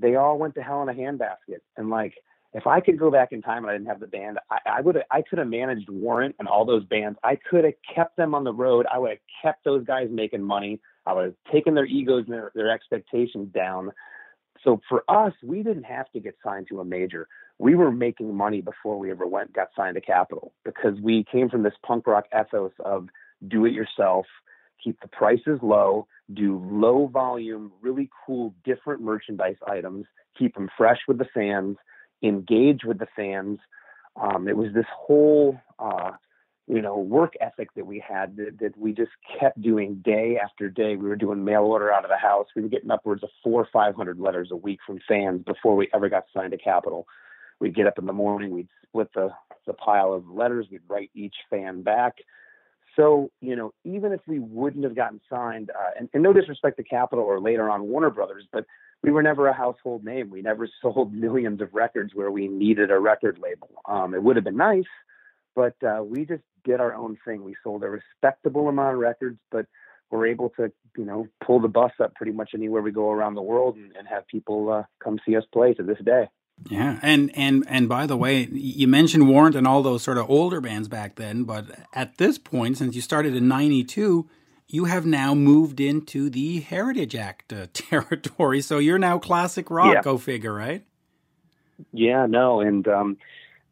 they 0.00 0.16
all 0.16 0.38
went 0.38 0.54
to 0.54 0.62
hell 0.62 0.82
in 0.82 0.88
a 0.88 0.94
handbasket. 0.94 1.60
And 1.76 1.90
like, 1.90 2.14
if 2.52 2.66
I 2.66 2.80
could 2.80 2.98
go 2.98 3.10
back 3.10 3.32
in 3.32 3.42
time 3.42 3.64
and 3.64 3.70
I 3.70 3.74
didn't 3.74 3.88
have 3.88 4.00
the 4.00 4.06
band, 4.06 4.38
I, 4.50 4.58
I 4.66 4.80
would 4.80 4.96
I 5.10 5.22
could 5.22 5.38
have 5.38 5.48
managed 5.48 5.88
Warrant 5.88 6.34
and 6.38 6.48
all 6.48 6.64
those 6.64 6.84
bands. 6.84 7.18
I 7.22 7.36
could 7.36 7.64
have 7.64 7.74
kept 7.94 8.16
them 8.16 8.34
on 8.34 8.44
the 8.44 8.52
road. 8.52 8.86
I 8.92 8.98
would 8.98 9.10
have 9.10 9.18
kept 9.42 9.64
those 9.64 9.84
guys 9.84 10.08
making 10.10 10.42
money. 10.42 10.80
I 11.06 11.12
would 11.12 11.24
have 11.26 11.34
taken 11.52 11.74
their 11.74 11.86
egos 11.86 12.24
and 12.26 12.34
their, 12.34 12.50
their 12.54 12.70
expectations 12.70 13.52
down. 13.54 13.92
So 14.64 14.80
for 14.88 15.04
us, 15.08 15.32
we 15.42 15.62
didn't 15.62 15.84
have 15.84 16.10
to 16.12 16.20
get 16.20 16.36
signed 16.44 16.66
to 16.70 16.80
a 16.80 16.84
major. 16.84 17.28
We 17.58 17.74
were 17.74 17.92
making 17.92 18.34
money 18.34 18.60
before 18.60 18.98
we 18.98 19.10
ever 19.10 19.26
went 19.26 19.52
got 19.52 19.68
signed 19.76 19.94
to 19.94 20.00
Capitol 20.00 20.52
because 20.64 21.00
we 21.00 21.24
came 21.30 21.48
from 21.48 21.62
this 21.62 21.74
punk 21.86 22.06
rock 22.06 22.24
ethos 22.38 22.72
of 22.84 23.08
do 23.46 23.64
it 23.64 23.72
yourself, 23.72 24.26
keep 24.82 25.00
the 25.00 25.08
prices 25.08 25.58
low, 25.62 26.06
do 26.32 26.62
low 26.70 27.06
volume, 27.06 27.72
really 27.80 28.08
cool, 28.26 28.54
different 28.64 29.02
merchandise 29.02 29.56
items, 29.66 30.06
keep 30.38 30.54
them 30.54 30.68
fresh 30.76 30.98
with 31.08 31.18
the 31.18 31.26
fans, 31.34 31.76
engage 32.22 32.80
with 32.84 32.98
the 32.98 33.08
fans. 33.16 33.58
Um, 34.20 34.48
it 34.48 34.56
was 34.56 34.72
this 34.74 34.86
whole, 34.94 35.58
uh, 35.78 36.12
you 36.66 36.82
know, 36.82 36.98
work 36.98 37.34
ethic 37.40 37.68
that 37.74 37.86
we 37.86 38.02
had 38.06 38.36
that, 38.36 38.58
that, 38.60 38.78
we 38.78 38.92
just 38.92 39.10
kept 39.40 39.60
doing 39.60 40.02
day 40.04 40.38
after 40.42 40.68
day. 40.68 40.96
We 40.96 41.08
were 41.08 41.16
doing 41.16 41.44
mail 41.44 41.62
order 41.62 41.92
out 41.92 42.04
of 42.04 42.10
the 42.10 42.16
house. 42.16 42.46
We 42.54 42.62
were 42.62 42.68
getting 42.68 42.90
upwards 42.90 43.22
of 43.22 43.30
four 43.42 43.62
or 43.62 43.68
500 43.72 44.20
letters 44.20 44.50
a 44.52 44.56
week 44.56 44.78
from 44.86 45.00
fans 45.08 45.42
before 45.44 45.74
we 45.74 45.88
ever 45.94 46.08
got 46.08 46.24
signed 46.34 46.52
to 46.52 46.58
Capitol. 46.58 47.06
We'd 47.60 47.74
get 47.74 47.86
up 47.86 47.98
in 47.98 48.06
the 48.06 48.12
morning, 48.12 48.52
we'd 48.52 48.68
split 48.86 49.08
the, 49.14 49.30
the 49.66 49.74
pile 49.74 50.12
of 50.12 50.28
letters, 50.28 50.66
we'd 50.70 50.80
write 50.88 51.10
each 51.14 51.34
fan 51.50 51.82
back 51.82 52.14
so, 52.96 53.30
you 53.40 53.56
know, 53.56 53.72
even 53.84 54.12
if 54.12 54.20
we 54.26 54.38
wouldn't 54.38 54.84
have 54.84 54.96
gotten 54.96 55.20
signed, 55.30 55.70
uh, 55.70 55.90
and, 55.98 56.08
and 56.12 56.22
no 56.22 56.32
disrespect 56.32 56.76
to 56.78 56.82
Capitol 56.82 57.24
or 57.24 57.40
later 57.40 57.70
on 57.70 57.82
Warner 57.88 58.10
Brothers, 58.10 58.46
but 58.52 58.64
we 59.02 59.10
were 59.10 59.22
never 59.22 59.48
a 59.48 59.52
household 59.52 60.04
name. 60.04 60.30
We 60.30 60.42
never 60.42 60.68
sold 60.82 61.12
millions 61.12 61.60
of 61.60 61.72
records 61.72 62.14
where 62.14 62.30
we 62.30 62.48
needed 62.48 62.90
a 62.90 62.98
record 62.98 63.38
label. 63.42 63.70
Um, 63.88 64.14
it 64.14 64.22
would 64.22 64.36
have 64.36 64.44
been 64.44 64.56
nice, 64.56 64.84
but 65.54 65.74
uh, 65.82 66.02
we 66.02 66.24
just 66.24 66.42
did 66.64 66.80
our 66.80 66.94
own 66.94 67.16
thing. 67.24 67.44
We 67.44 67.54
sold 67.62 67.82
a 67.84 67.88
respectable 67.88 68.68
amount 68.68 68.94
of 68.94 69.00
records, 69.00 69.38
but 69.50 69.66
we're 70.10 70.26
able 70.26 70.50
to, 70.50 70.72
you 70.96 71.04
know, 71.04 71.28
pull 71.44 71.60
the 71.60 71.68
bus 71.68 71.92
up 72.02 72.14
pretty 72.14 72.32
much 72.32 72.50
anywhere 72.54 72.82
we 72.82 72.90
go 72.90 73.10
around 73.10 73.34
the 73.34 73.42
world 73.42 73.76
and, 73.76 73.94
and 73.96 74.08
have 74.08 74.26
people 74.26 74.70
uh, 74.70 74.82
come 75.02 75.20
see 75.24 75.36
us 75.36 75.44
play 75.52 75.72
to 75.74 75.82
this 75.82 75.98
day. 76.04 76.28
Yeah, 76.68 76.98
and 77.02 77.30
and 77.34 77.64
and 77.68 77.88
by 77.88 78.06
the 78.06 78.16
way, 78.16 78.46
you 78.52 78.86
mentioned 78.86 79.28
Warrant 79.28 79.56
and 79.56 79.66
all 79.66 79.82
those 79.82 80.02
sort 80.02 80.18
of 80.18 80.28
older 80.28 80.60
bands 80.60 80.88
back 80.88 81.16
then, 81.16 81.44
but 81.44 81.66
at 81.94 82.18
this 82.18 82.38
point, 82.38 82.78
since 82.78 82.94
you 82.94 83.00
started 83.00 83.34
in 83.34 83.48
'92, 83.48 84.28
you 84.68 84.84
have 84.84 85.06
now 85.06 85.34
moved 85.34 85.80
into 85.80 86.28
the 86.28 86.60
Heritage 86.60 87.16
Act 87.16 87.52
uh, 87.52 87.66
territory. 87.72 88.60
So 88.60 88.78
you're 88.78 88.98
now 88.98 89.18
classic 89.18 89.70
rock. 89.70 89.94
Yeah. 89.94 90.02
Go 90.02 90.18
figure, 90.18 90.52
right? 90.52 90.84
Yeah, 91.92 92.26
no, 92.26 92.60
and 92.60 92.86
um, 92.88 93.16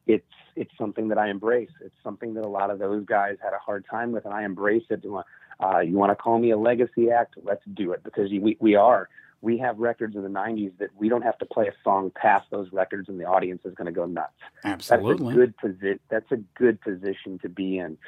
it's 0.07 0.25
it's 0.57 0.73
something 0.79 1.09
that 1.09 1.19
I 1.19 1.29
embrace. 1.29 1.71
It's 1.83 1.95
something 2.03 2.35
that 2.35 2.45
a 2.45 2.49
lot 2.49 2.71
of 2.71 2.79
those 2.79 3.05
guys 3.05 3.37
had 3.43 3.53
a 3.53 3.59
hard 3.59 3.85
time 3.91 4.13
with, 4.13 4.25
and 4.25 4.33
I 4.33 4.45
embrace 4.45 4.85
it. 4.89 5.05
Uh, 5.61 5.81
you 5.81 5.97
want 5.97 6.11
to 6.11 6.17
call 6.17 6.39
me 6.39 6.51
a 6.53 6.59
legacy 6.59 7.11
act? 7.11 7.35
Let's 7.43 7.63
do 7.75 7.93
it 7.93 8.03
because 8.03 8.31
we 8.31 8.57
we 8.61 8.75
are 8.75 9.09
we 9.41 9.59
have 9.59 9.79
records 9.79 10.17
in 10.17 10.23
the 10.23 10.29
90s 10.29 10.77
that 10.79 10.91
we 10.97 11.09
don't 11.09 11.23
have 11.23 11.39
to 11.39 11.47
play 11.47 11.69
a 11.69 11.75
song 11.85 12.11
past 12.15 12.47
those 12.51 12.73
records 12.73 13.09
and 13.09 13.21
the 13.21 13.25
audience 13.25 13.63
is 13.65 13.75
going 13.75 13.87
to 13.87 13.93
go 13.93 14.05
nuts. 14.05 14.33
Absolutely. 14.65 15.27
That's 15.27 15.35
a 15.35 15.39
good 15.39 15.57
position. 15.57 16.01
That's 16.09 16.33
a 16.33 16.37
good 16.37 16.81
position 16.81 17.39
to 17.41 17.49
be 17.49 17.79
in. 17.79 17.99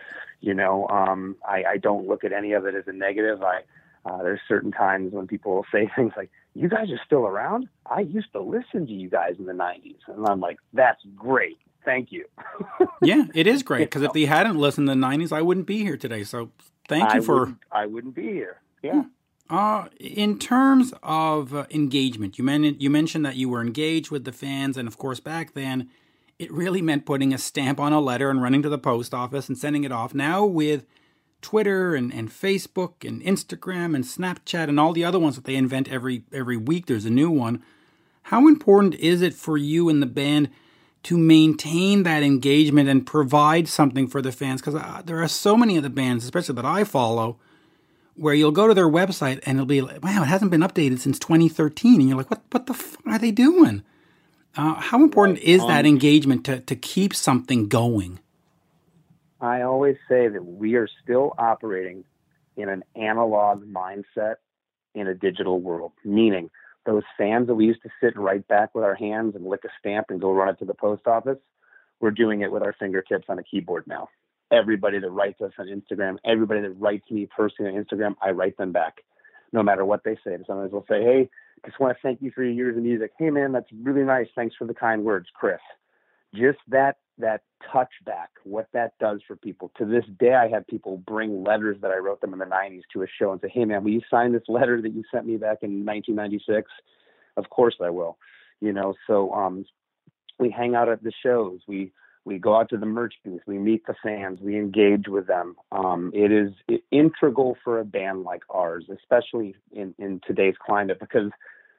You 0.41 0.55
know, 0.55 0.89
um, 0.89 1.37
I, 1.47 1.65
I 1.65 1.77
don't 1.77 2.09
look 2.09 2.25
at 2.25 2.33
any 2.33 2.53
of 2.53 2.67
it 2.67 2.75
as 2.75 2.85
a 2.89 2.93
negative. 2.93 3.43
I, 3.43 3.61
uh, 4.05 4.23
there's 4.23 4.41
certain 4.49 4.73
times 4.73 5.13
when 5.13 5.27
people 5.29 5.55
will 5.55 5.67
say 5.73 5.89
things 5.97 6.13
like, 6.17 6.31
you 6.55 6.69
guys 6.69 6.91
are 6.91 7.01
still 7.07 7.27
around? 7.27 7.69
I 7.87 8.01
used 8.01 8.33
to 8.33 8.41
listen 8.41 8.87
to 8.87 8.93
you 8.93 9.09
guys 9.09 9.37
in 9.39 9.47
the 9.47 9.53
90s. 9.53 9.99
And 10.09 10.27
I'm 10.27 10.41
like, 10.41 10.59
that's 10.73 11.01
great. 11.15 11.59
Thank 11.85 12.11
you. 12.11 12.27
yeah, 13.03 13.25
it 13.35 13.47
is 13.47 13.63
great 13.63 13.85
because 13.85 14.03
if 14.03 14.13
they 14.13 14.25
hadn't 14.25 14.57
listened 14.57 14.91
in 14.91 15.01
the 15.01 15.07
90s, 15.07 15.33
I 15.33 15.43
wouldn't 15.43 15.67
be 15.67 15.79
here 15.79 15.97
today. 15.97 16.25
So 16.25 16.51
thank 16.89 17.15
you 17.15 17.21
I 17.21 17.25
for. 17.25 17.41
Wouldn't, 17.41 17.59
I 17.71 17.87
wouldn't 17.87 18.15
be 18.15 18.25
here. 18.25 18.61
Yeah. 18.83 19.05
Uh, 19.51 19.89
in 19.99 20.39
terms 20.39 20.95
of 21.03 21.53
uh, 21.53 21.67
engagement, 21.71 22.39
you, 22.39 22.45
men- 22.45 22.77
you 22.79 22.89
mentioned 22.89 23.27
that 23.27 23.35
you 23.35 23.49
were 23.49 23.61
engaged 23.61 24.09
with 24.09 24.25
the 24.25 24.31
fans, 24.31 24.77
and 24.77 24.87
of 24.87 24.97
course, 24.97 25.19
back 25.19 25.55
then, 25.55 25.91
it 26.39 26.51
really 26.53 26.81
meant 26.81 27.05
putting 27.05 27.35
a 27.35 27.39
stamp 27.39 27.81
on 27.81 27.93
a 27.93 28.01
letter 28.01 28.31
and 28.31 28.41
running 28.41 28.63
to 28.63 28.69
the 28.69 28.79
post 28.79 29.13
office 29.13 29.49
and 29.49 29.59
sending 29.59 29.83
it 29.83 29.91
off. 29.91 30.15
Now, 30.15 30.45
with 30.45 30.87
Twitter 31.43 31.97
and, 31.97 32.15
and 32.15 32.31
Facebook 32.31 33.07
and 33.07 33.21
Instagram 33.23 33.97
and 33.97 34.05
Snapchat 34.05 34.69
and 34.69 34.79
all 34.79 34.93
the 34.93 35.05
other 35.05 35.19
ones 35.19 35.35
that 35.35 35.45
they 35.45 35.57
invent 35.57 35.91
every 35.91 36.23
every 36.33 36.57
week, 36.57 36.87
there's 36.87 37.05
a 37.05 37.11
new 37.11 37.31
one. 37.31 37.63
How 38.25 38.47
important 38.47 38.95
is 38.95 39.21
it 39.21 39.35
for 39.35 39.57
you 39.57 39.89
and 39.89 40.01
the 40.01 40.07
band 40.07 40.49
to 41.03 41.19
maintain 41.19 42.05
that 42.05 42.23
engagement 42.23 42.89
and 42.89 43.05
provide 43.07 43.67
something 43.67 44.07
for 44.07 44.23
the 44.23 44.31
fans? 44.31 44.61
Because 44.61 44.77
uh, 44.77 45.03
there 45.05 45.21
are 45.21 45.29
so 45.29 45.57
many 45.57 45.77
of 45.77 45.83
the 45.83 45.91
bands, 45.91 46.23
especially 46.23 46.55
that 46.55 46.65
I 46.65 46.85
follow 46.85 47.39
where 48.21 48.35
you'll 48.35 48.53
go 48.53 48.69
to 48.69 48.75
their 48.75 48.89
website 48.89 49.41
and 49.47 49.57
it'll 49.57 49.65
be 49.65 49.81
like, 49.81 50.05
wow, 50.05 50.23
it 50.23 50.27
hasn't 50.27 50.51
been 50.51 50.61
updated 50.61 50.99
since 50.99 51.19
2013. 51.19 52.01
And 52.01 52.09
you're 52.09 52.19
like, 52.19 52.31
what, 52.31 52.43
what 52.51 52.67
the 52.67 52.75
fuck 52.75 53.07
are 53.07 53.19
they 53.19 53.31
doing? 53.31 53.83
Uh, 54.55 54.75
how 54.75 55.03
important 55.03 55.39
right. 55.39 55.49
is 55.49 55.63
um, 55.63 55.69
that 55.69 55.87
engagement 55.87 56.45
to, 56.45 56.61
to 56.61 56.77
keep 56.77 57.15
something 57.15 57.67
going? 57.67 58.19
I 59.41 59.63
always 59.63 59.97
say 60.07 60.29
that 60.29 60.45
we 60.45 60.75
are 60.75 60.87
still 61.03 61.33
operating 61.39 62.05
in 62.59 62.69
an 62.69 62.85
analog 62.95 63.65
mindset 63.65 64.35
in 64.95 65.07
a 65.07 65.15
digital 65.15 65.59
world, 65.59 65.93
meaning 66.05 66.51
those 66.85 67.05
fans 67.17 67.47
that 67.47 67.55
we 67.55 67.65
used 67.65 67.83
to 67.85 67.91
sit 68.03 68.17
and 68.17 68.23
write 68.23 68.47
back 68.49 68.75
with 68.75 68.85
our 68.85 68.95
hands 68.95 69.35
and 69.35 69.47
lick 69.47 69.65
a 69.65 69.69
stamp 69.79 70.07
and 70.11 70.21
go 70.21 70.31
run 70.31 70.51
it 70.51 70.59
to 70.59 70.67
the 70.67 70.75
post 70.75 71.07
office, 71.07 71.39
we're 72.01 72.11
doing 72.11 72.43
it 72.43 72.53
with 72.53 72.63
our 72.63 72.75
fingertips 72.79 73.27
on 73.31 73.39
a 73.39 73.43
keyboard 73.43 73.85
now 73.87 74.11
everybody 74.51 74.99
that 74.99 75.11
writes 75.11 75.41
us 75.41 75.53
on 75.59 75.67
Instagram, 75.67 76.17
everybody 76.25 76.61
that 76.63 76.73
writes 76.73 77.11
me 77.11 77.27
personally 77.27 77.77
on 77.77 77.85
Instagram, 77.85 78.15
I 78.21 78.31
write 78.31 78.57
them 78.57 78.73
back, 78.73 79.05
no 79.53 79.63
matter 79.63 79.85
what 79.85 80.05
they 80.05 80.17
say. 80.25 80.37
Sometimes 80.47 80.73
they'll 80.73 80.87
say, 80.89 81.03
"Hey, 81.03 81.31
just 81.65 81.79
want 81.79 81.97
to 81.97 82.03
thank 82.03 82.23
you 82.23 82.31
for 82.31 82.43
your 82.43 82.53
years 82.53 82.77
of 82.77 82.83
music. 82.83 83.13
Hey, 83.19 83.31
man, 83.31 83.53
that's 83.53 83.71
really 83.73 84.03
nice. 84.03 84.29
Thanks 84.35 84.57
for 84.57 84.67
the 84.67 84.75
kind 84.75 85.05
words, 85.05 85.29
Chris." 85.35 85.61
Just 86.35 86.59
that 86.69 86.99
that 87.19 87.43
touch 87.71 87.93
back, 88.07 88.31
what 88.45 88.67
that 88.73 88.99
does 88.99 89.21
for 89.27 89.37
people. 89.37 89.71
To 89.77 89.85
this 89.85 90.05
day, 90.19 90.35
I 90.35 90.49
have 90.49 90.67
people 90.67 90.97
bring 90.97 91.45
letters 91.45 91.77
that 91.83 91.91
I 91.91 91.99
wrote 91.99 92.21
them 92.21 92.33
in 92.33 92.39
the 92.39 92.47
'90s 92.47 92.83
to 92.93 93.03
a 93.03 93.07
show 93.07 93.33
and 93.33 93.41
say, 93.41 93.49
"Hey, 93.49 93.65
man, 93.65 93.85
will 93.85 93.91
you 93.91 94.03
sign 94.11 94.33
this 94.33 94.49
letter 94.49 94.81
that 94.81 94.93
you 94.93 95.05
sent 95.11 95.27
me 95.27 95.37
back 95.37 95.59
in 95.63 95.85
1996?" 95.85 96.71
Of 97.37 97.51
course, 97.51 97.77
I 97.81 97.91
will. 97.91 98.19
You 98.61 98.73
know, 98.73 98.95
so 99.07 99.33
um, 99.33 99.65
we 100.39 100.51
hang 100.51 100.75
out 100.75 100.89
at 100.89 101.03
the 101.03 101.13
shows. 101.23 101.61
We 101.67 101.93
We 102.25 102.39
go 102.39 102.57
out 102.57 102.69
to 102.71 102.77
the 102.77 102.87
merch 102.87 103.15
booth. 103.25 103.41
We 103.47 103.59
meet 103.59 103.87
the 103.87 103.95
fans. 104.03 104.41
We 104.41 104.57
engage 104.57 105.09
with 105.09 105.27
them. 105.27 105.57
Um, 105.73 106.11
it 106.15 106.31
is 106.31 106.53
integral 106.91 107.57
for 107.65 107.81
a 107.81 107.85
band 107.85 108.23
like 108.23 108.43
ours, 108.51 108.85
especially 108.93 109.57
in, 109.73 109.95
in 109.99 110.21
today's 110.27 110.55
climate, 110.65 110.99
because 111.01 111.31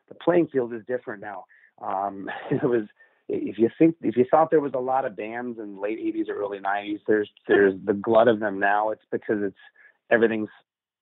the 0.10 0.16
playing 0.16 0.48
field 0.48 0.74
is 0.74 0.82
different 0.88 1.22
now. 1.22 1.46
Um, 1.82 2.30
it 2.52 2.64
was 2.64 2.84
if 3.30 3.58
you 3.58 3.70
think 3.78 3.96
if 4.02 4.18
you 4.18 4.26
thought 4.30 4.50
there 4.50 4.60
was 4.60 4.74
a 4.76 4.80
lot 4.80 5.06
of 5.06 5.16
bands 5.16 5.58
in 5.58 5.76
the 5.76 5.82
late 5.82 6.00
80s 6.00 6.28
or 6.30 6.36
early 6.36 6.60
90s, 6.60 7.00
there's 7.08 7.30
there's 7.48 7.74
the 7.86 7.94
glut 7.94 8.28
of 8.28 8.40
them 8.40 8.60
now. 8.60 8.90
It's 8.90 9.06
because 9.10 9.42
it's 9.42 9.58
everything's 10.10 10.50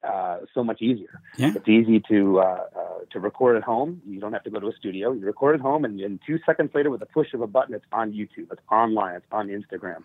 uh, 0.04 0.40
so 0.54 0.64
much 0.64 0.82
easier. 0.82 1.22
Yeah. 1.38 1.54
It's 1.56 1.68
easy 1.68 2.02
to 2.10 2.40
uh, 2.40 2.64
uh, 2.76 2.88
to 3.12 3.20
record 3.20 3.58
at 3.58 3.64
home. 3.64 4.02
You 4.08 4.20
don't 4.20 4.34
have 4.34 4.44
to 4.44 4.50
go 4.50 4.60
to 4.60 4.68
a 4.68 4.74
studio. 4.74 5.12
You 5.12 5.26
record 5.26 5.56
at 5.56 5.62
home, 5.62 5.86
and, 5.86 6.00
and 6.00 6.20
two 6.26 6.40
seconds 6.46 6.72
later, 6.74 6.90
with 6.90 7.02
a 7.02 7.06
push 7.06 7.34
of 7.34 7.42
a 7.42 7.48
button, 7.48 7.76
it's 7.76 7.86
on 7.92 8.12
YouTube. 8.14 8.52
It's 8.52 8.62
online. 8.72 9.16
It's 9.16 9.26
on 9.32 9.48
Instagram. 9.48 10.04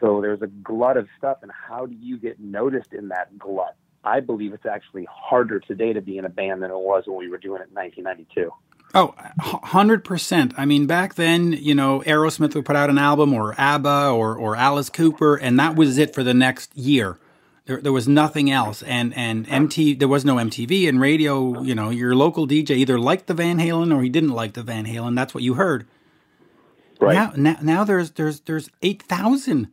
so 0.00 0.20
there's 0.20 0.42
a 0.42 0.48
glut 0.48 0.96
of 0.96 1.06
stuff, 1.16 1.38
and 1.42 1.50
how 1.52 1.86
do 1.86 1.94
you 1.94 2.18
get 2.18 2.40
noticed 2.40 2.92
in 2.92 3.08
that 3.08 3.38
glut? 3.38 3.76
I 4.02 4.20
believe 4.20 4.52
it's 4.52 4.66
actually 4.66 5.06
harder 5.10 5.60
today 5.60 5.92
to 5.92 6.00
be 6.00 6.16
in 6.18 6.24
a 6.24 6.30
band 6.30 6.62
than 6.62 6.70
it 6.70 6.78
was 6.78 7.04
when 7.06 7.18
we 7.18 7.28
were 7.28 7.38
doing 7.38 7.60
it 7.60 7.68
in 7.68 7.74
1992. 7.74 8.50
Oh, 8.92 9.14
100%. 9.40 10.54
I 10.56 10.64
mean, 10.64 10.86
back 10.86 11.14
then, 11.14 11.52
you 11.52 11.74
know, 11.74 12.00
Aerosmith 12.06 12.54
would 12.54 12.64
put 12.64 12.74
out 12.74 12.90
an 12.90 12.98
album 12.98 13.32
or 13.32 13.54
ABBA 13.56 14.10
or, 14.10 14.34
or 14.34 14.56
Alice 14.56 14.90
Cooper, 14.90 15.36
and 15.36 15.58
that 15.60 15.76
was 15.76 15.96
it 15.96 16.12
for 16.12 16.24
the 16.24 16.34
next 16.34 16.76
year. 16.76 17.18
There, 17.70 17.80
there 17.80 17.92
was 17.92 18.08
nothing 18.08 18.50
else. 18.50 18.82
And, 18.82 19.16
and 19.16 19.48
MT, 19.48 19.94
there 19.94 20.08
was 20.08 20.24
no 20.24 20.34
MTV 20.34 20.88
and 20.88 21.00
radio, 21.00 21.62
you 21.62 21.72
know, 21.72 21.90
your 21.90 22.16
local 22.16 22.48
DJ 22.48 22.70
either 22.70 22.98
liked 22.98 23.28
the 23.28 23.34
Van 23.34 23.58
Halen 23.58 23.96
or 23.96 24.02
he 24.02 24.08
didn't 24.08 24.30
like 24.30 24.54
the 24.54 24.64
Van 24.64 24.86
Halen. 24.86 25.14
That's 25.14 25.32
what 25.34 25.44
you 25.44 25.54
heard. 25.54 25.86
Right. 26.98 27.14
Now, 27.14 27.32
now, 27.36 27.58
now 27.62 27.84
there's, 27.84 28.10
there's, 28.10 28.40
there's 28.40 28.70
8,000 28.82 29.68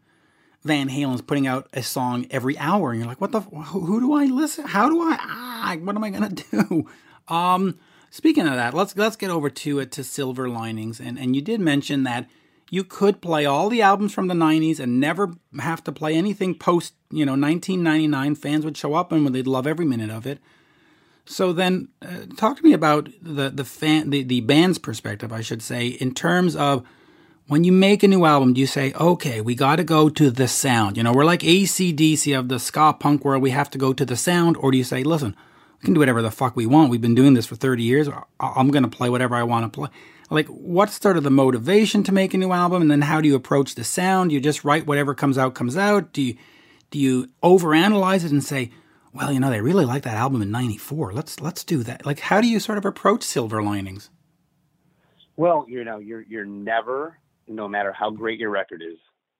Van 0.63 0.89
Halen's 0.89 1.23
putting 1.23 1.47
out 1.47 1.69
a 1.73 1.81
song 1.81 2.27
every 2.29 2.55
hour. 2.59 2.91
And 2.91 2.99
you're 2.99 3.07
like, 3.07 3.19
what 3.19 3.31
the, 3.31 3.41
who, 3.41 3.79
who 3.79 3.99
do 3.99 4.13
I 4.13 4.25
listen? 4.25 4.67
How 4.67 4.89
do 4.89 5.01
I, 5.01 5.17
ah, 5.19 5.75
what 5.81 5.95
am 5.95 6.03
I 6.03 6.11
going 6.11 6.35
to 6.35 6.43
do? 6.51 6.87
Um, 7.33 7.79
Speaking 8.09 8.47
of 8.47 8.55
that, 8.55 8.73
let's 8.73 8.95
let's 8.95 9.17
get 9.17 9.29
over 9.29 9.49
to 9.49 9.79
it 9.79 9.91
to 9.91 10.03
Silver 10.03 10.47
Linings, 10.47 11.01
and 11.01 11.19
and 11.19 11.35
you 11.35 11.41
did 11.41 11.59
mention 11.59 12.03
that 12.03 12.27
you 12.69 12.83
could 12.83 13.21
play 13.21 13.45
all 13.45 13.69
the 13.69 13.81
albums 13.81 14.13
from 14.13 14.27
the 14.27 14.33
'90s 14.33 14.79
and 14.79 14.99
never 14.99 15.33
have 15.59 15.83
to 15.85 15.91
play 15.91 16.15
anything 16.15 16.55
post 16.55 16.93
you 17.11 17.25
know 17.25 17.33
1999. 17.33 18.35
Fans 18.35 18.65
would 18.65 18.77
show 18.77 18.93
up 18.93 19.11
and 19.11 19.27
they'd 19.33 19.47
love 19.47 19.67
every 19.67 19.85
minute 19.85 20.09
of 20.09 20.25
it. 20.25 20.39
So 21.25 21.51
then, 21.51 21.89
uh, 22.01 22.25
talk 22.37 22.57
to 22.57 22.63
me 22.63 22.73
about 22.73 23.09
the 23.21 23.49
the 23.49 23.65
fan 23.65 24.09
the, 24.09 24.23
the 24.23 24.41
band's 24.41 24.77
perspective, 24.77 25.33
I 25.33 25.41
should 25.41 25.61
say, 25.61 25.87
in 25.87 26.13
terms 26.13 26.55
of 26.55 26.85
when 27.47 27.63
you 27.63 27.71
make 27.71 28.03
a 28.03 28.07
new 28.07 28.25
album, 28.25 28.53
do 28.53 28.61
you 28.61 28.67
say, 28.67 28.93
okay, 28.93 29.39
we 29.39 29.55
got 29.55 29.77
to 29.77 29.83
go 29.83 30.09
to 30.09 30.29
the 30.29 30.47
sound? 30.47 30.97
You 30.97 31.03
know, 31.03 31.13
we're 31.13 31.25
like 31.25 31.41
ACDC 31.41 32.37
of 32.37 32.49
the 32.49 32.59
ska 32.59 32.93
punk 32.99 33.23
world. 33.23 33.41
We 33.41 33.51
have 33.51 33.69
to 33.71 33.77
go 33.77 33.93
to 33.93 34.05
the 34.05 34.17
sound, 34.17 34.57
or 34.57 34.71
do 34.71 34.77
you 34.77 34.83
say, 34.83 35.03
listen, 35.03 35.35
we 35.81 35.85
can 35.85 35.93
do 35.93 35.99
whatever 35.99 36.21
the 36.21 36.31
fuck 36.31 36.55
we 36.55 36.65
want. 36.65 36.89
We've 36.89 37.01
been 37.01 37.15
doing 37.15 37.35
this 37.35 37.45
for 37.45 37.55
30 37.55 37.83
years. 37.83 38.09
I'm 38.39 38.69
going 38.69 38.83
to 38.83 38.89
play 38.89 39.09
whatever 39.09 39.35
I 39.35 39.43
want 39.43 39.71
to 39.71 39.79
play. 39.79 39.89
Like, 40.29 40.47
what's 40.47 41.01
sort 41.01 41.17
of 41.17 41.23
the 41.23 41.29
motivation 41.29 42.03
to 42.03 42.11
make 42.11 42.33
a 42.33 42.37
new 42.37 42.51
album? 42.51 42.81
And 42.81 42.91
then 42.91 43.01
how 43.01 43.21
do 43.21 43.27
you 43.27 43.35
approach 43.35 43.75
the 43.75 43.83
sound? 43.83 44.31
You 44.31 44.39
just 44.39 44.63
write 44.63 44.85
whatever 44.85 45.15
comes 45.15 45.37
out, 45.37 45.55
comes 45.55 45.77
out? 45.77 46.11
Do 46.11 46.21
you, 46.21 46.37
do 46.91 46.99
you 46.99 47.29
overanalyze 47.43 48.25
it 48.25 48.31
and 48.31 48.43
say, 48.43 48.71
well, 49.13 49.31
you 49.31 49.39
know, 49.39 49.49
they 49.49 49.61
really 49.61 49.85
like 49.85 50.03
that 50.03 50.17
album 50.17 50.41
in 50.41 50.51
94. 50.51 51.13
Let's, 51.13 51.39
let's 51.39 51.63
do 51.63 51.81
that. 51.83 52.05
Like, 52.05 52.19
how 52.19 52.41
do 52.41 52.47
you 52.47 52.59
sort 52.59 52.77
of 52.77 52.85
approach 52.85 53.23
Silver 53.23 53.63
Linings? 53.63 54.09
Well, 55.37 55.65
you 55.67 55.83
know, 55.83 55.99
you're, 55.99 56.21
you're 56.21 56.45
never, 56.45 57.17
no 57.47 57.67
matter 57.67 57.93
how 57.93 58.09
great 58.09 58.39
your 58.39 58.49
record 58.49 58.81
is, 58.81 58.97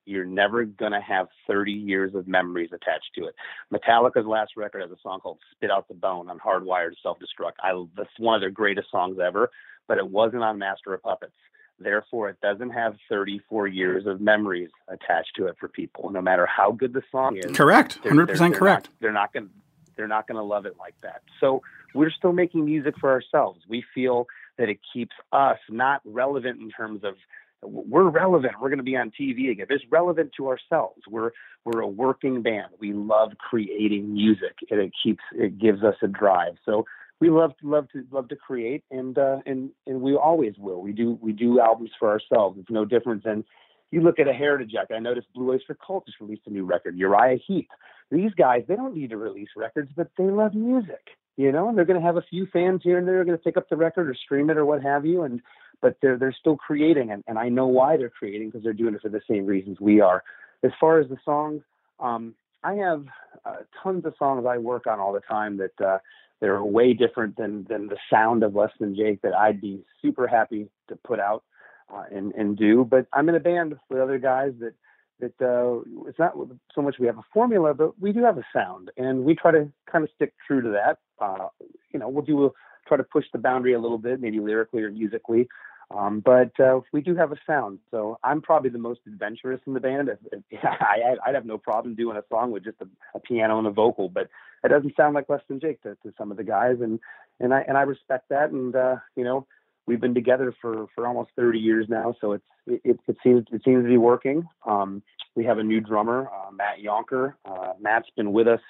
you're 0.08 0.24
never 0.24 0.64
going 0.64 0.92
to 0.92 1.00
have 1.02 1.26
30 1.46 1.70
years 1.70 2.14
of 2.14 2.26
memories 2.26 2.70
attached 2.72 3.10
to 3.16 3.26
it. 3.26 3.34
Metallica's 3.72 4.26
last 4.26 4.52
record 4.56 4.80
has 4.80 4.90
a 4.90 4.96
song 5.02 5.20
called 5.20 5.38
Spit 5.52 5.70
Out 5.70 5.86
the 5.86 5.94
Bone 5.94 6.30
on 6.30 6.38
Hardwired 6.38 6.92
Self 7.02 7.18
Destruct. 7.18 7.52
I, 7.62 7.84
that's 7.94 8.08
one 8.18 8.34
of 8.34 8.40
their 8.40 8.50
greatest 8.50 8.90
songs 8.90 9.18
ever, 9.22 9.50
but 9.88 9.98
it 9.98 10.08
wasn't 10.08 10.42
on 10.44 10.58
Master 10.58 10.94
of 10.94 11.02
Puppets. 11.02 11.32
Therefore, 11.80 12.28
it 12.28 12.40
doesn't 12.40 12.70
have 12.70 12.96
34 13.08 13.68
years 13.68 14.06
of 14.06 14.20
memories 14.20 14.70
attached 14.88 15.32
to 15.36 15.46
it 15.46 15.56
for 15.58 15.68
people, 15.68 16.10
no 16.10 16.20
matter 16.20 16.44
how 16.44 16.72
good 16.72 16.92
the 16.92 17.02
song 17.10 17.36
is. 17.36 17.56
Correct. 17.56 18.00
100% 18.02 18.02
they're, 18.02 18.26
they're 18.26 18.50
correct. 18.50 18.86
Not, 18.86 19.00
they're 19.00 19.12
not 19.12 19.32
going 19.32 19.50
they're 19.96 20.08
not 20.08 20.28
going 20.28 20.36
to 20.36 20.42
love 20.42 20.64
it 20.64 20.76
like 20.78 20.94
that. 21.02 21.22
So 21.40 21.60
we're 21.94 22.10
still 22.10 22.32
making 22.32 22.64
music 22.64 22.94
for 23.00 23.10
ourselves. 23.10 23.60
We 23.68 23.84
feel 23.94 24.28
that 24.56 24.68
it 24.68 24.78
keeps 24.92 25.14
us 25.32 25.58
not 25.68 26.00
relevant 26.04 26.60
in 26.60 26.70
terms 26.70 27.02
of 27.04 27.14
we're 27.62 28.08
relevant. 28.08 28.54
We're 28.60 28.68
going 28.68 28.78
to 28.78 28.84
be 28.84 28.96
on 28.96 29.10
TV 29.10 29.50
again. 29.50 29.66
It's 29.68 29.84
relevant 29.90 30.30
to 30.36 30.48
ourselves. 30.48 31.02
We're 31.08 31.32
we're 31.64 31.80
a 31.80 31.88
working 31.88 32.42
band. 32.42 32.68
We 32.78 32.92
love 32.92 33.32
creating 33.38 34.12
music, 34.14 34.56
and 34.70 34.80
it 34.80 34.92
keeps 35.02 35.22
it 35.32 35.58
gives 35.58 35.82
us 35.82 35.96
a 36.02 36.06
drive. 36.06 36.54
So 36.64 36.86
we 37.20 37.30
love 37.30 37.56
to 37.58 37.68
love 37.68 37.88
to 37.92 38.04
love 38.10 38.28
to 38.28 38.36
create, 38.36 38.84
and 38.90 39.18
uh, 39.18 39.38
and 39.46 39.70
and 39.86 40.00
we 40.00 40.14
always 40.14 40.54
will. 40.58 40.80
We 40.80 40.92
do 40.92 41.18
we 41.20 41.32
do 41.32 41.60
albums 41.60 41.90
for 41.98 42.08
ourselves. 42.08 42.58
It's 42.60 42.70
no 42.70 42.84
different 42.84 43.24
than 43.24 43.44
you 43.90 44.02
look 44.02 44.18
at 44.18 44.28
a 44.28 44.32
Heritage 44.32 44.72
Act. 44.78 44.92
I 44.92 44.98
noticed 44.98 45.28
Blue 45.34 45.52
Oyster 45.52 45.76
Cult 45.84 46.06
just 46.06 46.20
released 46.20 46.42
a 46.46 46.50
new 46.50 46.64
record. 46.64 46.96
Uriah 46.96 47.38
Heep. 47.46 47.68
These 48.10 48.32
guys, 48.34 48.64
they 48.68 48.76
don't 48.76 48.94
need 48.94 49.10
to 49.10 49.16
release 49.16 49.48
records, 49.56 49.90
but 49.96 50.10
they 50.16 50.24
love 50.24 50.54
music. 50.54 51.08
You 51.36 51.52
know, 51.52 51.68
and 51.68 51.78
they're 51.78 51.84
going 51.84 52.00
to 52.00 52.04
have 52.04 52.16
a 52.16 52.22
few 52.22 52.46
fans 52.52 52.80
here 52.82 52.98
and 52.98 53.06
there. 53.06 53.20
Are 53.20 53.24
going 53.24 53.38
to 53.38 53.42
pick 53.42 53.56
up 53.56 53.68
the 53.68 53.76
record 53.76 54.08
or 54.08 54.14
stream 54.14 54.50
it 54.50 54.56
or 54.56 54.64
what 54.64 54.82
have 54.82 55.06
you, 55.06 55.22
and 55.22 55.40
but 55.80 55.96
they're 56.02 56.18
they're 56.18 56.36
still 56.38 56.56
creating, 56.56 57.10
and, 57.10 57.22
and 57.26 57.38
I 57.38 57.48
know 57.48 57.66
why 57.66 57.96
they're 57.96 58.10
creating 58.10 58.48
because 58.48 58.64
they're 58.64 58.72
doing 58.72 58.94
it 58.94 59.02
for 59.02 59.08
the 59.08 59.20
same 59.28 59.46
reasons 59.46 59.78
we 59.80 60.00
are. 60.00 60.24
As 60.64 60.72
far 60.80 60.98
as 60.98 61.08
the 61.08 61.18
songs, 61.24 61.62
um, 62.00 62.34
I 62.64 62.74
have 62.74 63.04
uh, 63.44 63.56
tons 63.82 64.04
of 64.04 64.14
songs 64.18 64.46
I 64.48 64.58
work 64.58 64.86
on 64.88 64.98
all 64.98 65.12
the 65.12 65.20
time 65.20 65.58
that 65.58 65.80
uh, 65.80 65.98
they're 66.40 66.62
way 66.62 66.94
different 66.94 67.36
than 67.36 67.64
than 67.68 67.88
the 67.88 67.96
sound 68.10 68.42
of 68.42 68.54
Less 68.54 68.70
Than 68.78 68.94
Jake 68.94 69.22
that 69.22 69.34
I'd 69.34 69.60
be 69.60 69.84
super 70.02 70.26
happy 70.26 70.68
to 70.88 70.96
put 70.96 71.20
out 71.20 71.44
uh, 71.92 72.04
and 72.10 72.32
and 72.34 72.56
do. 72.56 72.84
But 72.84 73.06
I'm 73.12 73.28
in 73.28 73.34
a 73.34 73.40
band 73.40 73.76
with 73.88 74.00
other 74.00 74.18
guys 74.18 74.52
that 74.60 74.74
that 75.20 75.44
uh, 75.44 75.80
it's 76.08 76.18
not 76.18 76.34
so 76.74 76.82
much 76.82 76.96
we 76.98 77.06
have 77.06 77.18
a 77.18 77.24
formula, 77.32 77.74
but 77.74 78.00
we 78.00 78.12
do 78.12 78.22
have 78.22 78.38
a 78.38 78.46
sound, 78.52 78.90
and 78.96 79.24
we 79.24 79.34
try 79.34 79.50
to 79.50 79.70
kind 79.90 80.04
of 80.04 80.10
stick 80.14 80.32
true 80.46 80.62
to 80.62 80.68
that. 80.70 80.98
Uh, 81.20 81.48
you 81.92 81.98
know, 81.98 82.08
we'll 82.08 82.24
do 82.24 82.36
we'll 82.36 82.54
try 82.86 82.96
to 82.96 83.04
push 83.04 83.24
the 83.32 83.38
boundary 83.38 83.74
a 83.74 83.80
little 83.80 83.98
bit, 83.98 84.20
maybe 84.20 84.40
lyrically 84.40 84.82
or 84.82 84.90
musically. 84.90 85.48
Um, 85.90 86.20
but 86.20 86.58
uh, 86.60 86.80
we 86.92 87.00
do 87.00 87.16
have 87.16 87.32
a 87.32 87.36
sound, 87.46 87.78
so 87.90 88.18
I'm 88.22 88.42
probably 88.42 88.68
the 88.68 88.78
most 88.78 89.00
adventurous 89.06 89.60
in 89.66 89.72
the 89.72 89.80
band. 89.80 90.10
If, 90.10 90.18
if, 90.50 90.58
I, 90.62 91.16
I'd 91.24 91.34
have 91.34 91.46
no 91.46 91.56
problem 91.56 91.94
doing 91.94 92.16
a 92.16 92.24
song 92.28 92.50
with 92.50 92.64
just 92.64 92.76
a, 92.82 92.88
a, 93.14 93.20
piano 93.20 93.58
and 93.58 93.66
a 93.66 93.70
vocal, 93.70 94.10
but 94.10 94.28
it 94.64 94.68
doesn't 94.68 94.96
sound 94.96 95.14
like 95.14 95.30
Less 95.30 95.40
Than 95.48 95.60
Jake 95.60 95.82
to, 95.82 95.96
to 96.02 96.12
some 96.18 96.30
of 96.30 96.36
the 96.36 96.44
guys, 96.44 96.76
and 96.82 97.00
and 97.40 97.54
I 97.54 97.62
and 97.66 97.78
I 97.78 97.82
respect 97.82 98.28
that. 98.28 98.50
And 98.50 98.76
uh, 98.76 98.96
you 99.16 99.24
know, 99.24 99.46
we've 99.86 100.00
been 100.00 100.14
together 100.14 100.54
for 100.60 100.88
for 100.94 101.06
almost 101.06 101.30
30 101.36 101.58
years 101.58 101.86
now, 101.88 102.14
so 102.20 102.32
it's 102.32 102.44
it, 102.66 103.00
it 103.06 103.16
seems 103.22 103.46
it 103.50 103.62
seems 103.64 103.84
to 103.84 103.88
be 103.88 103.96
working. 103.96 104.46
Um, 104.66 105.02
we 105.36 105.44
have 105.46 105.56
a 105.56 105.64
new 105.64 105.80
drummer, 105.80 106.28
uh, 106.28 106.50
Matt 106.50 106.78
Yonker. 106.84 107.34
Uh, 107.46 107.72
Matt's 107.80 108.10
been 108.14 108.32
with 108.32 108.48
us 108.48 108.60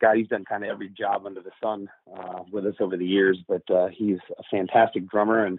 God, 0.00 0.16
he's 0.16 0.28
done 0.28 0.44
kind 0.44 0.64
of 0.64 0.70
every 0.70 0.90
job 0.90 1.24
under 1.24 1.40
the 1.40 1.52
sun 1.62 1.88
uh, 2.14 2.40
with 2.52 2.66
us 2.66 2.74
over 2.80 2.96
the 2.96 3.06
years, 3.06 3.38
but 3.48 3.62
uh, 3.70 3.88
he's 3.88 4.18
a 4.38 4.42
fantastic 4.50 5.08
drummer. 5.08 5.46
And 5.46 5.58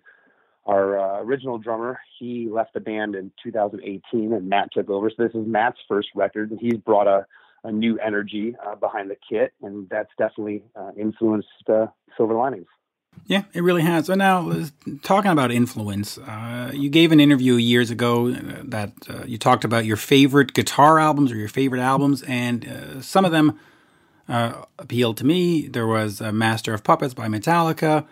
our 0.66 0.99
uh, 0.99 1.22
original 1.22 1.57
drummer, 1.57 1.99
he 2.20 2.47
left 2.49 2.74
the 2.74 2.80
band 2.80 3.16
in 3.16 3.32
2018, 3.43 4.34
and 4.34 4.49
Matt 4.49 4.70
took 4.74 4.89
over. 4.89 5.09
So 5.09 5.24
this 5.24 5.36
is 5.36 5.47
Matt's 5.47 5.78
first 5.88 6.09
record, 6.16 6.51
and 6.51 6.59
he's 6.59 6.78
brought 6.78 7.07
a, 7.07 7.26
a 7.63 7.72
new 7.72 7.99
energy 7.99 8.55
uh, 8.66 8.76
behind 8.76 9.11
the 9.11 9.18
kit, 9.30 9.53
and 9.61 9.88
that's 9.89 10.09
definitely 10.18 10.63
uh, 10.76 10.91
influenced 10.97 11.47
uh, 11.70 11.88
Silver 12.18 12.34
Linings. 12.34 12.68
Yeah, 13.28 13.43
it 13.53 13.61
really 13.61 13.84
has. 13.84 14.07
So 14.07 14.16
now, 14.16 14.66
talking 15.01 15.32
about 15.32 15.51
influence, 15.51 16.18
uh, 16.18 16.72
you 16.74 16.89
gave 16.89 17.11
an 17.11 17.20
interview 17.20 17.53
years 17.53 17.89
ago 17.89 18.32
that 18.32 18.91
uh, 19.09 19.24
you 19.26 19.38
talked 19.38 19.63
about 19.63 19.86
your 19.86 19.97
favorite 19.97 20.53
guitar 20.53 20.99
albums 20.99 21.32
or 21.32 21.38
your 21.38 21.47
favorite 21.47 21.82
albums, 21.82 22.24
and 22.24 22.68
uh, 22.68 23.01
some 23.01 23.24
of 23.24 23.32
them 23.32 23.57
uh, 24.28 24.63
appealed 24.80 25.18
to 25.18 25.26
me. 25.26 25.68
There 25.68 25.88
was 25.88 26.22
Master 26.22 26.74
of 26.74 26.84
Puppets 26.84 27.13
by 27.13 27.28
Metallica, 27.28 28.05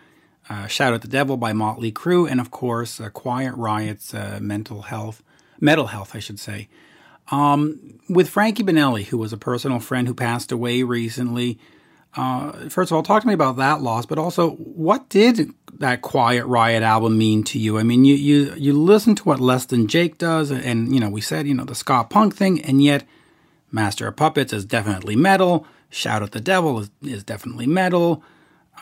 uh, 0.48 0.66
Shout 0.66 0.92
at 0.92 1.02
the 1.02 1.08
Devil 1.08 1.36
by 1.36 1.52
Motley 1.52 1.90
Crue, 1.90 2.30
and 2.30 2.40
of 2.40 2.50
course, 2.50 3.00
uh, 3.00 3.08
Quiet 3.10 3.54
Riot's 3.54 4.12
uh, 4.12 4.38
Mental 4.42 4.82
Health, 4.82 5.22
Metal 5.60 5.86
Health, 5.86 6.14
I 6.14 6.18
should 6.18 6.38
say. 6.38 6.68
Um, 7.30 7.98
with 8.08 8.28
Frankie 8.28 8.62
Banali, 8.62 9.04
who 9.06 9.16
was 9.16 9.32
a 9.32 9.38
personal 9.38 9.80
friend 9.80 10.06
who 10.06 10.14
passed 10.14 10.52
away 10.52 10.82
recently. 10.82 11.58
Uh, 12.16 12.68
first 12.68 12.92
of 12.92 12.96
all, 12.96 13.02
talk 13.02 13.22
to 13.22 13.28
me 13.28 13.34
about 13.34 13.56
that 13.56 13.80
loss, 13.80 14.06
but 14.06 14.18
also 14.18 14.50
what 14.50 15.08
did 15.08 15.52
that 15.78 16.02
Quiet 16.02 16.44
Riot 16.44 16.82
album 16.82 17.16
mean 17.16 17.42
to 17.44 17.58
you? 17.58 17.78
I 17.78 17.82
mean, 17.82 18.04
you 18.04 18.14
you 18.14 18.54
you 18.56 18.72
listen 18.74 19.14
to 19.16 19.24
what 19.24 19.40
Less 19.40 19.64
Than 19.64 19.88
Jake 19.88 20.18
does, 20.18 20.50
and 20.52 20.94
you 20.94 21.00
know 21.00 21.08
we 21.08 21.20
said 21.20 21.48
you 21.48 21.54
know 21.54 21.64
the 21.64 21.74
ska 21.74 22.04
punk 22.08 22.36
thing, 22.36 22.60
and 22.62 22.84
yet 22.84 23.04
Master 23.72 24.06
of 24.06 24.16
Puppets 24.16 24.52
is 24.52 24.64
definitely 24.64 25.16
metal. 25.16 25.66
Shout 25.90 26.22
at 26.22 26.32
the 26.32 26.40
Devil 26.40 26.80
is, 26.80 26.90
is 27.02 27.24
definitely 27.24 27.66
metal. 27.66 28.22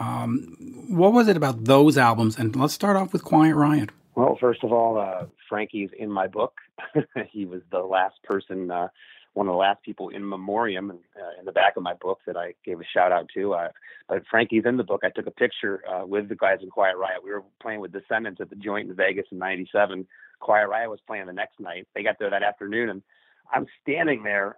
Um, 0.01 0.57
what 0.89 1.13
was 1.13 1.29
it 1.29 1.37
about 1.37 1.65
those 1.65 1.99
albums? 1.99 2.39
And 2.39 2.55
let's 2.57 2.75
start 2.75 2.97
off 2.97 3.13
with 3.13 3.25
Quiet 3.25 3.55
Riot. 3.55 3.91
Well, 4.15 4.37
first 4.41 4.63
of 4.63 4.73
all, 4.73 4.99
uh, 4.99 5.27
Frankie's 5.49 5.91
in 5.99 6.11
my 6.11 6.27
book. 6.27 6.55
he 7.31 7.47
was 7.47 7.63
the 7.71 7.81
last 7.81 8.23
person, 8.25 8.71
uh, 8.71 8.89
one 9.35 9.49
of 9.49 9.53
the 9.53 9.59
last 9.59 9.83
people 9.83 10.11
in 10.11 10.29
memoriam 10.29 10.91
uh, 10.91 11.41
in 11.41 11.47
the 11.47 11.53
back 11.53 11.77
of 11.77 11.83
my 11.83 11.95
book 11.95 12.21
that 12.27 12.37
I 12.37 12.55
gave 12.65 12.81
a 12.81 12.85
shout 12.85 13.13
out 13.13 13.29
to. 13.35 13.55
Uh, 13.55 13.69
but 14.09 14.25
Frankie's 14.31 14.65
in 14.67 14.77
the 14.77 14.85
book. 14.85 15.01
I 15.05 15.09
took 15.09 15.27
a 15.27 15.31
picture 15.31 15.83
uh, 15.89 16.05
with 16.05 16.29
the 16.29 16.37
guys 16.37 16.59
in 16.63 16.69
Quiet 16.69 16.97
Riot. 16.99 17.25
We 17.25 17.31
were 17.31 17.45
playing 17.61 17.81
with 17.81 17.93
Descendents 17.93 18.41
at 18.41 18.51
the 18.51 18.57
joint 18.57 18.91
in 18.91 18.97
Vegas 18.97 19.27
in 19.33 19.39
'97. 19.39 20.07
Quiet 20.41 20.69
Riot 20.69 20.91
was 20.91 21.01
playing 21.07 21.27
the 21.27 21.33
next 21.33 21.59
night. 21.59 21.89
They 21.95 22.03
got 22.03 22.19
there 22.19 22.31
that 22.31 22.43
afternoon, 22.43 22.91
and 22.91 23.03
I'm 23.51 23.67
standing 23.83 24.23
there 24.23 24.57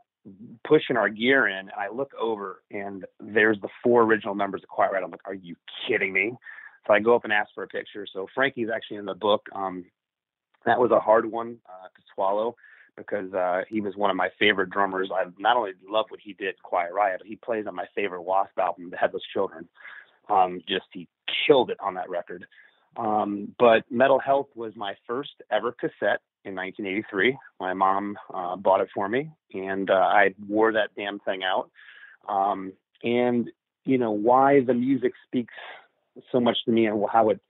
pushing 0.66 0.96
our 0.96 1.08
gear 1.08 1.46
in, 1.46 1.58
and 1.58 1.70
I 1.76 1.88
look 1.94 2.12
over, 2.20 2.62
and 2.70 3.04
there's 3.20 3.60
the 3.60 3.68
four 3.82 4.02
original 4.02 4.34
members 4.34 4.62
of 4.62 4.68
Quiet 4.68 4.92
Riot. 4.92 5.04
I'm 5.04 5.10
like, 5.10 5.26
"Are 5.26 5.34
you 5.34 5.56
kidding 5.86 6.12
me?" 6.12 6.34
So 6.86 6.92
I 6.92 7.00
go 7.00 7.14
up 7.14 7.24
and 7.24 7.32
ask 7.32 7.50
for 7.54 7.62
a 7.62 7.68
picture. 7.68 8.06
So 8.12 8.26
Frankie's 8.34 8.68
actually 8.74 8.98
in 8.98 9.06
the 9.06 9.14
book. 9.14 9.46
Um, 9.54 9.84
that 10.66 10.78
was 10.78 10.90
a 10.90 11.00
hard 11.00 11.30
one 11.30 11.58
uh, 11.68 11.88
to 11.88 12.02
swallow 12.14 12.56
because 12.96 13.32
uh, 13.34 13.62
he 13.68 13.80
was 13.80 13.96
one 13.96 14.10
of 14.10 14.16
my 14.16 14.28
favorite 14.38 14.70
drummers. 14.70 15.10
I 15.12 15.24
not 15.38 15.56
only 15.56 15.72
love 15.88 16.06
what 16.08 16.20
he 16.22 16.32
did, 16.34 16.54
Quiet 16.62 16.92
Riot, 16.92 17.22
he 17.24 17.36
plays 17.36 17.66
on 17.66 17.74
my 17.74 17.86
favorite 17.94 18.22
Wasp 18.22 18.56
album, 18.58 18.90
The 18.90 18.96
Headless 18.96 19.22
Children. 19.32 19.68
Um, 20.28 20.60
just 20.68 20.86
he 20.92 21.08
killed 21.46 21.70
it 21.70 21.78
on 21.80 21.94
that 21.94 22.08
record. 22.08 22.46
Um, 22.96 23.54
but 23.58 23.82
Metal 23.90 24.18
Health 24.18 24.48
was 24.54 24.72
my 24.76 24.94
first 25.06 25.32
ever 25.50 25.72
cassette 25.72 26.20
in 26.44 26.54
1983. 26.54 27.36
My 27.60 27.74
mom 27.74 28.16
uh, 28.32 28.56
bought 28.56 28.80
it 28.80 28.88
for 28.94 29.08
me, 29.08 29.30
and 29.52 29.90
uh, 29.90 29.94
I 29.94 30.34
wore 30.48 30.72
that 30.72 30.90
damn 30.96 31.18
thing 31.20 31.42
out. 31.42 31.70
Um, 32.28 32.72
and 33.02 33.50
you 33.84 33.98
know 33.98 34.10
why 34.10 34.60
the 34.60 34.74
music 34.74 35.12
speaks 35.26 35.54
so 36.30 36.40
much 36.40 36.58
to 36.64 36.72
me, 36.72 36.86
and 36.86 37.02
how 37.10 37.30
it 37.30 37.40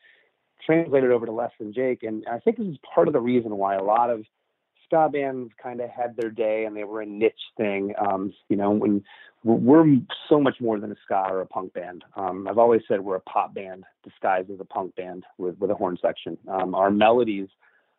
translated 0.65 1.11
over 1.11 1.27
to 1.27 1.33
Less 1.33 1.53
Than 1.59 1.73
Jake. 1.73 2.03
And 2.03 2.25
I 2.31 2.39
think 2.39 2.57
this 2.57 2.67
is 2.67 2.79
part 2.95 3.09
of 3.09 3.15
the 3.15 3.21
reason 3.21 3.57
why 3.57 3.75
a 3.75 3.83
lot 3.83 4.11
of 4.11 4.25
ska 4.85 5.09
bands 5.13 5.53
kind 5.63 5.81
of 5.81 5.91
had 5.91 6.17
their 6.17 6.31
day 6.31 6.65
and 6.65 6.77
they 6.77 6.85
were 6.85 7.03
a 7.03 7.07
niche 7.07 7.33
thing. 7.57 7.95
Um, 7.99 8.33
you 8.49 8.57
know, 8.57 8.71
when 8.71 9.05
we're 9.45 9.85
so 10.29 10.41
much 10.41 10.57
more 10.61 10.81
than 10.81 10.91
a 10.91 10.97
ska 11.05 11.27
or 11.31 11.43
a 11.43 11.47
punk 11.47 11.75
band. 11.75 12.03
Um, 12.17 12.49
I've 12.49 12.59
always 12.59 12.81
said 12.89 13.01
we're 13.01 13.17
a 13.17 13.21
pop 13.21 13.55
band 13.55 13.85
disguised 14.03 14.51
as 14.51 14.59
a 14.59 14.65
punk 14.65 14.97
band 14.97 15.25
with, 15.37 15.59
with 15.59 15.71
a 15.71 15.75
horn 15.75 15.99
section. 16.01 16.39
Um, 16.49 16.75
our 16.75 16.91
melodies 16.91 17.49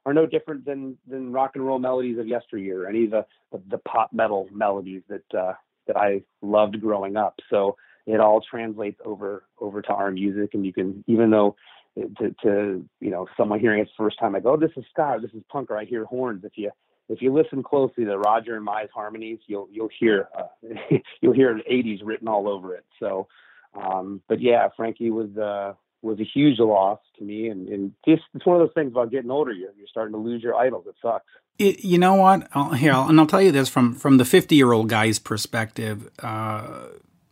are 0.06 0.14
no 0.14 0.26
different 0.26 0.66
than, 0.66 0.97
than 1.08 1.32
rock 1.32 1.51
and 1.56 1.66
roll 1.66 1.80
melodies 1.80 2.20
of 2.20 2.28
yesteryear, 2.28 2.88
any 2.88 3.06
of 3.06 3.12
the, 3.12 3.26
the, 3.70 3.78
pop 3.80 4.14
metal 4.14 4.47
melodies 4.51 5.01
that, 5.10 5.38
uh, 5.38 5.53
that 5.88 5.97
I 5.97 6.22
loved 6.41 6.80
growing 6.80 7.18
up. 7.18 7.39
So 7.49 7.76
it 8.06 8.20
all 8.20 8.41
translates 8.41 8.99
over, 9.03 9.43
over 9.60 9.82
to 9.82 9.89
our 9.89 10.12
music. 10.12 10.53
And 10.53 10.66
you 10.66 10.74
can, 10.74 11.03
even 11.08 11.32
though 11.32 11.56
to, 11.95 12.36
to 12.43 12.86
you 12.99 13.10
know 13.10 13.28
someone 13.38 13.60
hearing 13.60 13.82
it 13.82 13.86
the 13.86 14.03
first 14.03 14.20
time, 14.20 14.34
like, 14.34 14.45
oh, 14.45 14.58
this 14.58 14.72
is 14.76 14.84
ska, 14.91 15.18
this 15.22 15.32
is 15.32 15.43
punk, 15.49 15.72
or 15.72 15.78
I 15.78 15.86
hear 15.86 16.06
horns. 16.06 16.43
If 16.43 16.53
you 16.56 16.72
if 17.08 17.22
you 17.22 17.34
listen 17.34 17.64
closely 17.64 18.06
to 18.06 18.18
Roger 18.18 18.58
and 18.58 18.68
Mize 18.68 18.89
harmonies, 18.93 19.39
you'll 19.47 19.68
you'll 19.72 19.89
hear 19.97 20.28
uh, 20.38 20.47
you'll 21.22 21.34
hear 21.34 21.51
an 21.51 21.62
'80s 21.70 21.99
written 22.03 22.28
all 22.28 22.47
over 22.47 22.76
it. 22.76 22.86
So, 22.99 23.28
um, 23.74 24.22
but 24.28 24.41
yeah, 24.41 24.68
Frankie 24.76 25.12
was 25.12 25.36
uh, 25.38 25.74
was 26.06 26.20
a 26.20 26.24
huge 26.24 26.60
loss 26.60 26.99
to 27.18 27.24
me, 27.24 27.49
and, 27.49 27.68
and 27.68 27.91
it's 28.06 28.45
one 28.45 28.62
of 28.62 28.68
those 28.68 28.74
things 28.74 28.91
about 28.91 29.12
getting 29.12 29.32
older. 29.32 29.51
You're 29.51 29.72
you're 29.78 29.88
starting 29.88 30.14
to 30.14 30.20
lose 30.20 30.41
your 30.41 30.56
idols. 30.56 30.86
It 30.88 30.95
sucks. 31.01 31.26
It, 31.58 31.84
you 31.84 31.97
know 31.97 32.16
what? 32.16 32.47
I'll, 32.53 32.74
here, 32.74 32.93
I'll, 32.93 33.08
and 33.10 33.20
I'll 33.20 33.28
tell 33.28 33.41
you 33.41 33.51
this 33.51 33.68
from 33.68 33.95
from 33.95 34.18
the 34.18 34.26
50 34.26 34.56
year 34.56 34.72
old 34.72 34.88
guy's 34.88 35.20
perspective. 35.20 36.10
Uh, 36.20 36.88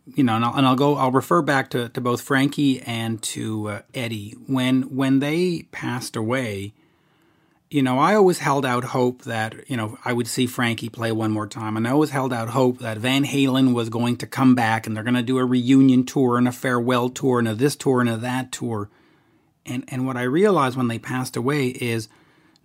you 0.06 0.24
know, 0.24 0.36
and 0.36 0.44
I'll, 0.44 0.54
and 0.54 0.66
I'll, 0.66 0.76
go. 0.76 0.96
I'll 0.96 1.12
refer 1.12 1.40
back 1.40 1.70
to, 1.70 1.88
to 1.90 2.00
both 2.00 2.20
Frankie 2.20 2.80
and 2.82 3.22
to 3.22 3.68
uh, 3.68 3.82
Eddie 3.94 4.34
when 4.46 4.94
when 4.94 5.20
they 5.20 5.66
passed 5.72 6.16
away. 6.16 6.74
You 7.70 7.82
know, 7.82 7.98
I 7.98 8.14
always 8.14 8.38
held 8.38 8.64
out 8.64 8.84
hope 8.84 9.22
that 9.22 9.68
you 9.68 9.76
know 9.76 9.98
I 10.04 10.12
would 10.12 10.28
see 10.28 10.46
Frankie 10.46 10.88
play 10.88 11.10
one 11.12 11.30
more 11.30 11.46
time, 11.46 11.76
and 11.76 11.88
I 11.88 11.90
always 11.90 12.10
held 12.10 12.32
out 12.32 12.50
hope 12.50 12.78
that 12.78 12.98
Van 12.98 13.24
Halen 13.24 13.74
was 13.74 13.88
going 13.88 14.16
to 14.18 14.26
come 14.26 14.54
back 14.54 14.86
and 14.86 14.94
they're 14.94 15.02
going 15.02 15.14
to 15.14 15.22
do 15.22 15.38
a 15.38 15.44
reunion 15.44 16.04
tour 16.04 16.38
and 16.38 16.46
a 16.46 16.52
farewell 16.52 17.08
tour 17.08 17.38
and 17.38 17.48
a 17.48 17.54
this 17.54 17.74
tour 17.74 18.00
and 18.00 18.08
a 18.08 18.16
that 18.16 18.52
tour. 18.52 18.90
And 19.66 19.84
and 19.88 20.06
what 20.06 20.16
I 20.16 20.22
realized 20.22 20.76
when 20.76 20.88
they 20.88 20.98
passed 20.98 21.36
away 21.36 21.68
is, 21.68 22.08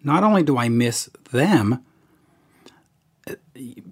not 0.03 0.23
only 0.23 0.43
do 0.43 0.57
I 0.57 0.69
miss 0.69 1.09
them, 1.31 1.83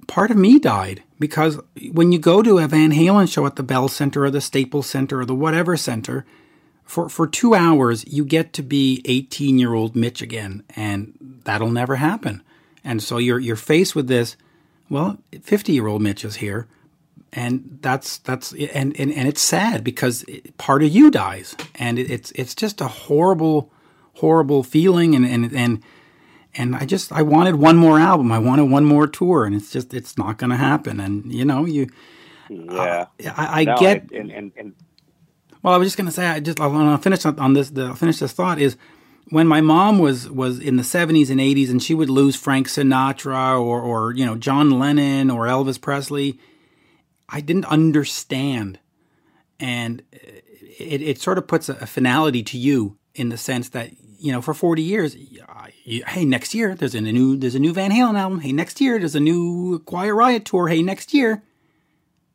part 0.08 0.32
of 0.32 0.38
me 0.38 0.60
died 0.60 1.04
because 1.20 1.60
when 1.92 2.12
you 2.12 2.20
go 2.20 2.42
to 2.42 2.60
a 2.60 2.68
Van 2.68 2.92
Halen 2.92 3.32
show 3.32 3.46
at 3.46 3.56
the 3.56 3.64
Bell 3.64 3.88
Center 3.88 4.26
or 4.26 4.32
the 4.32 4.42
Staples 4.42 4.88
Center 4.88 5.22
or 5.22 5.26
the 5.26 5.36
whatever 5.36 5.78
center, 5.78 6.26
for, 6.88 7.10
for 7.10 7.28
two 7.28 7.54
hours, 7.54 8.08
you 8.08 8.24
get 8.24 8.54
to 8.54 8.64
be 8.64 9.02
18 9.06 9.60
year 9.60 9.74
old 9.74 9.96
Mitch 9.96 10.22
again, 10.22 10.64
and 10.76 11.42
that'll 11.44 11.70
never 11.70 11.98
happen. 11.98 12.42
And 12.84 13.04
so 13.04 13.18
you're, 13.18 13.40
you're 13.40 13.58
faced 13.58 13.94
with 13.94 14.08
this, 14.08 14.38
well, 14.90 15.18
50 15.42 15.74
year 15.74 15.88
old 15.88 16.02
Mitch 16.02 16.24
is 16.24 16.38
here. 16.38 16.68
And 17.34 17.80
that's 17.82 18.20
that's 18.20 18.54
and, 18.54 18.98
and, 18.98 19.12
and 19.12 19.28
it's 19.28 19.42
sad 19.42 19.84
because 19.84 20.26
part 20.58 20.82
of 20.82 20.90
you 20.90 21.12
dies, 21.12 21.58
and 21.76 22.00
it, 22.00 22.10
it's 22.10 22.32
it's 22.32 22.56
just 22.56 22.80
a 22.80 22.88
horrible, 22.88 23.70
horrible 24.16 24.64
feeling, 24.64 25.14
and 25.14 25.26
and 25.26 25.54
and 25.54 25.84
and 26.56 26.76
I 26.76 26.86
just 26.86 27.12
I 27.12 27.22
wanted 27.22 27.56
one 27.56 27.76
more 27.76 28.00
album. 28.00 28.32
I 28.32 28.40
wanted 28.40 28.72
one 28.72 28.86
more 28.86 29.08
tour, 29.08 29.44
and 29.44 29.54
it's 29.54 29.72
just 29.72 29.94
it's 29.94 30.18
not 30.18 30.38
going 30.38 30.52
to 30.52 30.56
happen. 30.56 31.02
And 31.02 31.32
you 31.32 31.44
know, 31.44 31.66
you 31.66 31.90
yeah, 32.50 33.08
uh, 33.26 33.34
I, 33.36 33.62
I 33.62 33.64
no, 33.66 33.78
get. 33.78 34.12
And, 34.12 34.32
and, 34.32 34.52
and, 34.56 34.74
well, 35.62 35.74
I 35.74 35.78
was 35.78 35.88
just 35.88 35.98
going 35.98 36.08
to 36.08 36.14
say 36.14 36.26
I 36.26 36.40
just 36.40 36.60
I 36.60 36.68
want 36.68 37.00
to 37.00 37.04
finish 37.04 37.26
on 37.26 37.54
this. 37.54 37.70
The 37.70 37.96
finish 37.96 38.20
this 38.20 38.32
thought 38.34 38.60
is 38.60 38.78
when 39.30 39.48
my 39.48 39.62
mom 39.62 40.00
was 40.00 40.30
was 40.30 40.60
in 40.60 40.78
the 40.78 40.84
70s 40.84 41.30
and 41.30 41.40
80s, 41.40 41.70
and 41.70 41.82
she 41.82 41.94
would 41.94 42.10
lose 42.10 42.36
Frank 42.36 42.68
Sinatra 42.68 43.60
or 43.60 43.82
or 43.82 44.14
you 44.14 44.26
know 44.26 44.36
John 44.36 44.72
Lennon 44.80 45.30
or 45.30 45.46
Elvis 45.46 45.80
Presley. 45.80 46.40
I 47.30 47.42
didn't 47.42 47.66
understand, 47.66 48.80
and 49.60 50.02
it, 50.12 51.02
it 51.02 51.22
sort 51.22 51.38
of 51.38 51.48
puts 51.48 51.68
a, 51.70 51.74
a 51.74 51.86
finality 51.86 52.44
to 52.44 52.58
you 52.58 52.98
in 53.16 53.30
the 53.30 53.38
sense 53.38 53.70
that 53.70 53.92
you 54.20 54.32
know 54.32 54.42
for 54.42 54.54
40 54.54 54.82
years 54.82 55.16
hey, 55.88 56.26
next 56.26 56.54
year 56.54 56.76
there's 56.76 56.96
a 56.96 57.02
new 57.02 57.38
there's 57.38 57.56
a 57.56 57.60
new 57.60 57.74
Van 57.74 57.92
Halen 57.92 58.18
album. 58.18 58.42
Hey, 58.42 58.52
next 58.52 58.82
year 58.82 59.00
there's 59.00 59.16
a 59.16 59.20
new 59.20 59.80
Quiet 59.80 60.14
Riot 60.14 60.46
tour. 60.46 60.68
Hey, 60.68 60.82
next 60.82 61.14
year, 61.14 61.44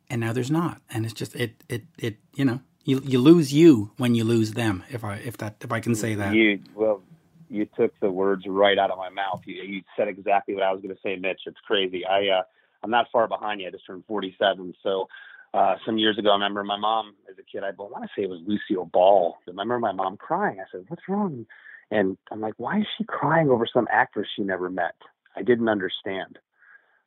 and 0.08 0.20
now 0.20 0.32
there's 0.32 0.50
not. 0.50 0.80
And 0.90 1.04
it's 1.04 1.14
just 1.14 1.36
it 1.36 1.62
it 1.68 1.84
it 1.98 2.16
you 2.34 2.44
know 2.44 2.60
you 2.84 3.00
you 3.04 3.18
lose 3.18 3.52
you 3.52 3.90
when 3.96 4.14
you 4.14 4.24
lose 4.24 4.52
them. 4.52 4.84
If 4.90 5.04
I 5.04 5.16
if 5.16 5.36
that 5.38 5.56
if 5.60 5.72
I 5.72 5.80
can 5.80 5.94
say 5.94 6.14
that. 6.14 6.34
You 6.34 6.60
well, 6.74 7.02
you 7.48 7.66
took 7.76 7.98
the 8.00 8.10
words 8.10 8.44
right 8.46 8.78
out 8.78 8.90
of 8.90 8.98
my 8.98 9.10
mouth. 9.10 9.42
You 9.44 9.62
you 9.62 9.82
said 9.96 10.08
exactly 10.08 10.54
what 10.54 10.62
I 10.64 10.72
was 10.72 10.82
going 10.82 10.94
to 10.94 11.00
say, 11.02 11.16
Mitch. 11.16 11.40
It's 11.46 11.60
crazy. 11.66 12.04
I 12.04 12.38
uh, 12.38 12.42
I'm 12.82 12.90
not 12.90 13.06
far 13.12 13.28
behind 13.28 13.60
you. 13.60 13.68
I 13.68 13.70
just 13.70 13.86
turned 13.86 14.04
47, 14.06 14.74
so. 14.82 15.08
Uh, 15.54 15.74
some 15.84 15.98
years 15.98 16.16
ago, 16.18 16.30
I 16.30 16.32
remember 16.32 16.64
my 16.64 16.78
mom 16.78 17.12
as 17.30 17.36
a 17.38 17.42
kid. 17.42 17.62
I 17.62 17.72
want 17.76 18.04
to 18.04 18.08
say 18.16 18.22
it 18.22 18.30
was 18.30 18.40
Lucille 18.46 18.86
Ball. 18.86 19.36
I 19.46 19.50
remember 19.50 19.78
my 19.78 19.92
mom 19.92 20.16
crying. 20.16 20.56
I 20.60 20.64
said, 20.72 20.86
"What's 20.88 21.06
wrong?" 21.06 21.44
And 21.92 22.16
I'm 22.30 22.40
like, 22.40 22.54
why 22.56 22.78
is 22.78 22.86
she 22.96 23.04
crying 23.04 23.50
over 23.50 23.66
some 23.70 23.86
actress 23.92 24.26
she 24.34 24.42
never 24.42 24.70
met? 24.70 24.94
I 25.36 25.42
didn't 25.42 25.68
understand. 25.68 26.38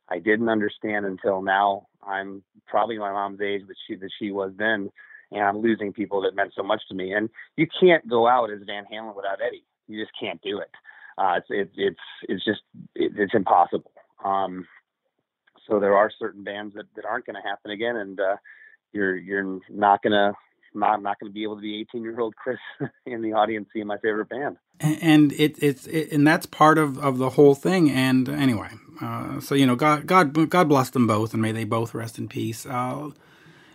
I 0.08 0.20
didn't 0.20 0.48
understand 0.48 1.04
until 1.04 1.42
now. 1.42 1.88
I'm 2.06 2.44
probably 2.68 2.96
my 2.96 3.10
mom's 3.10 3.40
age 3.40 3.62
that 3.66 3.74
she 3.86 3.96
that 3.96 4.10
she 4.16 4.30
was 4.30 4.52
then, 4.56 4.92
and 5.32 5.42
I'm 5.42 5.58
losing 5.58 5.92
people 5.92 6.22
that 6.22 6.34
meant 6.34 6.52
so 6.56 6.62
much 6.62 6.82
to 6.88 6.94
me. 6.94 7.12
And 7.12 7.28
you 7.56 7.66
can't 7.80 8.06
go 8.08 8.28
out 8.28 8.50
as 8.50 8.60
Van 8.66 8.84
Halen 8.92 9.16
without 9.16 9.40
Eddie. 9.46 9.64
You 9.88 10.02
just 10.02 10.12
can't 10.18 10.40
do 10.42 10.58
it. 10.58 10.70
Uh, 11.18 11.38
it's 11.38 11.46
it, 11.50 11.70
it's 11.76 12.00
it's 12.28 12.44
just 12.44 12.60
it, 12.94 13.12
it's 13.16 13.34
impossible. 13.34 13.90
Um, 14.24 14.66
so 15.68 15.80
there 15.80 15.96
are 15.96 16.10
certain 16.18 16.44
bands 16.44 16.74
that, 16.74 16.86
that 16.94 17.04
aren't 17.04 17.26
going 17.26 17.36
to 17.40 17.48
happen 17.48 17.70
again, 17.70 17.96
and 17.96 18.20
uh, 18.20 18.36
you're 18.92 19.16
you're 19.16 19.60
not 19.70 20.02
going 20.02 20.12
to 20.12 20.32
not 20.74 21.02
not 21.02 21.18
going 21.18 21.30
to 21.30 21.34
be 21.34 21.42
able 21.42 21.56
to 21.56 21.62
be 21.62 21.80
18 21.80 22.02
year 22.02 22.20
old 22.20 22.36
Chris 22.36 22.58
in 23.06 23.22
the 23.22 23.32
audience 23.32 23.68
seeing 23.72 23.86
my 23.86 23.98
favorite 23.98 24.28
band. 24.28 24.56
And 24.80 25.32
it, 25.32 25.56
it's 25.62 25.86
it, 25.86 26.12
and 26.12 26.26
that's 26.26 26.46
part 26.46 26.76
of, 26.76 26.98
of 26.98 27.18
the 27.18 27.30
whole 27.30 27.54
thing. 27.54 27.90
And 27.90 28.28
anyway, 28.28 28.70
uh, 29.00 29.40
so 29.40 29.54
you 29.54 29.66
know, 29.66 29.76
God 29.76 30.06
God 30.06 30.50
God 30.50 30.68
bless 30.68 30.90
them 30.90 31.06
both, 31.06 31.32
and 31.32 31.40
may 31.40 31.52
they 31.52 31.64
both 31.64 31.94
rest 31.94 32.18
in 32.18 32.28
peace. 32.28 32.66
Uh, 32.66 33.10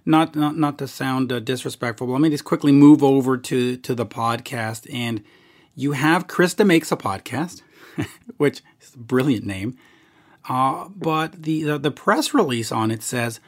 not 0.06 0.36
not 0.36 0.58
not 0.58 0.78
to 0.80 0.88
sound 0.88 1.32
uh, 1.32 1.40
disrespectful, 1.40 2.08
but 2.08 2.14
let 2.14 2.22
me 2.22 2.30
just 2.30 2.46
quickly 2.46 2.72
move 2.72 3.04
over 3.04 3.38
to 3.38 3.78
to 3.78 3.96
the 3.96 4.06
podcast. 4.06 4.92
And 4.94 5.24
you 5.76 5.94
have 5.94 6.28
Chris 6.28 6.56
DeMakes 6.56 6.92
a 6.92 6.98
podcast, 6.98 7.62
which 8.38 8.62
is 8.82 8.96
a 8.96 9.00
brilliant 9.00 9.46
name. 9.46 9.78
Uh, 10.50 10.90
but 10.90 11.44
the, 11.44 11.64
the, 11.64 11.78
the 11.78 11.92
press 11.92 12.34
release 12.34 12.72
on 12.72 12.90
it 12.92 13.04
says 13.04 13.40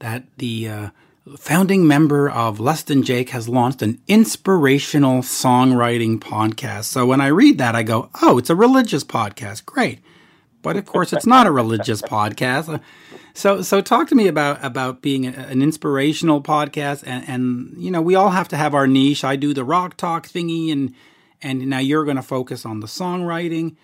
that 0.00 0.24
the 0.38 0.68
uh, 0.68 0.90
founding 1.38 1.86
member 1.86 2.28
of 2.28 2.58
Less 2.58 2.82
Than 2.82 3.02
Jake 3.02 3.30
has 3.30 3.48
launched 3.48 3.82
an 3.82 4.00
inspirational 4.08 5.22
songwriting 5.22 6.18
podcast. 6.18 6.84
So 6.84 7.06
when 7.06 7.20
I 7.20 7.28
read 7.28 7.58
that, 7.58 7.76
I 7.76 7.82
go, 7.82 8.10
oh, 8.20 8.38
it's 8.38 8.50
a 8.50 8.56
religious 8.56 9.04
podcast. 9.04 9.64
Great. 9.64 10.00
But 10.62 10.76
of 10.76 10.84
course, 10.84 11.12
it's 11.12 11.26
not 11.26 11.46
a 11.46 11.50
religious 11.50 12.02
podcast. 12.02 12.80
So, 13.32 13.62
so 13.62 13.80
talk 13.80 14.08
to 14.08 14.14
me 14.14 14.28
about 14.28 14.62
about 14.64 15.02
being 15.02 15.24
an 15.26 15.62
inspirational 15.62 16.42
podcast, 16.42 17.02
and, 17.06 17.28
and 17.28 17.74
you 17.82 17.90
know, 17.90 18.02
we 18.02 18.14
all 18.14 18.30
have 18.30 18.48
to 18.48 18.56
have 18.56 18.74
our 18.74 18.86
niche. 18.86 19.24
I 19.24 19.36
do 19.36 19.54
the 19.54 19.64
rock 19.64 19.96
talk 19.96 20.26
thingy, 20.26 20.72
and 20.72 20.94
and 21.40 21.66
now 21.68 21.78
you're 21.78 22.04
going 22.04 22.16
to 22.16 22.22
focus 22.22 22.66
on 22.66 22.80
the 22.80 22.86
songwriting. 22.86 23.76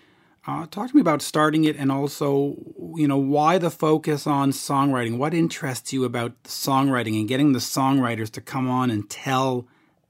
Uh, 0.45 0.65
talk 0.67 0.89
to 0.89 0.95
me 0.95 1.01
about 1.01 1.21
starting 1.21 1.65
it, 1.65 1.75
and 1.75 1.91
also, 1.91 2.55
you 2.95 3.07
know, 3.07 3.17
why 3.17 3.57
the 3.57 3.71
focus 3.71 4.25
on 4.27 4.51
songwriting. 4.51 5.17
What 5.17 5.33
interests 5.33 5.91
you 5.91 6.05
about 6.05 6.41
songwriting 6.43 7.19
and 7.19 7.27
getting 7.27 7.51
the 7.51 7.59
songwriters 7.59 8.29
to 8.31 8.41
come 8.41 8.69
on 8.69 8.89
and 8.89 9.09
tell 9.09 9.67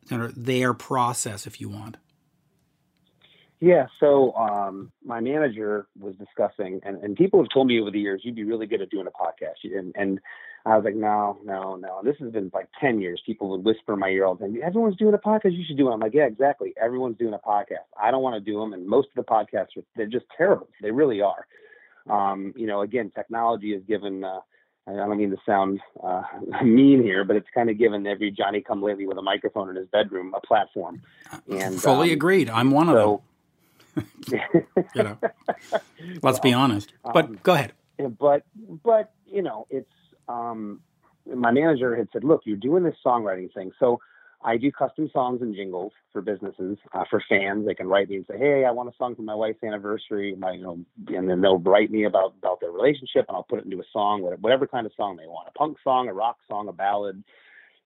their 0.09 0.73
process, 0.73 1.47
if 1.47 1.59
you 1.59 1.69
want. 1.69 1.97
Yeah, 3.59 3.87
so 3.99 4.33
um, 4.35 4.91
my 5.03 5.19
manager 5.19 5.87
was 5.99 6.13
discussing, 6.15 6.79
and, 6.83 6.97
and 7.03 7.15
people 7.15 7.41
have 7.41 7.49
told 7.51 7.67
me 7.67 7.81
over 7.81 7.89
the 7.89 7.99
years, 7.99 8.21
you'd 8.23 8.35
be 8.35 8.43
really 8.43 8.67
good 8.67 8.81
at 8.81 8.91
doing 8.91 9.07
a 9.07 9.11
podcast. 9.11 9.55
And, 9.63 9.95
and 9.95 10.19
I 10.63 10.75
was 10.75 10.85
like, 10.85 10.95
no, 10.95 11.39
no, 11.43 11.75
no. 11.75 11.99
And 11.99 12.07
this 12.07 12.17
has 12.19 12.31
been 12.31 12.51
like 12.53 12.67
10 12.79 13.01
years. 13.01 13.19
People 13.25 13.49
would 13.49 13.63
whisper 13.63 13.93
in 13.93 13.99
my 13.99 14.09
ear 14.09 14.25
all 14.25 14.35
the 14.35 14.45
time, 14.45 14.59
everyone's 14.63 14.97
doing 14.97 15.15
a 15.15 15.17
podcast. 15.17 15.57
You 15.57 15.63
should 15.67 15.77
do 15.77 15.89
it. 15.89 15.93
I'm 15.93 15.99
like, 15.99 16.13
yeah, 16.13 16.25
exactly. 16.25 16.75
Everyone's 16.79 17.17
doing 17.17 17.33
a 17.33 17.39
podcast. 17.39 17.87
I 17.99 18.11
don't 18.11 18.21
want 18.21 18.35
to 18.35 18.51
do 18.51 18.59
them. 18.59 18.73
And 18.73 18.85
most 18.85 19.07
of 19.15 19.25
the 19.25 19.31
podcasts, 19.31 19.75
are, 19.75 19.83
they're 19.95 20.05
just 20.05 20.25
terrible. 20.37 20.69
They 20.81 20.91
really 20.91 21.21
are. 21.21 21.47
Um, 22.07 22.53
you 22.55 22.67
know, 22.67 22.81
again, 22.81 23.11
technology 23.15 23.73
has 23.73 23.81
given, 23.87 24.23
uh, 24.23 24.39
I 24.87 24.93
don't 24.93 25.17
mean 25.17 25.31
to 25.31 25.37
sound 25.47 25.79
uh, 26.03 26.21
mean 26.63 27.01
here, 27.01 27.23
but 27.23 27.35
it's 27.35 27.47
kind 27.55 27.71
of 27.71 27.79
given 27.79 28.05
every 28.05 28.29
Johnny 28.29 28.61
come 28.61 28.83
lately 28.83 29.07
with 29.07 29.17
a 29.17 29.23
microphone 29.23 29.69
in 29.69 29.75
his 29.77 29.87
bedroom 29.87 30.35
a 30.35 30.45
platform. 30.45 31.01
And 31.49 31.81
fully 31.81 32.13
um, 32.13 32.19
so, 32.19 32.53
I'm 32.53 32.69
one 32.69 32.87
of 32.87 32.95
them 32.95 33.19
you 34.31 35.03
know, 35.03 35.17
let's 36.21 36.39
be 36.39 36.53
honest. 36.53 36.93
But 37.03 37.25
um, 37.25 37.39
go 37.43 37.53
ahead. 37.53 37.73
But 38.19 38.43
but 38.83 39.11
you 39.25 39.41
know, 39.41 39.67
it's 39.69 39.89
um, 40.27 40.81
my 41.25 41.51
manager 41.51 41.95
had 41.95 42.07
said, 42.13 42.23
look, 42.23 42.41
you're 42.45 42.57
doing 42.57 42.83
this 42.83 42.95
songwriting 43.05 43.53
thing, 43.53 43.71
so. 43.79 43.99
I 44.43 44.55
do 44.57 44.71
custom 44.71 45.09
songs 45.11 45.41
and 45.41 45.55
jingles 45.55 45.93
for 46.13 46.21
businesses, 46.21 46.77
uh, 46.93 47.05
for 47.09 47.23
fans. 47.27 47.65
They 47.65 47.73
can 47.73 47.87
write 47.87 48.07
me 48.07 48.17
and 48.17 48.25
say, 48.29 48.37
"Hey, 48.37 48.65
I 48.65 48.71
want 48.71 48.87
a 48.87 48.95
song 48.95 49.15
for 49.15 49.23
my 49.23 49.33
wife's 49.33 49.63
anniversary," 49.63 50.35
my, 50.37 50.51
you 50.51 50.61
know, 50.61 50.77
and 51.07 51.27
then 51.27 51.41
they'll 51.41 51.57
write 51.57 51.89
me 51.89 52.03
about 52.03 52.35
about 52.37 52.59
their 52.61 52.69
relationship, 52.69 53.25
and 53.27 53.35
I'll 53.35 53.47
put 53.49 53.59
it 53.59 53.65
into 53.65 53.79
a 53.79 53.83
song, 53.91 54.21
whatever, 54.21 54.39
whatever 54.39 54.67
kind 54.67 54.85
of 54.85 54.91
song 54.95 55.17
they 55.17 55.25
want, 55.25 55.49
a 55.49 55.57
punk 55.57 55.77
song, 55.83 56.07
a 56.07 56.13
rock 56.13 56.37
song, 56.47 56.67
a 56.67 56.71
ballad. 56.71 57.23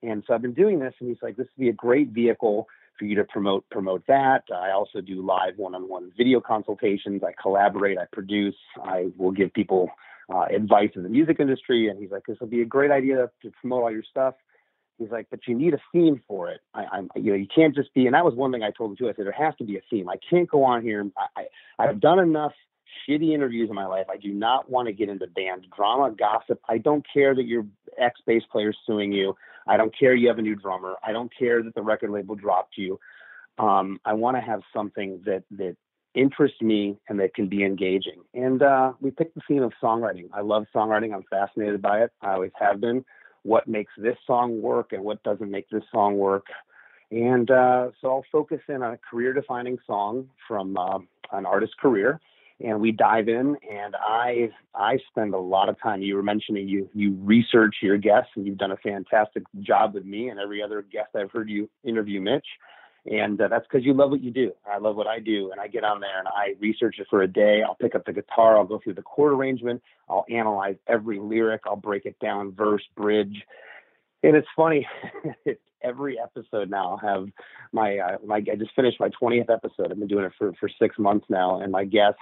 And 0.04 0.26
so 0.28 0.34
I've 0.34 0.42
been 0.42 0.54
doing 0.54 0.80
this, 0.80 0.94
and 1.00 1.08
he's 1.08 1.22
like, 1.22 1.38
"This 1.38 1.48
would 1.56 1.64
be 1.64 1.70
a 1.70 1.74
great 1.74 2.10
vehicle 2.10 2.68
for 3.02 3.06
you 3.06 3.16
to 3.16 3.24
promote 3.24 3.68
promote 3.72 4.06
that. 4.06 4.44
I 4.56 4.70
also 4.70 5.02
do 5.02 5.26
live 5.26 5.58
one-on-one 5.58 6.12
video 6.16 6.40
consultations. 6.40 7.24
I 7.24 7.34
collaborate. 7.42 7.98
I 7.98 8.06
produce. 8.14 8.56
I 8.84 9.08
will 9.18 9.32
give 9.32 9.52
people 9.54 9.90
uh, 10.32 10.46
advice 10.56 10.92
in 10.96 11.02
the 11.02 11.10
music 11.10 11.38
industry. 11.40 11.90
And 11.90 12.00
he's 12.00 12.12
like, 12.12 12.28
this 12.28 12.38
will 12.40 12.48
be 12.48 12.62
a 12.62 12.66
great 12.66 12.92
idea 12.92 13.32
to 13.42 13.52
promote 13.60 13.82
all 13.82 13.92
your 13.92 14.04
stuff. 14.08 14.36
He's 15.00 15.10
like, 15.10 15.26
but 15.32 15.40
you 15.48 15.56
need 15.56 15.74
a 15.74 15.80
theme 15.92 16.22
for 16.28 16.52
it. 16.52 16.62
I, 16.76 17.00
am 17.00 17.10
you 17.16 17.32
know, 17.32 17.38
you 17.38 17.48
can't 17.54 17.74
just 17.74 17.92
be. 17.96 18.06
And 18.06 18.14
that 18.14 18.24
was 18.24 18.36
one 18.36 18.52
thing 18.52 18.62
I 18.62 18.70
told 18.70 18.92
him 18.92 18.98
too. 18.98 19.10
I 19.10 19.14
said 19.16 19.26
there 19.26 19.32
has 19.32 19.56
to 19.58 19.64
be 19.64 19.78
a 19.78 19.82
theme. 19.90 20.08
I 20.08 20.18
can't 20.30 20.48
go 20.48 20.64
on 20.64 20.84
here. 20.84 21.04
I, 21.18 21.42
I 21.80 21.88
I've 21.88 22.00
done 22.00 22.20
enough 22.20 22.54
shitty 23.10 23.34
interviews 23.34 23.70
in 23.70 23.76
my 23.76 23.88
life. 23.88 24.06
I 24.12 24.18
do 24.18 24.32
not 24.32 24.70
want 24.70 24.90
to 24.90 24.94
get 24.94 25.10
into 25.10 25.26
band 25.26 25.66
drama, 25.76 26.14
gossip. 26.16 26.62
I 26.70 26.78
don't 26.78 27.04
care 27.12 27.34
that 27.34 27.46
your 27.46 27.66
ex 27.98 28.22
bass 28.28 28.44
player 28.52 28.70
is 28.70 28.78
suing 28.86 29.12
you. 29.12 29.36
I 29.72 29.78
don't 29.78 29.98
care 29.98 30.14
you 30.14 30.28
have 30.28 30.38
a 30.38 30.42
new 30.42 30.56
drummer. 30.56 30.96
I 31.02 31.14
don't 31.14 31.32
care 31.34 31.64
that 31.64 31.74
the 31.76 31.82
record 31.82 32.10
label 32.10 32.36
dropped 32.36 32.78
you. 32.78 33.00
Um, 33.58 34.02
I 34.04 34.12
want 34.12 34.36
to 34.36 34.42
have 34.42 34.62
something 34.74 35.22
that 35.26 35.44
that 35.52 35.78
interests 36.14 36.62
me 36.62 36.98
and 37.08 37.18
that 37.22 37.34
can 37.34 37.48
be 37.48 37.64
engaging. 37.64 38.22
And 38.34 38.62
uh, 38.62 38.92
we 39.00 39.12
picked 39.12 39.34
the 39.34 39.42
theme 39.48 39.64
of 39.64 39.72
songwriting. 39.82 40.28
I 40.34 40.42
love 40.42 40.66
songwriting. 40.76 41.14
I'm 41.14 41.24
fascinated 41.30 41.82
by 41.82 42.04
it. 42.04 42.12
I 42.22 42.34
always 42.34 42.52
have 42.60 42.82
been. 42.82 43.06
What 43.44 43.66
makes 43.70 43.94
this 43.98 44.18
song 44.28 44.62
work 44.62 44.92
and 44.92 45.06
what 45.06 45.24
doesn't 45.24 45.50
make 45.50 45.70
this 45.70 45.84
song 45.90 46.18
work. 46.18 46.48
And 47.10 47.50
uh, 47.50 47.92
so 48.02 48.10
I'll 48.10 48.26
focus 48.30 48.60
in 48.68 48.84
on 48.84 48.94
a 48.94 48.98
career 48.98 49.32
defining 49.32 49.78
song 49.88 50.28
from 50.50 50.76
uh, 50.76 51.00
an 51.32 51.46
artist's 51.46 51.76
career 51.82 52.20
and 52.64 52.80
we 52.80 52.92
dive 52.92 53.28
in 53.28 53.56
and 53.70 53.96
i 54.00 54.50
i 54.76 54.98
spend 55.10 55.34
a 55.34 55.40
lot 55.40 55.70
of 55.70 55.80
time 55.82 56.02
you 56.02 56.16
were 56.16 56.24
mentioning 56.24 56.68
you 56.68 56.90
you 56.94 57.18
research 57.22 57.76
your 57.82 57.98
guests 57.98 58.32
and 58.36 58.46
you've 58.46 58.58
done 58.58 58.72
a 58.72 58.78
fantastic 58.78 59.44
job 59.62 59.94
with 59.94 60.06
me 60.06 60.30
and 60.30 60.40
every 60.40 60.62
other 60.62 60.82
guest 60.82 61.10
i've 61.16 61.32
heard 61.32 61.50
you 61.50 61.70
interview 61.84 62.22
mitch. 62.22 62.46
And 63.04 63.42
uh, 63.42 63.48
that's 63.48 63.66
because 63.66 63.84
you 63.84 63.96
love 63.96 64.12
what 64.12 64.22
you 64.22 64.30
do. 64.30 64.52
I 64.72 64.78
love 64.78 64.96
what 64.96 65.08
i 65.08 65.20
do 65.20 65.52
and 65.52 65.60
i 65.60 65.68
get 65.68 65.84
on 65.84 66.02
there 66.02 66.20
and 66.20 66.28
i 66.28 66.54
research 66.60 66.98
it 67.00 67.08
for 67.10 67.24
a 67.24 67.28
day. 67.28 67.64
I'll 67.66 67.76
pick 67.76 67.96
up 67.96 68.06
the 68.06 68.14
guitar 68.14 68.58
i'll 68.58 68.66
go 68.66 68.80
through 68.84 68.94
the 68.94 69.02
chord 69.02 69.34
arrangement 69.34 69.82
i'll 70.08 70.26
analyze 70.30 70.76
every 70.88 71.20
lyric 71.20 71.62
i'll 71.66 71.76
break 71.76 72.06
it 72.06 72.18
down 72.20 72.54
verse 72.54 72.84
bridge. 72.96 73.44
And 74.24 74.36
it's 74.36 74.48
funny 74.56 74.88
every 75.84 76.20
episode 76.20 76.70
now 76.70 76.92
I'll 76.92 77.10
have 77.10 77.28
my 77.72 77.98
uh, 77.98 78.18
my 78.24 78.36
I 78.36 78.56
just 78.56 78.76
finished 78.76 79.00
my 79.00 79.10
20th 79.20 79.50
episode. 79.50 79.92
I've 79.92 79.98
been 79.98 80.08
doing 80.08 80.26
it 80.26 80.34
for 80.38 80.54
for 80.60 80.70
6 80.70 81.00
months 81.00 81.26
now 81.28 81.60
and 81.60 81.72
my 81.72 81.86
guests 81.86 82.20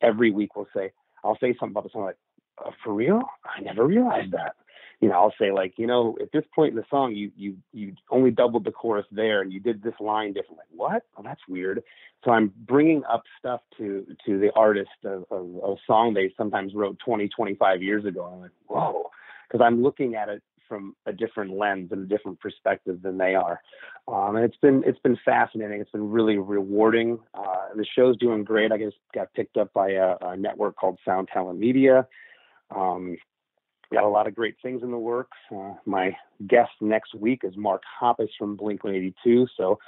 every 0.00 0.30
week 0.30 0.56
will 0.56 0.68
say, 0.74 0.92
I'll 1.24 1.38
say 1.38 1.54
something 1.58 1.70
about 1.70 1.84
the 1.84 1.90
song 1.90 2.04
like, 2.04 2.18
uh, 2.64 2.70
for 2.82 2.94
real? 2.94 3.22
I 3.44 3.60
never 3.60 3.86
realized 3.86 4.32
that. 4.32 4.56
You 5.00 5.08
know, 5.10 5.14
I'll 5.14 5.34
say 5.38 5.52
like, 5.52 5.74
you 5.76 5.86
know, 5.86 6.16
at 6.22 6.32
this 6.32 6.44
point 6.54 6.70
in 6.70 6.76
the 6.76 6.84
song, 6.88 7.14
you 7.14 7.30
you 7.36 7.56
you 7.72 7.94
only 8.10 8.30
doubled 8.30 8.64
the 8.64 8.72
chorus 8.72 9.04
there, 9.12 9.42
and 9.42 9.52
you 9.52 9.60
did 9.60 9.82
this 9.82 9.92
line 10.00 10.32
differently. 10.32 10.64
What? 10.74 11.02
Oh, 11.18 11.22
that's 11.22 11.40
weird. 11.48 11.82
So 12.24 12.30
I'm 12.30 12.50
bringing 12.66 13.04
up 13.04 13.22
stuff 13.38 13.60
to 13.76 14.06
to 14.24 14.38
the 14.40 14.50
artist 14.56 14.88
of, 15.04 15.24
of, 15.30 15.54
of 15.62 15.72
a 15.72 15.80
song 15.86 16.14
they 16.14 16.32
sometimes 16.36 16.74
wrote 16.74 16.98
20, 17.04 17.28
25 17.28 17.82
years 17.82 18.06
ago. 18.06 18.24
I'm 18.24 18.40
like, 18.40 18.50
whoa, 18.68 19.10
because 19.46 19.62
I'm 19.62 19.82
looking 19.82 20.14
at 20.14 20.30
it 20.30 20.42
from 20.68 20.94
a 21.06 21.12
different 21.12 21.56
lens 21.56 21.90
and 21.92 22.02
a 22.02 22.06
different 22.06 22.40
perspective 22.40 23.02
than 23.02 23.18
they 23.18 23.34
are. 23.34 23.60
Um, 24.08 24.36
and 24.36 24.44
it's 24.44 24.56
been 24.56 24.82
it's 24.86 24.98
been 25.00 25.18
fascinating. 25.24 25.80
It's 25.80 25.90
been 25.90 26.10
really 26.10 26.38
rewarding. 26.38 27.18
Uh, 27.34 27.74
the 27.74 27.84
show's 27.84 28.16
doing 28.16 28.44
great. 28.44 28.72
I 28.72 28.78
just 28.78 28.96
got 29.14 29.32
picked 29.34 29.56
up 29.56 29.72
by 29.72 29.90
a, 29.90 30.16
a 30.22 30.36
network 30.36 30.76
called 30.76 30.98
Sound 31.04 31.28
Talent 31.32 31.58
Media. 31.58 32.06
Um, 32.74 33.16
got 33.92 34.04
a 34.04 34.08
lot 34.08 34.26
of 34.26 34.34
great 34.34 34.56
things 34.62 34.82
in 34.82 34.90
the 34.90 34.98
works. 34.98 35.38
Uh, 35.54 35.74
my 35.84 36.16
guest 36.46 36.72
next 36.80 37.14
week 37.14 37.42
is 37.44 37.56
Mark 37.56 37.82
Hoppus 38.00 38.28
from 38.38 38.56
Blink 38.56 38.84
182. 38.84 39.46
So 39.56 39.78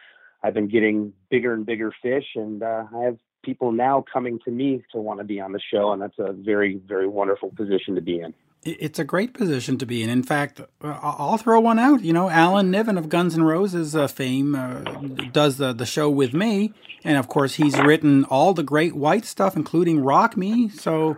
I've 0.42 0.54
been 0.54 0.68
getting 0.68 1.12
bigger 1.30 1.52
and 1.52 1.66
bigger 1.66 1.92
fish, 2.02 2.26
and 2.36 2.62
uh, 2.62 2.84
I 2.94 3.02
have 3.02 3.18
people 3.42 3.72
now 3.72 4.04
coming 4.12 4.38
to 4.44 4.50
me 4.50 4.84
to 4.92 4.98
want 4.98 5.20
to 5.20 5.24
be 5.24 5.40
on 5.40 5.52
the 5.52 5.60
show, 5.72 5.92
and 5.92 6.00
that's 6.00 6.18
a 6.18 6.32
very, 6.32 6.80
very 6.86 7.08
wonderful 7.08 7.50
position 7.56 7.94
to 7.94 8.00
be 8.00 8.20
in. 8.20 8.34
It's 8.72 8.98
a 8.98 9.04
great 9.04 9.34
position 9.34 9.78
to 9.78 9.86
be 9.86 10.02
in. 10.02 10.10
In 10.10 10.22
fact, 10.22 10.60
I'll 10.82 11.38
throw 11.38 11.60
one 11.60 11.78
out. 11.78 12.02
You 12.02 12.12
know, 12.12 12.28
Alan 12.28 12.70
Niven 12.70 12.98
of 12.98 13.08
Guns 13.08 13.34
N' 13.34 13.42
Roses 13.42 13.96
uh, 13.96 14.08
fame 14.08 14.54
uh, 14.54 14.80
does 15.32 15.56
the, 15.56 15.72
the 15.72 15.86
show 15.86 16.10
with 16.10 16.34
me. 16.34 16.72
And 17.04 17.16
of 17.16 17.28
course, 17.28 17.54
he's 17.54 17.78
written 17.78 18.24
all 18.24 18.54
the 18.54 18.62
great 18.62 18.94
white 18.94 19.24
stuff, 19.24 19.56
including 19.56 20.00
Rock 20.00 20.36
Me. 20.36 20.68
So 20.68 21.16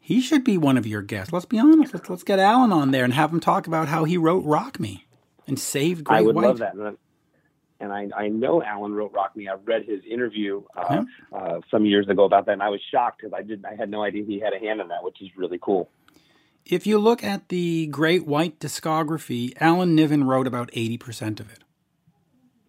he 0.00 0.20
should 0.20 0.44
be 0.44 0.58
one 0.58 0.76
of 0.76 0.86
your 0.86 1.02
guests. 1.02 1.32
Let's 1.32 1.44
be 1.44 1.58
honest. 1.58 1.94
Let's, 1.94 2.10
let's 2.10 2.22
get 2.24 2.38
Alan 2.38 2.72
on 2.72 2.90
there 2.90 3.04
and 3.04 3.12
have 3.12 3.32
him 3.32 3.40
talk 3.40 3.66
about 3.66 3.88
how 3.88 4.04
he 4.04 4.16
wrote 4.16 4.44
Rock 4.44 4.80
Me 4.80 5.06
and 5.46 5.58
saved 5.58 6.04
Great 6.04 6.16
White. 6.16 6.18
I 6.18 6.26
would 6.26 6.34
White. 6.34 6.44
love 6.46 6.58
that. 6.58 6.96
And 7.80 7.92
I, 7.92 8.08
I 8.16 8.28
know 8.28 8.62
Alan 8.62 8.94
wrote 8.94 9.12
Rock 9.12 9.36
Me. 9.36 9.48
I 9.48 9.54
read 9.54 9.84
his 9.84 10.00
interview 10.08 10.62
uh, 10.76 11.02
yeah. 11.32 11.38
uh, 11.38 11.60
some 11.70 11.84
years 11.84 12.08
ago 12.08 12.24
about 12.24 12.46
that, 12.46 12.52
and 12.52 12.62
I 12.62 12.70
was 12.70 12.80
shocked 12.90 13.20
because 13.20 13.34
I 13.36 13.42
did 13.42 13.64
I 13.64 13.74
had 13.74 13.90
no 13.90 14.02
idea 14.02 14.24
he 14.24 14.40
had 14.40 14.54
a 14.54 14.58
hand 14.58 14.80
in 14.80 14.88
that, 14.88 15.04
which 15.04 15.20
is 15.20 15.28
really 15.36 15.58
cool 15.60 15.90
if 16.66 16.86
you 16.86 16.98
look 16.98 17.22
at 17.22 17.48
the 17.48 17.86
Great 17.88 18.26
White 18.26 18.58
discography, 18.58 19.52
Alan 19.60 19.94
Niven 19.94 20.24
wrote 20.24 20.46
about 20.46 20.70
80% 20.72 21.40
of 21.40 21.50
it. 21.52 21.60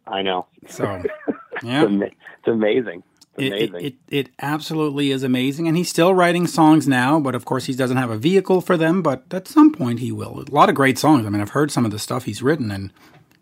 I 0.08 0.22
know. 0.22 0.46
So, 0.68 0.84
yeah. 1.64 1.86
it's, 1.88 2.48
amazing. 2.48 3.04
It, 3.38 3.54
it, 3.54 3.76
it, 3.76 3.96
it, 4.10 4.30
absolutely 4.42 5.12
is 5.12 5.24
amazing. 5.24 5.68
And 5.68 5.76
he's 5.76 5.90
still 5.90 6.14
writing 6.14 6.48
songs 6.48 6.88
now, 6.88 7.20
but 7.20 7.36
of 7.36 7.46
course 7.46 7.66
he 7.66 7.74
doesn't 7.74 7.98
have 7.98 8.10
a 8.10 8.18
vehicle 8.18 8.62
for 8.62 8.78
them, 8.78 9.02
but 9.02 9.24
at 9.32 9.48
some 9.48 9.74
point 9.74 10.00
he 10.00 10.12
will. 10.12 10.40
A 10.40 10.52
lot 10.52 10.70
of 10.70 10.76
great 10.76 10.98
songs. 10.98 11.26
I 11.26 11.30
mean, 11.30 11.42
I've 11.42 11.50
heard 11.50 11.72
some 11.72 11.86
of 11.86 11.92
the 11.92 12.00
stuff 12.00 12.26
he's 12.26 12.44
written 12.44 12.72
and 12.72 12.94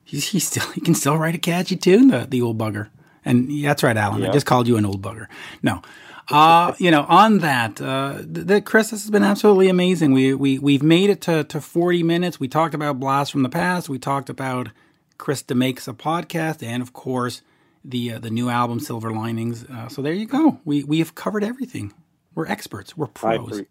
he's, 0.04 0.30
he's 0.30 0.48
still, 0.48 0.70
he 0.72 0.82
can 0.82 0.96
still 0.96 1.18
write 1.18 1.36
a 1.36 1.40
catchy 1.40 1.76
tune, 1.76 2.08
the, 2.08 2.26
the 2.30 2.42
old 2.42 2.58
bugger. 2.58 2.90
And 3.26 3.64
that's 3.64 3.84
right, 3.84 3.96
Alan. 3.96 4.22
Yep. 4.22 4.30
I 4.30 4.34
just 4.34 4.46
called 4.46 4.68
you 4.68 4.78
an 4.78 4.86
old 4.86 5.02
bugger. 5.02 5.28
No, 5.62 5.82
uh, 6.30 6.74
you 6.78 6.92
know, 6.92 7.06
on 7.08 7.40
that, 7.40 7.82
uh, 7.82 8.18
the, 8.22 8.62
Chris, 8.62 8.92
this 8.92 9.02
has 9.04 9.12
been 9.12 9.24
absolutely 9.24 9.70
amazing. 9.70 10.14
We 10.14 10.34
we 10.34 10.60
we've 10.60 10.84
made 10.84 11.10
it 11.10 11.22
to 11.22 11.44
to 11.46 11.60
forty 11.62 12.04
minutes. 12.04 12.40
We 12.40 12.48
talked 12.48 12.74
about 12.74 13.00
Blast 13.00 13.32
from 13.32 13.44
the 13.44 13.50
Past. 13.50 13.90
We 13.90 14.00
talked 14.00 14.30
about 14.30 14.70
Chris 15.18 15.44
Makes 15.50 15.88
a 15.88 15.94
podcast, 15.94 16.64
and 16.66 16.82
of 16.82 16.94
course, 16.94 17.42
the 17.84 18.14
uh, 18.14 18.20
the 18.20 18.30
new 18.30 18.50
album 18.50 18.80
Silver 18.80 19.12
Linings. 19.12 19.66
Uh, 19.66 19.88
so 19.90 20.02
there 20.02 20.14
you 20.14 20.26
go. 20.26 20.60
We 20.66 20.84
we 20.84 21.00
have 21.00 21.16
covered 21.16 21.44
everything. 21.44 21.94
We're 22.36 22.48
experts. 22.48 22.98
We're 22.98 23.08
pros. 23.08 23.62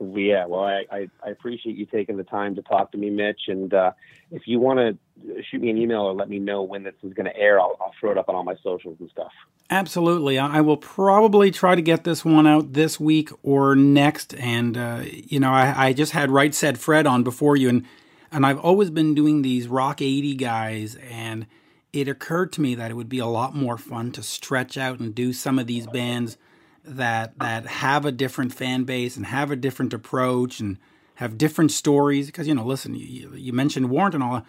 Yeah, 0.00 0.46
well, 0.46 0.64
I, 0.64 0.84
I, 0.90 1.08
I, 1.24 1.30
appreciate 1.30 1.76
you 1.76 1.86
taking 1.86 2.16
the 2.16 2.24
time 2.24 2.54
to 2.56 2.62
talk 2.62 2.92
to 2.92 2.98
me, 2.98 3.10
Mitch. 3.10 3.42
And 3.48 3.72
uh, 3.74 3.92
if 4.30 4.46
you 4.46 4.60
want 4.60 4.78
to 4.78 5.42
shoot 5.50 5.60
me 5.60 5.70
an 5.70 5.78
email 5.78 6.02
or 6.02 6.12
let 6.12 6.28
me 6.28 6.38
know 6.38 6.62
when 6.62 6.84
this 6.84 6.94
is 7.02 7.12
going 7.12 7.26
to 7.26 7.36
air, 7.36 7.60
I'll, 7.60 7.76
I'll, 7.80 7.92
throw 7.98 8.12
it 8.12 8.18
up 8.18 8.28
on 8.28 8.34
all 8.34 8.44
my 8.44 8.56
socials 8.62 8.96
and 9.00 9.10
stuff. 9.10 9.32
Absolutely. 9.70 10.38
I 10.38 10.60
will 10.60 10.76
probably 10.76 11.50
try 11.50 11.74
to 11.74 11.82
get 11.82 12.04
this 12.04 12.24
one 12.24 12.46
out 12.46 12.74
this 12.74 13.00
week 13.00 13.30
or 13.42 13.74
next. 13.74 14.34
And, 14.34 14.76
uh, 14.76 15.02
you 15.04 15.40
know, 15.40 15.50
I, 15.50 15.86
I, 15.86 15.92
just 15.92 16.12
had 16.12 16.30
Right 16.30 16.54
Said 16.54 16.78
Fred 16.78 17.06
on 17.06 17.24
before 17.24 17.56
you, 17.56 17.68
and, 17.68 17.84
and 18.30 18.44
I've 18.44 18.58
always 18.58 18.90
been 18.90 19.14
doing 19.14 19.42
these 19.42 19.66
Rock 19.66 20.02
80 20.02 20.34
guys, 20.36 20.96
and 20.96 21.46
it 21.92 22.08
occurred 22.08 22.52
to 22.52 22.60
me 22.60 22.74
that 22.74 22.90
it 22.90 22.94
would 22.94 23.08
be 23.08 23.20
a 23.20 23.26
lot 23.26 23.56
more 23.56 23.78
fun 23.78 24.12
to 24.12 24.22
stretch 24.22 24.76
out 24.76 25.00
and 25.00 25.14
do 25.14 25.32
some 25.32 25.58
of 25.58 25.66
these 25.66 25.86
bands 25.86 26.36
that 26.84 27.38
that 27.38 27.66
have 27.66 28.04
a 28.04 28.12
different 28.12 28.52
fan 28.54 28.84
base 28.84 29.16
and 29.16 29.26
have 29.26 29.50
a 29.50 29.56
different 29.56 29.92
approach 29.94 30.60
and 30.60 30.78
have 31.16 31.38
different 31.38 31.72
stories. 31.72 32.26
Because 32.26 32.46
you 32.48 32.54
know, 32.54 32.64
listen, 32.64 32.94
you, 32.94 33.32
you 33.34 33.52
mentioned 33.52 33.90
Warrant 33.90 34.14
and 34.14 34.22
all. 34.22 34.42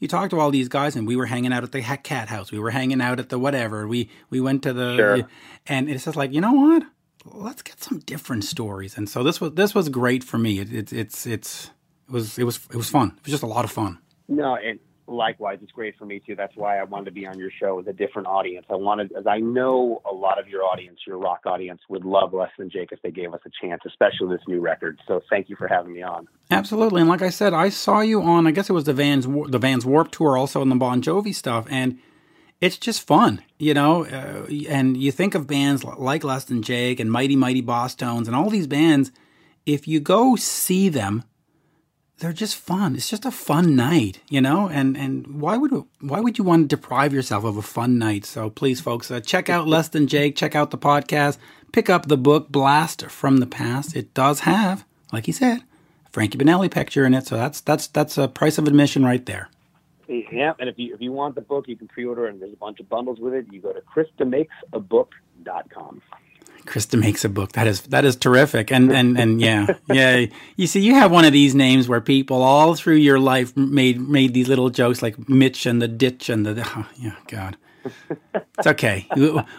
You 0.00 0.06
talked 0.06 0.30
to 0.30 0.38
all 0.38 0.52
these 0.52 0.68
guys, 0.68 0.94
and 0.94 1.08
we 1.08 1.16
were 1.16 1.26
hanging 1.26 1.52
out 1.52 1.64
at 1.64 1.72
the 1.72 1.80
cat 1.82 2.28
house. 2.28 2.52
We 2.52 2.60
were 2.60 2.70
hanging 2.70 3.00
out 3.00 3.18
at 3.18 3.30
the 3.30 3.38
whatever. 3.38 3.88
We 3.88 4.10
we 4.30 4.40
went 4.40 4.62
to 4.62 4.72
the, 4.72 4.96
Sure. 4.96 5.28
and 5.66 5.90
it's 5.90 6.04
just 6.04 6.16
like 6.16 6.32
you 6.32 6.40
know 6.40 6.52
what? 6.52 6.84
Let's 7.24 7.62
get 7.62 7.82
some 7.82 7.98
different 8.00 8.44
stories. 8.44 8.96
And 8.96 9.08
so 9.08 9.22
this 9.24 9.40
was 9.40 9.52
this 9.54 9.74
was 9.74 9.88
great 9.88 10.22
for 10.22 10.38
me. 10.38 10.60
It, 10.60 10.72
it, 10.72 10.92
it's 10.92 11.26
it's 11.26 11.70
it 12.08 12.12
was 12.12 12.38
it 12.38 12.44
was 12.44 12.60
it 12.70 12.76
was 12.76 12.88
fun. 12.88 13.08
It 13.16 13.24
was 13.24 13.32
just 13.32 13.42
a 13.42 13.46
lot 13.48 13.64
of 13.64 13.72
fun. 13.72 13.98
No, 14.28 14.54
and 14.54 14.78
likewise, 15.08 15.58
it's 15.62 15.72
great 15.72 15.96
for 15.98 16.04
me 16.04 16.20
too. 16.20 16.36
That's 16.36 16.54
why 16.56 16.78
I 16.78 16.84
wanted 16.84 17.06
to 17.06 17.10
be 17.12 17.26
on 17.26 17.38
your 17.38 17.50
show 17.50 17.76
with 17.76 17.88
a 17.88 17.92
different 17.92 18.28
audience. 18.28 18.66
I 18.70 18.74
wanted, 18.74 19.12
as 19.12 19.26
I 19.26 19.38
know 19.38 20.02
a 20.08 20.14
lot 20.14 20.38
of 20.38 20.48
your 20.48 20.62
audience, 20.62 21.00
your 21.06 21.18
rock 21.18 21.40
audience, 21.46 21.80
would 21.88 22.04
love 22.04 22.32
Less 22.32 22.50
Than 22.58 22.70
Jake 22.70 22.92
if 22.92 23.00
they 23.02 23.10
gave 23.10 23.32
us 23.34 23.40
a 23.46 23.50
chance, 23.60 23.82
especially 23.86 24.28
this 24.36 24.46
new 24.46 24.60
record. 24.60 25.00
So 25.08 25.20
thank 25.30 25.48
you 25.48 25.56
for 25.56 25.66
having 25.66 25.92
me 25.92 26.02
on. 26.02 26.28
Absolutely, 26.50 27.00
and 27.00 27.10
like 27.10 27.22
I 27.22 27.30
said, 27.30 27.52
I 27.52 27.68
saw 27.70 28.00
you 28.00 28.22
on. 28.22 28.46
I 28.46 28.50
guess 28.50 28.68
it 28.68 28.74
was 28.74 28.84
the 28.84 28.92
Vans 28.92 29.26
the 29.26 29.58
Vans 29.58 29.84
Warp 29.84 30.10
Tour, 30.10 30.36
also 30.36 30.62
in 30.62 30.68
the 30.68 30.76
Bon 30.76 31.02
Jovi 31.02 31.34
stuff, 31.34 31.66
and 31.70 31.98
it's 32.60 32.78
just 32.78 33.06
fun, 33.06 33.42
you 33.58 33.74
know. 33.74 34.04
Uh, 34.04 34.46
and 34.68 34.96
you 34.96 35.12
think 35.12 35.34
of 35.34 35.46
bands 35.46 35.84
like 35.84 36.24
Less 36.24 36.44
Than 36.44 36.62
Jake 36.62 37.00
and 37.00 37.10
Mighty 37.10 37.36
Mighty 37.36 37.62
Bosstones 37.62 38.26
and 38.26 38.34
all 38.34 38.50
these 38.50 38.66
bands. 38.66 39.12
If 39.66 39.86
you 39.86 40.00
go 40.00 40.34
see 40.36 40.88
them, 40.88 41.24
they're 42.18 42.32
just 42.32 42.56
fun. 42.56 42.96
It's 42.96 43.08
just 43.08 43.24
a 43.24 43.30
fun 43.30 43.76
night, 43.76 44.20
you 44.28 44.40
know. 44.40 44.68
And 44.68 44.96
and 44.96 45.40
why 45.40 45.56
would 45.56 45.84
why 46.00 46.20
would 46.20 46.38
you 46.38 46.44
want 46.44 46.68
to 46.68 46.76
deprive 46.76 47.12
yourself 47.12 47.44
of 47.44 47.56
a 47.56 47.62
fun 47.62 47.98
night? 47.98 48.24
So 48.24 48.50
please, 48.50 48.80
folks, 48.80 49.10
uh, 49.10 49.20
check 49.20 49.48
out 49.48 49.68
Less 49.68 49.88
Than 49.88 50.06
Jake. 50.06 50.36
Check 50.36 50.54
out 50.54 50.70
the 50.70 50.78
podcast. 50.78 51.38
Pick 51.72 51.90
up 51.90 52.08
the 52.08 52.16
book 52.16 52.48
Blast 52.48 53.06
from 53.06 53.38
the 53.38 53.46
Past. 53.46 53.94
It 53.94 54.14
does 54.14 54.40
have, 54.40 54.86
like 55.12 55.26
he 55.26 55.32
said, 55.32 55.62
Frankie 56.10 56.38
Banali 56.38 56.70
picture 56.70 57.04
in 57.04 57.14
it. 57.14 57.26
So 57.26 57.36
that's 57.36 57.60
that's 57.60 57.86
that's 57.86 58.18
a 58.18 58.28
price 58.28 58.58
of 58.58 58.66
admission 58.66 59.04
right 59.04 59.24
there. 59.26 59.48
Yeah, 60.08 60.54
and 60.58 60.70
if 60.70 60.78
you 60.78 60.94
if 60.94 61.02
you 61.02 61.12
want 61.12 61.34
the 61.34 61.42
book, 61.42 61.68
you 61.68 61.76
can 61.76 61.86
pre-order, 61.86 62.26
and 62.26 62.40
there's 62.40 62.52
a 62.52 62.56
bunch 62.56 62.80
of 62.80 62.88
bundles 62.88 63.20
with 63.20 63.34
it. 63.34 63.46
You 63.52 63.60
go 63.60 63.72
to 63.72 63.82
ChrisDeMakesABook.com. 63.94 66.02
Chris 66.68 66.86
DeMakes 66.86 67.24
a 67.24 67.28
book. 67.28 67.52
That 67.52 67.66
is 67.66 67.80
that 67.88 68.04
is 68.04 68.14
terrific. 68.14 68.70
And 68.70 68.92
and 68.92 69.18
and 69.18 69.40
yeah, 69.40 69.66
yeah. 69.88 70.26
You 70.56 70.66
see, 70.66 70.80
you 70.80 70.94
have 70.94 71.10
one 71.10 71.24
of 71.24 71.32
these 71.32 71.54
names 71.54 71.88
where 71.88 72.00
people 72.00 72.42
all 72.42 72.74
through 72.74 72.96
your 72.96 73.18
life 73.18 73.56
made 73.56 73.98
made 74.00 74.34
these 74.34 74.48
little 74.48 74.68
jokes 74.70 75.02
like 75.02 75.28
Mitch 75.28 75.66
and 75.66 75.80
the 75.80 75.88
ditch 75.88 76.28
and 76.28 76.44
the 76.46 76.62
oh, 76.76 76.86
yeah, 76.96 77.16
God. 77.26 77.56
It's 78.58 78.66
okay. 78.66 79.06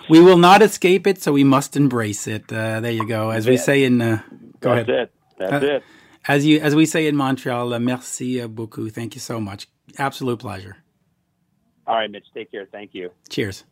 We, 0.10 0.20
will 0.22 0.38
not 0.38 0.62
escape 0.62 1.07
it, 1.07 1.20
so 1.22 1.32
we 1.34 1.43
must 1.43 1.76
embrace 1.76 2.28
it. 2.28 2.51
Uh, 2.53 2.80
there 2.80 2.91
you 2.91 3.07
go. 3.07 3.32
As 3.32 3.47
we 3.47 3.57
say 3.57 3.84
in 3.84 4.01
uh, 4.01 4.22
go 4.60 4.76
That's 4.76 4.89
ahead. 4.89 5.01
it. 5.01 5.12
That's 5.39 5.64
Uh, 5.64 5.76
it. 5.76 5.84
As 6.28 6.45
you 6.45 6.60
as 6.60 6.76
we 6.76 6.86
say 6.86 7.07
in 7.07 7.16
Montreal, 7.16 7.74
uh, 7.74 7.80
merci 7.80 8.39
beaucoup. 8.47 8.91
Thank 8.91 9.16
you 9.16 9.22
so 9.22 9.39
much. 9.39 9.68
Absolute 9.97 10.39
pleasure. 10.39 10.78
All 11.88 11.95
right, 11.95 12.12
Mitch. 12.12 12.28
Take 12.34 12.51
care. 12.51 12.68
Thank 12.72 12.93
you. 12.93 13.10
Cheers. 13.30 13.64